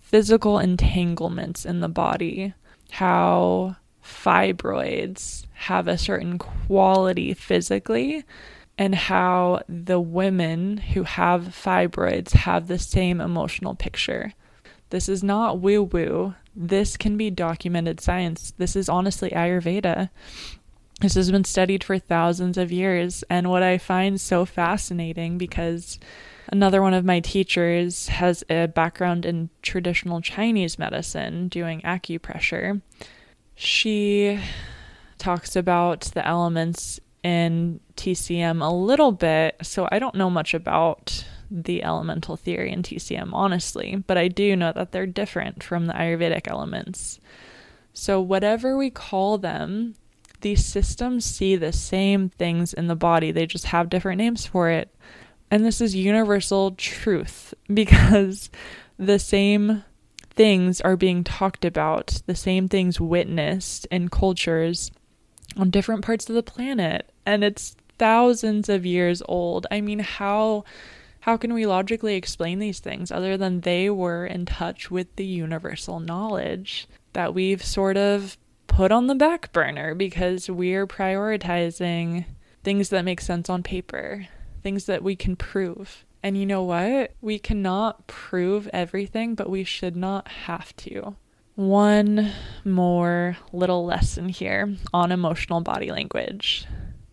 physical 0.00 0.58
entanglements 0.58 1.64
in 1.64 1.78
the 1.78 1.88
body, 1.88 2.52
how 2.90 3.76
fibroids 4.04 5.46
have 5.52 5.86
a 5.86 5.96
certain 5.96 6.38
quality 6.38 7.32
physically 7.32 8.24
and 8.76 8.96
how 8.96 9.62
the 9.68 10.00
women 10.00 10.76
who 10.76 11.04
have 11.04 11.42
fibroids 11.42 12.32
have 12.32 12.66
the 12.66 12.78
same 12.78 13.20
emotional 13.20 13.76
picture. 13.76 14.34
This 14.90 15.08
is 15.08 15.22
not 15.22 15.60
woo 15.60 15.84
woo. 15.84 16.34
This 16.54 16.96
can 16.96 17.16
be 17.16 17.30
documented 17.30 18.00
science. 18.00 18.52
This 18.58 18.74
is 18.74 18.88
honestly 18.88 19.30
Ayurveda. 19.30 20.10
This 21.00 21.14
has 21.14 21.30
been 21.30 21.44
studied 21.44 21.82
for 21.84 21.98
thousands 21.98 22.56
of 22.56 22.72
years. 22.72 23.24
And 23.28 23.50
what 23.50 23.62
I 23.62 23.78
find 23.78 24.20
so 24.20 24.44
fascinating 24.44 25.38
because 25.38 25.98
another 26.48 26.80
one 26.82 26.94
of 26.94 27.04
my 27.04 27.20
teachers 27.20 28.08
has 28.08 28.44
a 28.48 28.66
background 28.66 29.26
in 29.26 29.50
traditional 29.62 30.20
Chinese 30.20 30.78
medicine 30.78 31.48
doing 31.48 31.80
acupressure. 31.82 32.80
She 33.54 34.40
talks 35.18 35.56
about 35.56 36.02
the 36.14 36.26
elements 36.26 37.00
in 37.22 37.80
TCM 37.96 38.62
a 38.62 38.72
little 38.72 39.12
bit, 39.12 39.56
so 39.62 39.88
I 39.90 39.98
don't 39.98 40.14
know 40.14 40.28
much 40.30 40.54
about 40.54 41.24
the 41.50 41.82
elemental 41.82 42.36
theory 42.36 42.72
in 42.72 42.82
TCM, 42.82 43.32
honestly, 43.32 43.96
but 44.06 44.18
I 44.18 44.28
do 44.28 44.56
know 44.56 44.72
that 44.72 44.92
they're 44.92 45.06
different 45.06 45.62
from 45.62 45.86
the 45.86 45.92
Ayurvedic 45.94 46.48
elements. 46.48 47.20
So, 47.92 48.20
whatever 48.20 48.76
we 48.76 48.90
call 48.90 49.38
them, 49.38 49.94
these 50.44 50.64
systems 50.64 51.24
see 51.24 51.56
the 51.56 51.72
same 51.72 52.28
things 52.28 52.72
in 52.72 52.86
the 52.86 52.94
body, 52.94 53.32
they 53.32 53.46
just 53.46 53.64
have 53.66 53.90
different 53.90 54.18
names 54.18 54.46
for 54.46 54.68
it. 54.68 54.94
And 55.50 55.64
this 55.64 55.80
is 55.80 55.96
universal 55.96 56.72
truth 56.72 57.54
because 57.74 58.50
the 58.98 59.18
same 59.18 59.82
things 60.30 60.80
are 60.82 60.96
being 60.96 61.24
talked 61.24 61.64
about, 61.64 62.22
the 62.26 62.34
same 62.34 62.68
things 62.68 63.00
witnessed 63.00 63.86
in 63.90 64.08
cultures 64.10 64.92
on 65.56 65.70
different 65.70 66.04
parts 66.04 66.28
of 66.28 66.34
the 66.34 66.42
planet. 66.42 67.10
And 67.24 67.42
it's 67.42 67.74
thousands 67.98 68.68
of 68.68 68.84
years 68.84 69.22
old. 69.26 69.66
I 69.70 69.80
mean, 69.80 70.00
how 70.00 70.64
how 71.20 71.38
can 71.38 71.54
we 71.54 71.64
logically 71.64 72.16
explain 72.16 72.58
these 72.58 72.80
things 72.80 73.10
other 73.10 73.38
than 73.38 73.62
they 73.62 73.88
were 73.88 74.26
in 74.26 74.44
touch 74.44 74.90
with 74.90 75.16
the 75.16 75.24
universal 75.24 75.98
knowledge 75.98 76.86
that 77.14 77.32
we've 77.32 77.64
sort 77.64 77.96
of 77.96 78.36
put 78.74 78.90
on 78.90 79.06
the 79.06 79.14
back 79.14 79.52
burner 79.52 79.94
because 79.94 80.50
we're 80.50 80.84
prioritizing 80.84 82.24
things 82.64 82.88
that 82.88 83.04
make 83.04 83.20
sense 83.20 83.48
on 83.48 83.62
paper, 83.62 84.26
things 84.64 84.86
that 84.86 85.00
we 85.00 85.14
can 85.14 85.36
prove. 85.36 86.04
And 86.24 86.36
you 86.36 86.44
know 86.44 86.64
what? 86.64 87.12
We 87.20 87.38
cannot 87.38 88.08
prove 88.08 88.68
everything, 88.72 89.36
but 89.36 89.48
we 89.48 89.62
should 89.62 89.94
not 89.94 90.26
have 90.26 90.74
to. 90.78 91.14
One 91.54 92.32
more 92.64 93.36
little 93.52 93.84
lesson 93.84 94.28
here 94.28 94.74
on 94.92 95.12
emotional 95.12 95.60
body 95.60 95.92
language. 95.92 96.66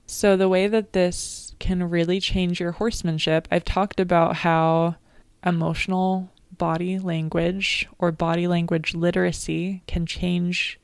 So, 0.08 0.36
the 0.36 0.50
way 0.50 0.68
that 0.68 0.94
this 0.94 1.54
can 1.60 1.88
really 1.88 2.20
change 2.20 2.60
your 2.60 2.72
horsemanship. 2.72 3.48
I've 3.52 3.66
talked 3.66 4.00
about 4.00 4.38
how 4.38 4.96
emotional 5.46 6.32
body 6.58 6.98
language 6.98 7.88
or 8.00 8.12
body 8.12 8.48
language 8.48 8.96
literacy 8.96 9.84
can 9.86 10.08
change 10.08 10.80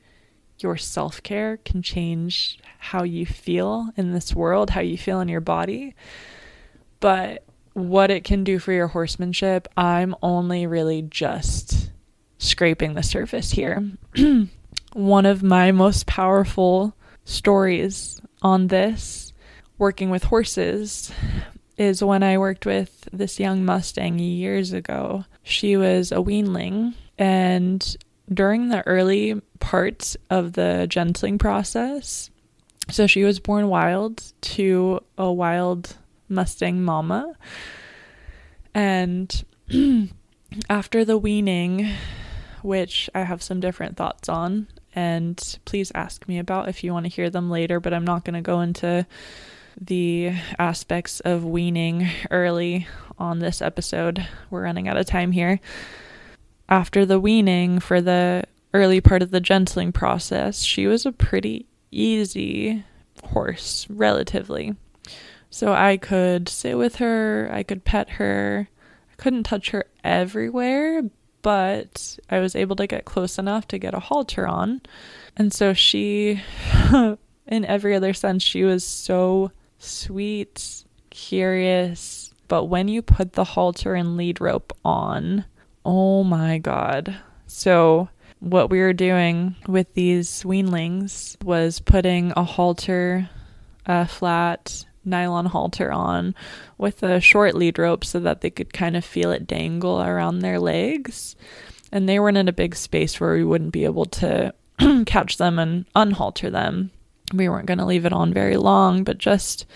your 0.62 0.76
self 0.76 1.22
care, 1.22 1.58
can 1.58 1.82
change 1.82 2.58
how 2.78 3.02
you 3.02 3.26
feel 3.26 3.90
in 3.96 4.12
this 4.12 4.34
world, 4.34 4.70
how 4.70 4.80
you 4.80 4.98
feel 4.98 5.20
in 5.20 5.28
your 5.28 5.40
body. 5.40 5.94
But 7.00 7.44
what 7.74 8.10
it 8.10 8.24
can 8.24 8.44
do 8.44 8.58
for 8.58 8.72
your 8.72 8.88
horsemanship, 8.88 9.68
I'm 9.76 10.14
only 10.22 10.66
really 10.66 11.02
just 11.02 11.90
scraping 12.38 12.94
the 12.94 13.02
surface 13.02 13.52
here. 13.52 13.92
One 14.92 15.26
of 15.26 15.42
my 15.42 15.70
most 15.70 16.06
powerful 16.06 16.94
stories 17.24 18.20
on 18.42 18.68
this 18.68 19.32
working 19.76 20.10
with 20.10 20.24
horses 20.24 21.12
is 21.76 22.02
when 22.02 22.22
I 22.22 22.38
worked 22.38 22.66
with 22.66 23.08
this 23.12 23.38
young 23.38 23.64
Mustang 23.64 24.18
years 24.18 24.72
ago. 24.72 25.24
She 25.42 25.76
was 25.76 26.10
a 26.10 26.16
weanling, 26.16 26.94
and 27.16 27.96
during 28.32 28.68
the 28.68 28.86
early 28.86 29.40
parts 29.60 30.16
of 30.30 30.52
the 30.52 30.86
gentling 30.88 31.38
process, 31.38 32.30
so 32.90 33.06
she 33.06 33.24
was 33.24 33.40
born 33.40 33.68
wild 33.68 34.22
to 34.40 35.00
a 35.16 35.30
wild 35.30 35.96
Mustang 36.28 36.82
mama. 36.82 37.34
And 38.74 39.44
after 40.70 41.04
the 41.04 41.18
weaning, 41.18 41.90
which 42.62 43.10
I 43.14 43.22
have 43.22 43.42
some 43.42 43.60
different 43.60 43.96
thoughts 43.96 44.28
on, 44.28 44.68
and 44.94 45.58
please 45.64 45.92
ask 45.94 46.26
me 46.28 46.38
about 46.38 46.68
if 46.68 46.82
you 46.82 46.92
want 46.92 47.06
to 47.06 47.10
hear 47.10 47.30
them 47.30 47.50
later, 47.50 47.80
but 47.80 47.94
I'm 47.94 48.04
not 48.04 48.24
going 48.24 48.34
to 48.34 48.40
go 48.40 48.60
into 48.60 49.06
the 49.80 50.32
aspects 50.58 51.20
of 51.20 51.44
weaning 51.44 52.08
early 52.30 52.88
on 53.18 53.38
this 53.38 53.62
episode. 53.62 54.26
We're 54.50 54.64
running 54.64 54.88
out 54.88 54.96
of 54.96 55.06
time 55.06 55.32
here. 55.32 55.60
After 56.68 57.06
the 57.06 57.20
weaning, 57.20 57.80
for 57.80 58.00
the 58.00 58.44
early 58.74 59.00
part 59.00 59.22
of 59.22 59.30
the 59.30 59.40
gentling 59.40 59.92
process, 59.92 60.62
she 60.62 60.86
was 60.86 61.06
a 61.06 61.12
pretty 61.12 61.66
easy 61.90 62.84
horse, 63.24 63.86
relatively. 63.88 64.74
So 65.50 65.72
I 65.72 65.96
could 65.96 66.48
sit 66.48 66.76
with 66.76 66.96
her, 66.96 67.48
I 67.50 67.62
could 67.62 67.84
pet 67.84 68.10
her. 68.10 68.68
I 69.10 69.14
couldn't 69.16 69.44
touch 69.44 69.70
her 69.70 69.86
everywhere, 70.04 71.02
but 71.42 72.18
I 72.30 72.40
was 72.40 72.54
able 72.54 72.76
to 72.76 72.86
get 72.86 73.06
close 73.06 73.38
enough 73.38 73.66
to 73.68 73.78
get 73.78 73.94
a 73.94 74.00
halter 74.00 74.46
on. 74.46 74.82
And 75.36 75.52
so 75.52 75.72
she, 75.72 76.42
in 77.46 77.64
every 77.64 77.94
other 77.94 78.12
sense, 78.12 78.42
she 78.42 78.64
was 78.64 78.84
so 78.84 79.52
sweet, 79.78 80.84
curious, 81.08 82.34
but 82.48 82.64
when 82.64 82.88
you 82.88 83.02
put 83.02 83.32
the 83.32 83.44
halter 83.44 83.94
and 83.94 84.16
lead 84.16 84.40
rope 84.40 84.72
on, 84.84 85.44
oh 85.84 86.24
my 86.24 86.58
god. 86.58 87.16
So, 87.46 88.08
what 88.40 88.70
we 88.70 88.80
were 88.80 88.92
doing 88.92 89.56
with 89.66 89.92
these 89.94 90.42
weanlings 90.42 91.42
was 91.44 91.80
putting 91.80 92.32
a 92.36 92.44
halter, 92.44 93.28
a 93.86 94.06
flat 94.06 94.84
nylon 95.04 95.46
halter 95.46 95.90
on 95.90 96.34
with 96.76 97.02
a 97.02 97.20
short 97.20 97.54
lead 97.54 97.78
rope 97.78 98.04
so 98.04 98.20
that 98.20 98.42
they 98.42 98.50
could 98.50 98.72
kind 98.72 98.96
of 98.96 99.04
feel 99.04 99.32
it 99.32 99.46
dangle 99.46 100.02
around 100.02 100.40
their 100.40 100.60
legs. 100.60 101.34
And 101.90 102.08
they 102.08 102.20
weren't 102.20 102.36
in 102.36 102.48
a 102.48 102.52
big 102.52 102.76
space 102.76 103.18
where 103.18 103.34
we 103.34 103.44
wouldn't 103.44 103.72
be 103.72 103.84
able 103.84 104.04
to 104.06 104.54
catch 105.06 105.38
them 105.38 105.58
and 105.58 105.86
unhalter 105.94 106.52
them 106.52 106.90
we 107.32 107.48
weren't 107.48 107.66
going 107.66 107.78
to 107.78 107.84
leave 107.84 108.06
it 108.06 108.12
on 108.12 108.32
very 108.32 108.56
long, 108.56 109.04
but 109.04 109.18
just 109.18 109.66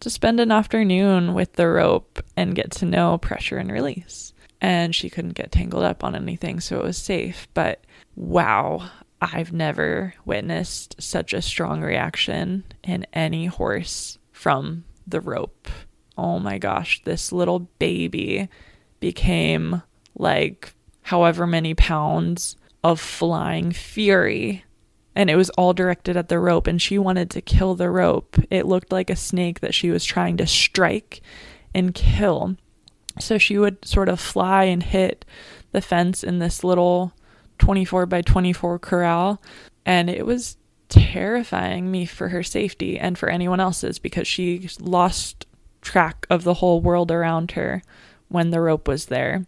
to 0.00 0.10
spend 0.10 0.40
an 0.40 0.50
afternoon 0.50 1.34
with 1.34 1.54
the 1.54 1.68
rope 1.68 2.22
and 2.36 2.54
get 2.54 2.70
to 2.72 2.84
know 2.84 3.18
pressure 3.18 3.58
and 3.58 3.70
release. 3.70 4.31
And 4.62 4.94
she 4.94 5.10
couldn't 5.10 5.34
get 5.34 5.52
tangled 5.52 5.82
up 5.82 6.02
on 6.02 6.14
anything, 6.14 6.60
so 6.60 6.78
it 6.78 6.84
was 6.84 6.96
safe. 6.96 7.48
But 7.52 7.84
wow, 8.16 8.88
I've 9.20 9.52
never 9.52 10.14
witnessed 10.24 11.02
such 11.02 11.34
a 11.34 11.42
strong 11.42 11.82
reaction 11.82 12.64
in 12.82 13.06
any 13.12 13.46
horse 13.46 14.18
from 14.30 14.84
the 15.06 15.20
rope. 15.20 15.68
Oh 16.16 16.38
my 16.38 16.58
gosh, 16.58 17.02
this 17.04 17.32
little 17.32 17.58
baby 17.78 18.48
became 19.00 19.82
like 20.16 20.72
however 21.02 21.46
many 21.46 21.74
pounds 21.74 22.56
of 22.84 23.00
flying 23.00 23.72
fury 23.72 24.64
and 25.14 25.28
it 25.28 25.36
was 25.36 25.50
all 25.50 25.72
directed 25.72 26.16
at 26.16 26.28
the 26.28 26.38
rope 26.38 26.66
and 26.66 26.80
she 26.80 26.98
wanted 26.98 27.30
to 27.30 27.40
kill 27.40 27.74
the 27.74 27.90
rope. 27.90 28.36
It 28.50 28.66
looked 28.66 28.92
like 28.92 29.10
a 29.10 29.16
snake 29.16 29.60
that 29.60 29.74
she 29.74 29.90
was 29.90 30.04
trying 30.04 30.36
to 30.38 30.46
strike 30.46 31.20
and 31.74 31.94
kill. 31.94 32.56
So 33.18 33.38
she 33.38 33.58
would 33.58 33.84
sort 33.84 34.08
of 34.08 34.20
fly 34.20 34.64
and 34.64 34.82
hit 34.82 35.24
the 35.72 35.80
fence 35.80 36.22
in 36.22 36.38
this 36.38 36.64
little 36.64 37.12
24 37.58 38.06
by 38.06 38.22
24 38.22 38.78
corral 38.78 39.40
and 39.84 40.10
it 40.10 40.26
was 40.26 40.56
terrifying 40.88 41.90
me 41.90 42.04
for 42.04 42.28
her 42.28 42.42
safety 42.42 42.98
and 42.98 43.16
for 43.16 43.28
anyone 43.28 43.60
else's 43.60 43.98
because 43.98 44.28
she 44.28 44.68
lost 44.80 45.46
track 45.80 46.26
of 46.28 46.44
the 46.44 46.54
whole 46.54 46.80
world 46.80 47.10
around 47.10 47.52
her 47.52 47.82
when 48.28 48.50
the 48.50 48.60
rope 48.60 48.86
was 48.86 49.06
there. 49.06 49.46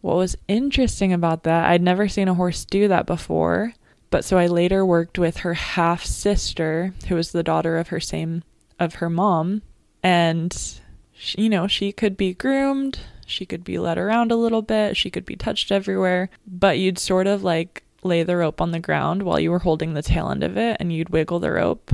What 0.00 0.16
was 0.16 0.36
interesting 0.48 1.12
about 1.12 1.44
that, 1.44 1.70
I'd 1.70 1.82
never 1.82 2.08
seen 2.08 2.28
a 2.28 2.34
horse 2.34 2.64
do 2.64 2.88
that 2.88 3.06
before, 3.06 3.74
but 4.10 4.24
so 4.24 4.36
I 4.36 4.46
later 4.46 4.84
worked 4.84 5.18
with 5.18 5.38
her 5.38 5.54
half 5.54 6.04
sister, 6.04 6.92
who 7.08 7.14
was 7.14 7.32
the 7.32 7.42
daughter 7.42 7.78
of 7.78 7.88
her 7.88 8.00
same 8.00 8.42
of 8.78 8.94
her 8.96 9.08
mom, 9.08 9.62
and 10.02 10.80
she, 11.16 11.42
you 11.42 11.48
know, 11.48 11.66
she 11.66 11.92
could 11.92 12.16
be 12.16 12.34
groomed, 12.34 13.00
she 13.26 13.46
could 13.46 13.64
be 13.64 13.78
led 13.78 13.98
around 13.98 14.32
a 14.32 14.36
little 14.36 14.62
bit, 14.62 14.96
she 14.96 15.10
could 15.10 15.24
be 15.24 15.36
touched 15.36 15.72
everywhere, 15.72 16.30
but 16.46 16.78
you'd 16.78 16.98
sort 16.98 17.26
of 17.26 17.42
like 17.42 17.84
lay 18.02 18.22
the 18.22 18.36
rope 18.36 18.60
on 18.60 18.70
the 18.70 18.78
ground 18.78 19.22
while 19.22 19.40
you 19.40 19.50
were 19.50 19.60
holding 19.60 19.94
the 19.94 20.02
tail 20.02 20.30
end 20.30 20.44
of 20.44 20.56
it 20.56 20.76
and 20.78 20.92
you'd 20.92 21.08
wiggle 21.08 21.40
the 21.40 21.50
rope 21.50 21.90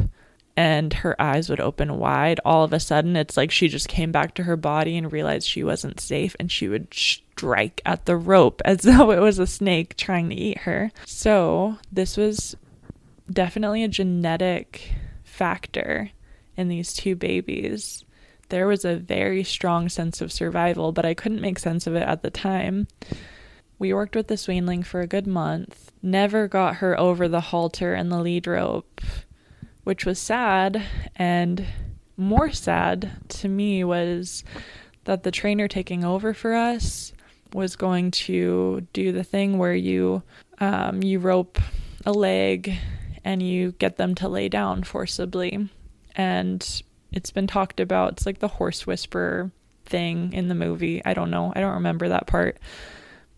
and 0.56 0.92
her 0.92 1.20
eyes 1.20 1.48
would 1.48 1.60
open 1.60 1.98
wide. 1.98 2.40
All 2.44 2.64
of 2.64 2.72
a 2.72 2.80
sudden, 2.80 3.16
it's 3.16 3.36
like 3.36 3.50
she 3.50 3.68
just 3.68 3.88
came 3.88 4.12
back 4.12 4.34
to 4.34 4.42
her 4.42 4.56
body 4.56 4.98
and 4.98 5.10
realized 5.10 5.46
she 5.46 5.64
wasn't 5.64 6.00
safe 6.00 6.36
and 6.38 6.52
she 6.52 6.68
would 6.68 6.92
strike 6.92 7.80
at 7.86 8.04
the 8.04 8.16
rope 8.16 8.60
as 8.66 8.82
though 8.82 9.10
it 9.10 9.20
was 9.20 9.38
a 9.38 9.46
snake 9.46 9.96
trying 9.96 10.28
to 10.28 10.34
eat 10.34 10.58
her. 10.58 10.92
So, 11.06 11.78
this 11.90 12.16
was 12.16 12.56
definitely 13.30 13.84
a 13.84 13.88
genetic 13.88 14.92
factor 15.24 16.10
in 16.56 16.68
these 16.68 16.92
two 16.92 17.16
babies. 17.16 18.04
There 18.50 18.66
was 18.66 18.84
a 18.84 18.96
very 18.96 19.42
strong 19.42 19.88
sense 19.88 20.20
of 20.20 20.32
survival, 20.32 20.92
but 20.92 21.06
I 21.06 21.14
couldn't 21.14 21.40
make 21.40 21.58
sense 21.58 21.86
of 21.86 21.94
it 21.94 22.02
at 22.02 22.22
the 22.22 22.30
time. 22.30 22.86
We 23.78 23.94
worked 23.94 24.14
with 24.14 24.26
the 24.26 24.34
Swainling 24.34 24.84
for 24.84 25.00
a 25.00 25.06
good 25.06 25.26
month, 25.26 25.90
never 26.02 26.46
got 26.46 26.76
her 26.76 26.98
over 26.98 27.28
the 27.28 27.40
halter 27.40 27.94
and 27.94 28.12
the 28.12 28.20
lead 28.20 28.46
rope, 28.46 29.00
which 29.84 30.04
was 30.04 30.18
sad. 30.18 30.82
And 31.16 31.64
more 32.16 32.50
sad 32.50 33.10
to 33.28 33.48
me 33.48 33.82
was 33.84 34.44
that 35.04 35.22
the 35.22 35.30
trainer 35.30 35.66
taking 35.66 36.04
over 36.04 36.34
for 36.34 36.54
us 36.54 37.12
was 37.52 37.74
going 37.76 38.10
to 38.10 38.86
do 38.92 39.12
the 39.12 39.24
thing 39.24 39.58
where 39.58 39.74
you 39.74 40.22
um, 40.58 41.02
you 41.02 41.18
rope 41.18 41.58
a 42.04 42.12
leg 42.12 42.74
and 43.24 43.42
you 43.42 43.72
get 43.72 43.96
them 43.96 44.14
to 44.16 44.28
lay 44.28 44.48
down 44.48 44.82
forcibly. 44.82 45.68
And 46.16 46.82
it's 47.12 47.30
been 47.30 47.46
talked 47.46 47.80
about. 47.80 48.12
It's 48.12 48.26
like 48.26 48.38
the 48.38 48.48
horse 48.48 48.86
whisperer 48.86 49.50
thing 49.84 50.32
in 50.32 50.48
the 50.48 50.54
movie. 50.54 51.02
I 51.04 51.14
don't 51.14 51.30
know. 51.30 51.52
I 51.54 51.60
don't 51.60 51.74
remember 51.74 52.08
that 52.08 52.26
part. 52.26 52.58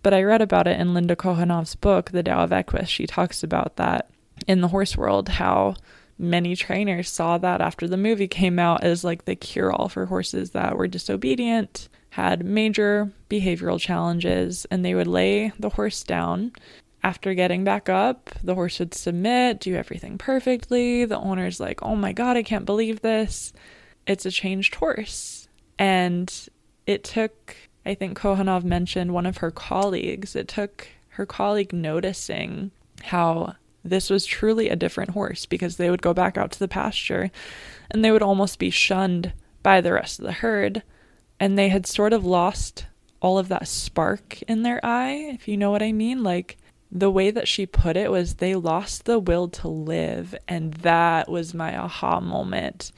But 0.02 0.14
I 0.14 0.22
read 0.22 0.42
about 0.42 0.66
it 0.66 0.80
in 0.80 0.94
Linda 0.94 1.14
Kohanov's 1.14 1.76
book, 1.76 2.10
The 2.10 2.22
Tao 2.22 2.44
of 2.44 2.52
Equus. 2.52 2.88
She 2.88 3.06
talks 3.06 3.42
about 3.42 3.76
that 3.76 4.10
in 4.46 4.60
the 4.60 4.68
horse 4.68 4.96
world, 4.96 5.28
how 5.28 5.76
many 6.18 6.56
trainers 6.56 7.08
saw 7.08 7.38
that 7.38 7.60
after 7.60 7.86
the 7.88 7.96
movie 7.96 8.28
came 8.28 8.58
out 8.58 8.82
as 8.82 9.04
like 9.04 9.24
the 9.24 9.36
cure 9.36 9.72
all 9.72 9.88
for 9.88 10.06
horses 10.06 10.50
that 10.50 10.76
were 10.76 10.88
disobedient, 10.88 11.88
had 12.10 12.44
major 12.44 13.10
behavioral 13.30 13.80
challenges, 13.80 14.66
and 14.70 14.84
they 14.84 14.94
would 14.94 15.06
lay 15.06 15.52
the 15.58 15.70
horse 15.70 16.02
down. 16.02 16.52
After 17.03 17.34
getting 17.34 17.64
back 17.64 17.88
up, 17.88 18.30
the 18.44 18.55
horse 18.55 18.78
would 18.78 18.94
submit, 18.94 19.61
do 19.61 19.74
everything 19.74 20.18
perfectly. 20.18 21.05
The 21.05 21.18
owner's 21.18 21.59
like, 21.59 21.82
oh 21.82 21.96
my 21.96 22.12
God, 22.12 22.36
I 22.36 22.42
can't 22.42 22.64
believe 22.64 23.00
this. 23.00 23.53
It's 24.07 24.24
a 24.24 24.30
changed 24.30 24.76
horse. 24.76 25.48
And 25.78 26.32
it 26.86 27.03
took 27.03 27.57
I 27.84 27.94
think 27.94 28.18
Kohanov 28.18 28.62
mentioned 28.64 29.12
one 29.12 29.26
of 29.26 29.38
her 29.38 29.50
colleagues. 29.50 30.36
It 30.36 30.48
took 30.48 30.88
her 31.11 31.26
colleague 31.26 31.72
noticing 31.72 32.70
how 33.05 33.57
this 33.84 34.09
was 34.09 34.24
truly 34.24 34.68
a 34.68 34.76
different 34.76 35.11
horse 35.11 35.46
because 35.46 35.76
they 35.76 35.90
would 35.90 36.03
go 36.03 36.14
back 36.14 36.38
out 36.38 36.53
to 36.53 36.59
the 36.59 36.68
pasture 36.68 37.30
and 37.90 38.05
they 38.05 38.12
would 38.12 38.22
almost 38.22 38.61
be 38.61 38.70
shunned 38.70 39.32
by 39.62 39.80
the 39.80 39.92
rest 39.92 40.20
of 40.20 40.24
the 40.24 40.32
herd. 40.32 40.82
And 41.40 41.59
they 41.59 41.68
had 41.68 41.86
sort 41.86 42.12
of 42.12 42.24
lost 42.24 42.86
all 43.20 43.38
of 43.38 43.48
that 43.48 43.66
spark 43.66 44.40
in 44.42 44.62
their 44.62 44.84
eye, 44.84 45.30
if 45.34 45.48
you 45.48 45.57
know 45.57 45.72
what 45.72 45.82
I 45.82 45.90
mean. 45.90 46.22
Like 46.22 46.57
the 46.93 47.11
way 47.11 47.30
that 47.30 47.49
she 47.49 47.64
put 47.64 47.97
it 47.97 48.11
was 48.11 48.34
they 48.34 48.55
lost 48.55 49.07
the 49.07 49.18
will 49.18 49.49
to 49.49 49.68
live. 49.68 50.34
And 50.47 50.74
that 50.74 51.28
was 51.28 51.55
my 51.55 51.76
aha 51.76 52.20
moment 52.20 52.93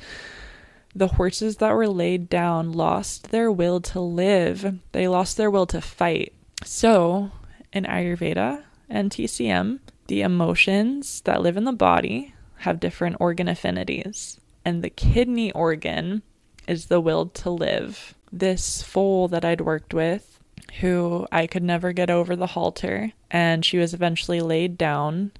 the 0.94 1.08
horses 1.08 1.56
that 1.56 1.74
were 1.74 1.88
laid 1.88 2.28
down 2.28 2.72
lost 2.72 3.30
their 3.30 3.50
will 3.50 3.80
to 3.80 4.00
live, 4.00 4.78
they 4.92 5.08
lost 5.08 5.36
their 5.36 5.50
will 5.50 5.66
to 5.66 5.80
fight. 5.80 6.32
So, 6.62 7.32
in 7.72 7.84
Ayurveda 7.84 8.62
and 8.88 9.10
TCM, 9.10 9.80
the 10.06 10.22
emotions 10.22 11.20
that 11.22 11.42
live 11.42 11.56
in 11.56 11.64
the 11.64 11.72
body 11.72 12.34
have 12.58 12.78
different 12.78 13.16
organ 13.18 13.48
affinities, 13.48 14.38
and 14.64 14.82
the 14.82 14.90
kidney 14.90 15.50
organ 15.52 16.22
is 16.68 16.86
the 16.86 17.00
will 17.00 17.26
to 17.26 17.50
live. 17.50 18.14
This 18.32 18.82
foal 18.82 19.28
that 19.28 19.44
I'd 19.44 19.60
worked 19.60 19.92
with, 19.92 20.33
who 20.80 21.26
I 21.30 21.46
could 21.46 21.62
never 21.62 21.92
get 21.92 22.10
over 22.10 22.36
the 22.36 22.48
halter, 22.48 23.12
and 23.30 23.64
she 23.64 23.78
was 23.78 23.94
eventually 23.94 24.40
laid 24.40 24.76
down. 24.76 25.32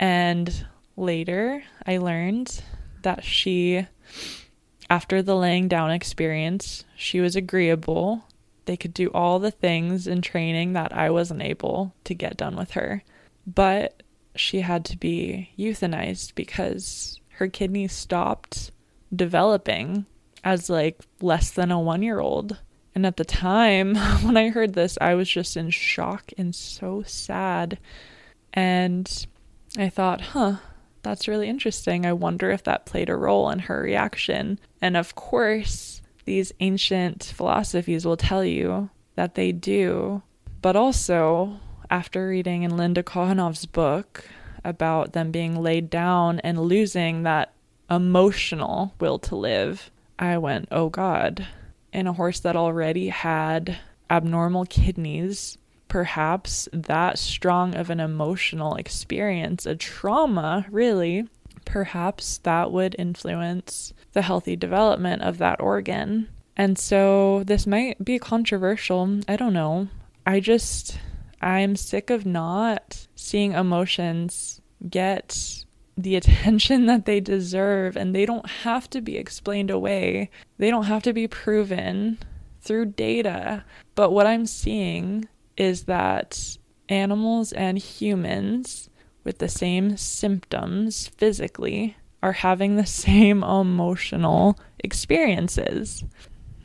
And 0.00 0.66
later, 0.96 1.62
I 1.86 1.98
learned 1.98 2.62
that 3.02 3.24
she 3.24 3.86
after 4.90 5.20
the 5.20 5.36
laying 5.36 5.68
down 5.68 5.90
experience, 5.90 6.84
she 6.96 7.20
was 7.20 7.36
agreeable. 7.36 8.24
They 8.64 8.76
could 8.76 8.94
do 8.94 9.08
all 9.08 9.38
the 9.38 9.50
things 9.50 10.06
in 10.06 10.22
training 10.22 10.72
that 10.72 10.94
I 10.94 11.10
wasn't 11.10 11.42
able 11.42 11.94
to 12.04 12.14
get 12.14 12.36
done 12.36 12.56
with 12.56 12.72
her. 12.72 13.02
But 13.46 14.02
she 14.34 14.60
had 14.60 14.84
to 14.86 14.96
be 14.96 15.50
euthanized 15.58 16.34
because 16.34 17.20
her 17.32 17.48
kidneys 17.48 17.92
stopped 17.92 18.70
developing 19.14 20.06
as 20.44 20.70
like 20.70 21.00
less 21.20 21.50
than 21.50 21.70
a 21.70 21.80
one 21.80 22.02
year 22.02 22.20
old. 22.20 22.58
And 22.98 23.06
at 23.06 23.16
the 23.16 23.24
time 23.24 23.94
when 24.24 24.36
I 24.36 24.48
heard 24.48 24.74
this, 24.74 24.98
I 25.00 25.14
was 25.14 25.30
just 25.30 25.56
in 25.56 25.70
shock 25.70 26.32
and 26.36 26.52
so 26.52 27.04
sad. 27.06 27.78
And 28.52 29.24
I 29.78 29.88
thought, 29.88 30.20
huh, 30.20 30.56
that's 31.04 31.28
really 31.28 31.48
interesting. 31.48 32.04
I 32.04 32.12
wonder 32.12 32.50
if 32.50 32.64
that 32.64 32.86
played 32.86 33.08
a 33.08 33.14
role 33.14 33.50
in 33.50 33.60
her 33.60 33.82
reaction. 33.82 34.58
And 34.82 34.96
of 34.96 35.14
course, 35.14 36.02
these 36.24 36.50
ancient 36.58 37.22
philosophies 37.36 38.04
will 38.04 38.16
tell 38.16 38.44
you 38.44 38.90
that 39.14 39.36
they 39.36 39.52
do. 39.52 40.22
But 40.60 40.74
also, 40.74 41.60
after 41.88 42.26
reading 42.26 42.64
in 42.64 42.76
Linda 42.76 43.04
Kohanov's 43.04 43.66
book 43.66 44.24
about 44.64 45.12
them 45.12 45.30
being 45.30 45.62
laid 45.62 45.88
down 45.88 46.40
and 46.40 46.58
losing 46.58 47.22
that 47.22 47.52
emotional 47.88 48.92
will 48.98 49.20
to 49.20 49.36
live, 49.36 49.92
I 50.18 50.36
went, 50.38 50.66
oh 50.72 50.88
God. 50.88 51.46
In 51.92 52.06
a 52.06 52.12
horse 52.12 52.40
that 52.40 52.56
already 52.56 53.08
had 53.08 53.78
abnormal 54.10 54.64
kidneys, 54.66 55.58
perhaps 55.88 56.68
that 56.72 57.18
strong 57.18 57.74
of 57.74 57.90
an 57.90 58.00
emotional 58.00 58.74
experience, 58.76 59.66
a 59.66 59.74
trauma, 59.74 60.66
really, 60.70 61.26
perhaps 61.64 62.38
that 62.38 62.72
would 62.72 62.96
influence 62.98 63.92
the 64.12 64.22
healthy 64.22 64.56
development 64.56 65.22
of 65.22 65.38
that 65.38 65.60
organ. 65.60 66.28
And 66.56 66.78
so 66.78 67.42
this 67.44 67.66
might 67.66 68.04
be 68.04 68.18
controversial. 68.18 69.20
I 69.28 69.36
don't 69.36 69.52
know. 69.52 69.88
I 70.26 70.40
just, 70.40 70.98
I'm 71.40 71.76
sick 71.76 72.10
of 72.10 72.26
not 72.26 73.06
seeing 73.14 73.52
emotions 73.52 74.60
get 74.88 75.64
the 75.98 76.16
attention 76.16 76.86
that 76.86 77.04
they 77.04 77.20
deserve, 77.20 77.96
and 77.96 78.14
they 78.14 78.24
don't 78.24 78.48
have 78.48 78.88
to 78.90 79.00
be 79.00 79.16
explained 79.16 79.70
away. 79.70 80.30
They 80.56 80.70
don't 80.70 80.84
have 80.84 81.02
to 81.02 81.12
be 81.12 81.28
proven 81.28 82.18
through 82.60 82.86
data. 82.86 83.64
But 83.94 84.12
what 84.12 84.26
I'm 84.26 84.46
seeing 84.46 85.28
is 85.56 85.84
that 85.84 86.56
animals 86.88 87.52
and 87.52 87.78
humans 87.78 88.88
with 89.24 89.38
the 89.38 89.48
same 89.48 89.96
symptoms 89.96 91.08
physically 91.08 91.96
are 92.22 92.32
having 92.32 92.76
the 92.76 92.86
same 93.06 93.42
emotional 93.42 94.58
experiences. 94.78 96.04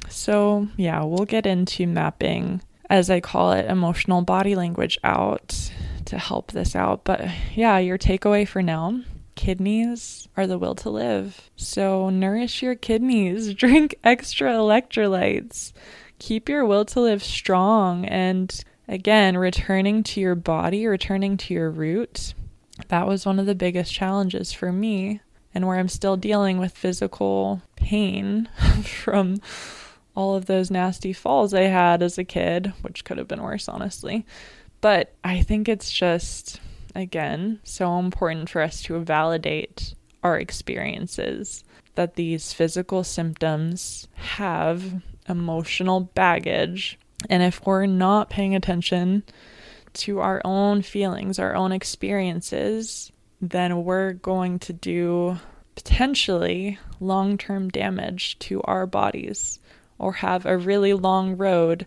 So, 0.10 0.68
yeah, 0.78 1.04
we'll 1.04 1.26
get 1.26 1.48
into 1.48 1.88
mapping, 1.88 2.62
as 2.90 3.10
I 3.10 3.20
call 3.20 3.54
it, 3.54 3.66
emotional 3.66 4.22
body 4.22 4.56
language 4.56 5.00
out 5.04 5.72
to 6.06 6.18
help 6.18 6.52
this 6.52 6.76
out. 6.76 7.04
But 7.04 7.30
yeah, 7.56 7.80
your 7.80 7.98
takeaway 7.98 8.48
for 8.48 8.62
now 8.62 9.02
kidneys 9.36 10.28
are 10.38 10.48
the 10.48 10.58
will 10.58 10.76
to 10.76 10.90
live. 10.90 11.50
So, 11.56 12.10
nourish 12.10 12.62
your 12.62 12.76
kidneys, 12.76 13.54
drink 13.56 13.96
extra 14.04 14.52
electrolytes, 14.52 15.74
keep 16.20 16.50
your 16.50 16.66
will 16.66 16.86
to 16.86 17.00
live 17.00 17.24
strong, 17.24 18.06
and 18.06 18.64
again, 18.88 19.38
returning 19.38 20.04
to 20.04 20.20
your 20.20 20.36
body, 20.36 20.86
returning 20.88 21.38
to 21.38 21.54
your 21.54 21.70
root, 21.70 22.34
that 22.88 23.08
was 23.08 23.26
one 23.26 23.40
of 23.40 23.46
the 23.46 23.56
biggest 23.56 23.94
challenges 23.94 24.52
for 24.52 24.72
me, 24.72 25.22
and 25.54 25.68
where 25.68 25.78
I'm 25.78 25.90
still 25.90 26.18
dealing 26.18 26.58
with 26.58 26.78
physical 26.78 27.62
pain 27.76 28.50
from 28.84 29.38
all 30.16 30.36
of 30.36 30.46
those 30.46 30.72
nasty 30.72 31.14
falls 31.14 31.54
I 31.54 31.64
had 31.64 32.02
as 32.02 32.18
a 32.18 32.24
kid, 32.24 32.74
which 32.82 33.04
could 33.04 33.18
have 33.18 33.28
been 33.28 33.42
worse, 33.42 33.68
honestly. 33.68 34.26
But 34.82 35.14
I 35.24 35.42
think 35.42 35.70
it's 35.70 35.92
just, 35.92 36.60
again, 36.96 37.60
so 37.64 38.00
important 38.00 38.50
for 38.50 38.62
us 38.62 38.82
to 38.84 39.00
validate 39.00 39.96
our 40.24 40.40
experiences 40.40 41.64
that 41.96 42.16
these 42.16 42.54
physical 42.54 43.04
symptoms 43.04 44.08
have 44.16 45.02
emotional 45.28 46.02
baggage. 46.02 46.98
And 47.30 47.44
if 47.44 47.66
we're 47.66 47.86
not 47.86 48.30
paying 48.30 48.56
attention 48.56 49.24
to 49.94 50.20
our 50.20 50.42
own 50.44 50.82
feelings, 50.82 51.40
our 51.40 51.56
own 51.56 51.72
experiences, 51.72 53.12
then 53.42 53.84
we're 53.84 54.14
going 54.14 54.60
to 54.60 54.74
do 54.74 55.38
potentially 55.76 56.80
long 57.00 57.38
term 57.38 57.70
damage 57.70 58.38
to 58.40 58.62
our 58.64 58.86
bodies 58.86 59.60
or 59.98 60.14
have 60.14 60.46
a 60.46 60.58
really 60.58 60.94
long 60.94 61.38
road 61.38 61.86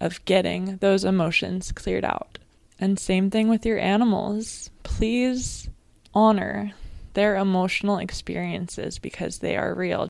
of 0.00 0.24
getting 0.24 0.76
those 0.78 1.04
emotions 1.04 1.72
cleared 1.72 2.04
out. 2.04 2.38
And 2.82 2.98
same 2.98 3.30
thing 3.30 3.48
with 3.48 3.64
your 3.64 3.78
animals. 3.78 4.68
Please 4.82 5.70
honor 6.12 6.72
their 7.14 7.36
emotional 7.36 7.98
experiences 7.98 8.98
because 8.98 9.38
they 9.38 9.56
are 9.56 9.72
real. 9.72 10.08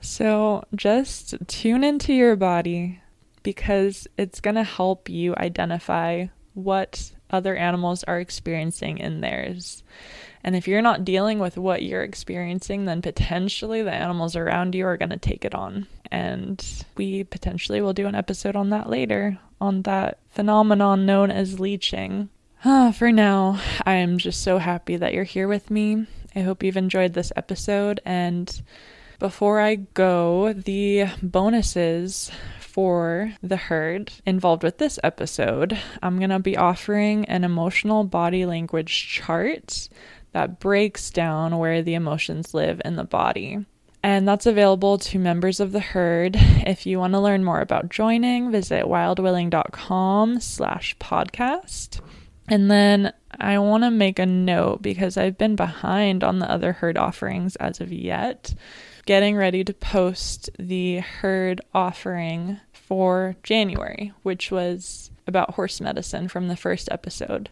So 0.00 0.64
just 0.74 1.36
tune 1.46 1.84
into 1.84 2.12
your 2.12 2.34
body 2.34 3.00
because 3.44 4.08
it's 4.18 4.40
going 4.40 4.56
to 4.56 4.64
help 4.64 5.08
you 5.08 5.36
identify 5.36 6.26
what 6.54 7.12
other 7.30 7.54
animals 7.54 8.02
are 8.02 8.18
experiencing 8.18 8.98
in 8.98 9.20
theirs. 9.20 9.84
And 10.44 10.54
if 10.54 10.68
you're 10.68 10.82
not 10.82 11.06
dealing 11.06 11.38
with 11.38 11.56
what 11.56 11.82
you're 11.82 12.02
experiencing, 12.02 12.84
then 12.84 13.00
potentially 13.00 13.82
the 13.82 13.94
animals 13.94 14.36
around 14.36 14.74
you 14.74 14.86
are 14.86 14.98
going 14.98 15.10
to 15.10 15.16
take 15.16 15.44
it 15.44 15.54
on. 15.54 15.86
And 16.10 16.62
we 16.96 17.24
potentially 17.24 17.80
will 17.80 17.94
do 17.94 18.06
an 18.06 18.14
episode 18.14 18.54
on 18.54 18.68
that 18.68 18.90
later, 18.90 19.38
on 19.58 19.82
that 19.82 20.18
phenomenon 20.28 21.06
known 21.06 21.30
as 21.30 21.58
leeching. 21.58 22.28
Uh, 22.62 22.92
for 22.92 23.10
now, 23.10 23.58
I 23.86 23.94
am 23.94 24.18
just 24.18 24.42
so 24.42 24.58
happy 24.58 24.96
that 24.96 25.14
you're 25.14 25.24
here 25.24 25.48
with 25.48 25.70
me. 25.70 26.06
I 26.36 26.40
hope 26.40 26.62
you've 26.62 26.76
enjoyed 26.76 27.14
this 27.14 27.32
episode. 27.36 28.00
And 28.04 28.62
before 29.18 29.60
I 29.60 29.76
go, 29.76 30.52
the 30.52 31.06
bonuses 31.22 32.30
for 32.58 33.32
the 33.42 33.56
herd 33.56 34.12
involved 34.26 34.62
with 34.62 34.76
this 34.76 34.98
episode, 35.02 35.78
I'm 36.02 36.18
going 36.18 36.30
to 36.30 36.38
be 36.38 36.56
offering 36.56 37.24
an 37.26 37.44
emotional 37.44 38.04
body 38.04 38.44
language 38.44 39.08
chart 39.08 39.88
that 40.34 40.60
breaks 40.60 41.10
down 41.10 41.58
where 41.58 41.80
the 41.80 41.94
emotions 41.94 42.52
live 42.52 42.82
in 42.84 42.96
the 42.96 43.04
body. 43.04 43.64
And 44.02 44.28
that's 44.28 44.44
available 44.44 44.98
to 44.98 45.18
members 45.18 45.60
of 45.60 45.72
the 45.72 45.80
herd. 45.80 46.36
If 46.66 46.84
you 46.84 46.98
want 46.98 47.14
to 47.14 47.20
learn 47.20 47.44
more 47.44 47.60
about 47.60 47.88
joining, 47.88 48.50
visit 48.50 48.84
wildwilling.com 48.84 50.40
slash 50.40 50.96
podcast. 50.98 52.00
And 52.48 52.70
then 52.70 53.12
I 53.40 53.58
want 53.58 53.84
to 53.84 53.90
make 53.90 54.18
a 54.18 54.26
note 54.26 54.82
because 54.82 55.16
I've 55.16 55.38
been 55.38 55.56
behind 55.56 56.22
on 56.22 56.38
the 56.38 56.50
other 56.50 56.72
herd 56.72 56.98
offerings 56.98 57.56
as 57.56 57.80
of 57.80 57.92
yet 57.92 58.52
getting 59.06 59.36
ready 59.36 59.62
to 59.64 59.72
post 59.72 60.50
the 60.58 60.98
herd 60.98 61.60
offering 61.74 62.58
for 62.72 63.36
January, 63.42 64.12
which 64.22 64.50
was 64.50 65.10
about 65.26 65.54
horse 65.54 65.80
medicine 65.80 66.28
from 66.28 66.48
the 66.48 66.56
first 66.56 66.88
episode. 66.90 67.50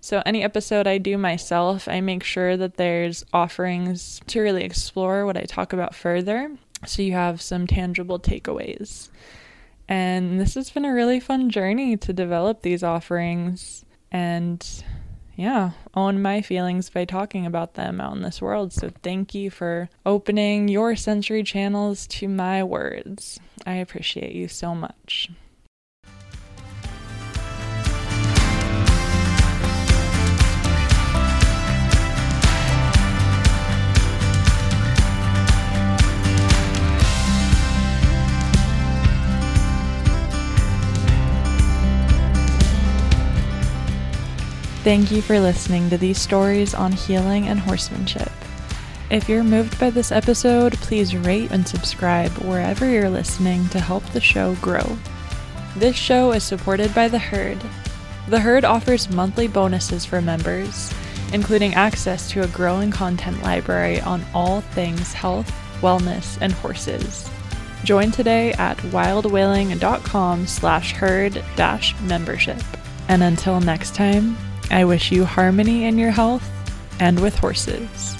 So, 0.00 0.22
any 0.24 0.42
episode 0.42 0.86
I 0.86 0.98
do 0.98 1.18
myself, 1.18 1.88
I 1.88 2.00
make 2.00 2.22
sure 2.22 2.56
that 2.56 2.76
there's 2.76 3.24
offerings 3.32 4.20
to 4.28 4.40
really 4.40 4.64
explore 4.64 5.26
what 5.26 5.36
I 5.36 5.42
talk 5.42 5.72
about 5.72 5.94
further. 5.94 6.56
So, 6.86 7.02
you 7.02 7.12
have 7.12 7.42
some 7.42 7.66
tangible 7.66 8.18
takeaways. 8.18 9.08
And 9.88 10.38
this 10.38 10.54
has 10.54 10.70
been 10.70 10.84
a 10.84 10.92
really 10.92 11.18
fun 11.18 11.48
journey 11.48 11.96
to 11.96 12.12
develop 12.12 12.62
these 12.62 12.82
offerings. 12.82 13.84
And 14.12 14.64
yeah, 15.38 15.70
own 15.94 16.20
my 16.20 16.42
feelings 16.42 16.90
by 16.90 17.04
talking 17.04 17.46
about 17.46 17.74
them 17.74 18.00
out 18.00 18.16
in 18.16 18.22
this 18.22 18.42
world. 18.42 18.72
So 18.72 18.90
thank 19.02 19.34
you 19.34 19.50
for 19.50 19.88
opening 20.04 20.66
your 20.66 20.96
sensory 20.96 21.44
channels 21.44 22.08
to 22.08 22.28
my 22.28 22.64
words. 22.64 23.38
I 23.64 23.74
appreciate 23.74 24.34
you 24.34 24.48
so 24.48 24.74
much. 24.74 25.30
Thank 44.84 45.10
you 45.10 45.20
for 45.20 45.40
listening 45.40 45.90
to 45.90 45.98
these 45.98 46.20
stories 46.20 46.72
on 46.72 46.92
healing 46.92 47.48
and 47.48 47.58
horsemanship. 47.58 48.30
If 49.10 49.28
you're 49.28 49.42
moved 49.42 49.78
by 49.80 49.90
this 49.90 50.12
episode, 50.12 50.74
please 50.74 51.16
rate 51.16 51.50
and 51.50 51.66
subscribe 51.66 52.30
wherever 52.38 52.88
you're 52.88 53.10
listening 53.10 53.68
to 53.70 53.80
help 53.80 54.04
the 54.10 54.20
show 54.20 54.54
grow. 54.56 54.98
This 55.76 55.96
show 55.96 56.32
is 56.32 56.44
supported 56.44 56.94
by 56.94 57.08
The 57.08 57.18
Herd. 57.18 57.58
The 58.28 58.40
Herd 58.40 58.64
offers 58.64 59.10
monthly 59.10 59.48
bonuses 59.48 60.04
for 60.04 60.20
members, 60.20 60.92
including 61.32 61.74
access 61.74 62.30
to 62.30 62.42
a 62.42 62.48
growing 62.48 62.90
content 62.90 63.42
library 63.42 64.00
on 64.00 64.24
all 64.34 64.60
things 64.60 65.12
health, 65.12 65.50
wellness, 65.80 66.38
and 66.40 66.52
horses. 66.52 67.28
Join 67.84 68.10
today 68.10 68.52
at 68.54 68.76
wildwilling.com 68.78 70.46
slash 70.46 70.92
herd 70.92 71.42
dash 71.56 71.98
membership. 72.02 72.62
And 73.08 73.22
until 73.22 73.60
next 73.60 73.94
time, 73.94 74.36
I 74.70 74.84
wish 74.84 75.12
you 75.12 75.24
harmony 75.24 75.84
in 75.84 75.96
your 75.98 76.10
health 76.10 76.48
and 77.00 77.20
with 77.20 77.36
horses. 77.36 78.17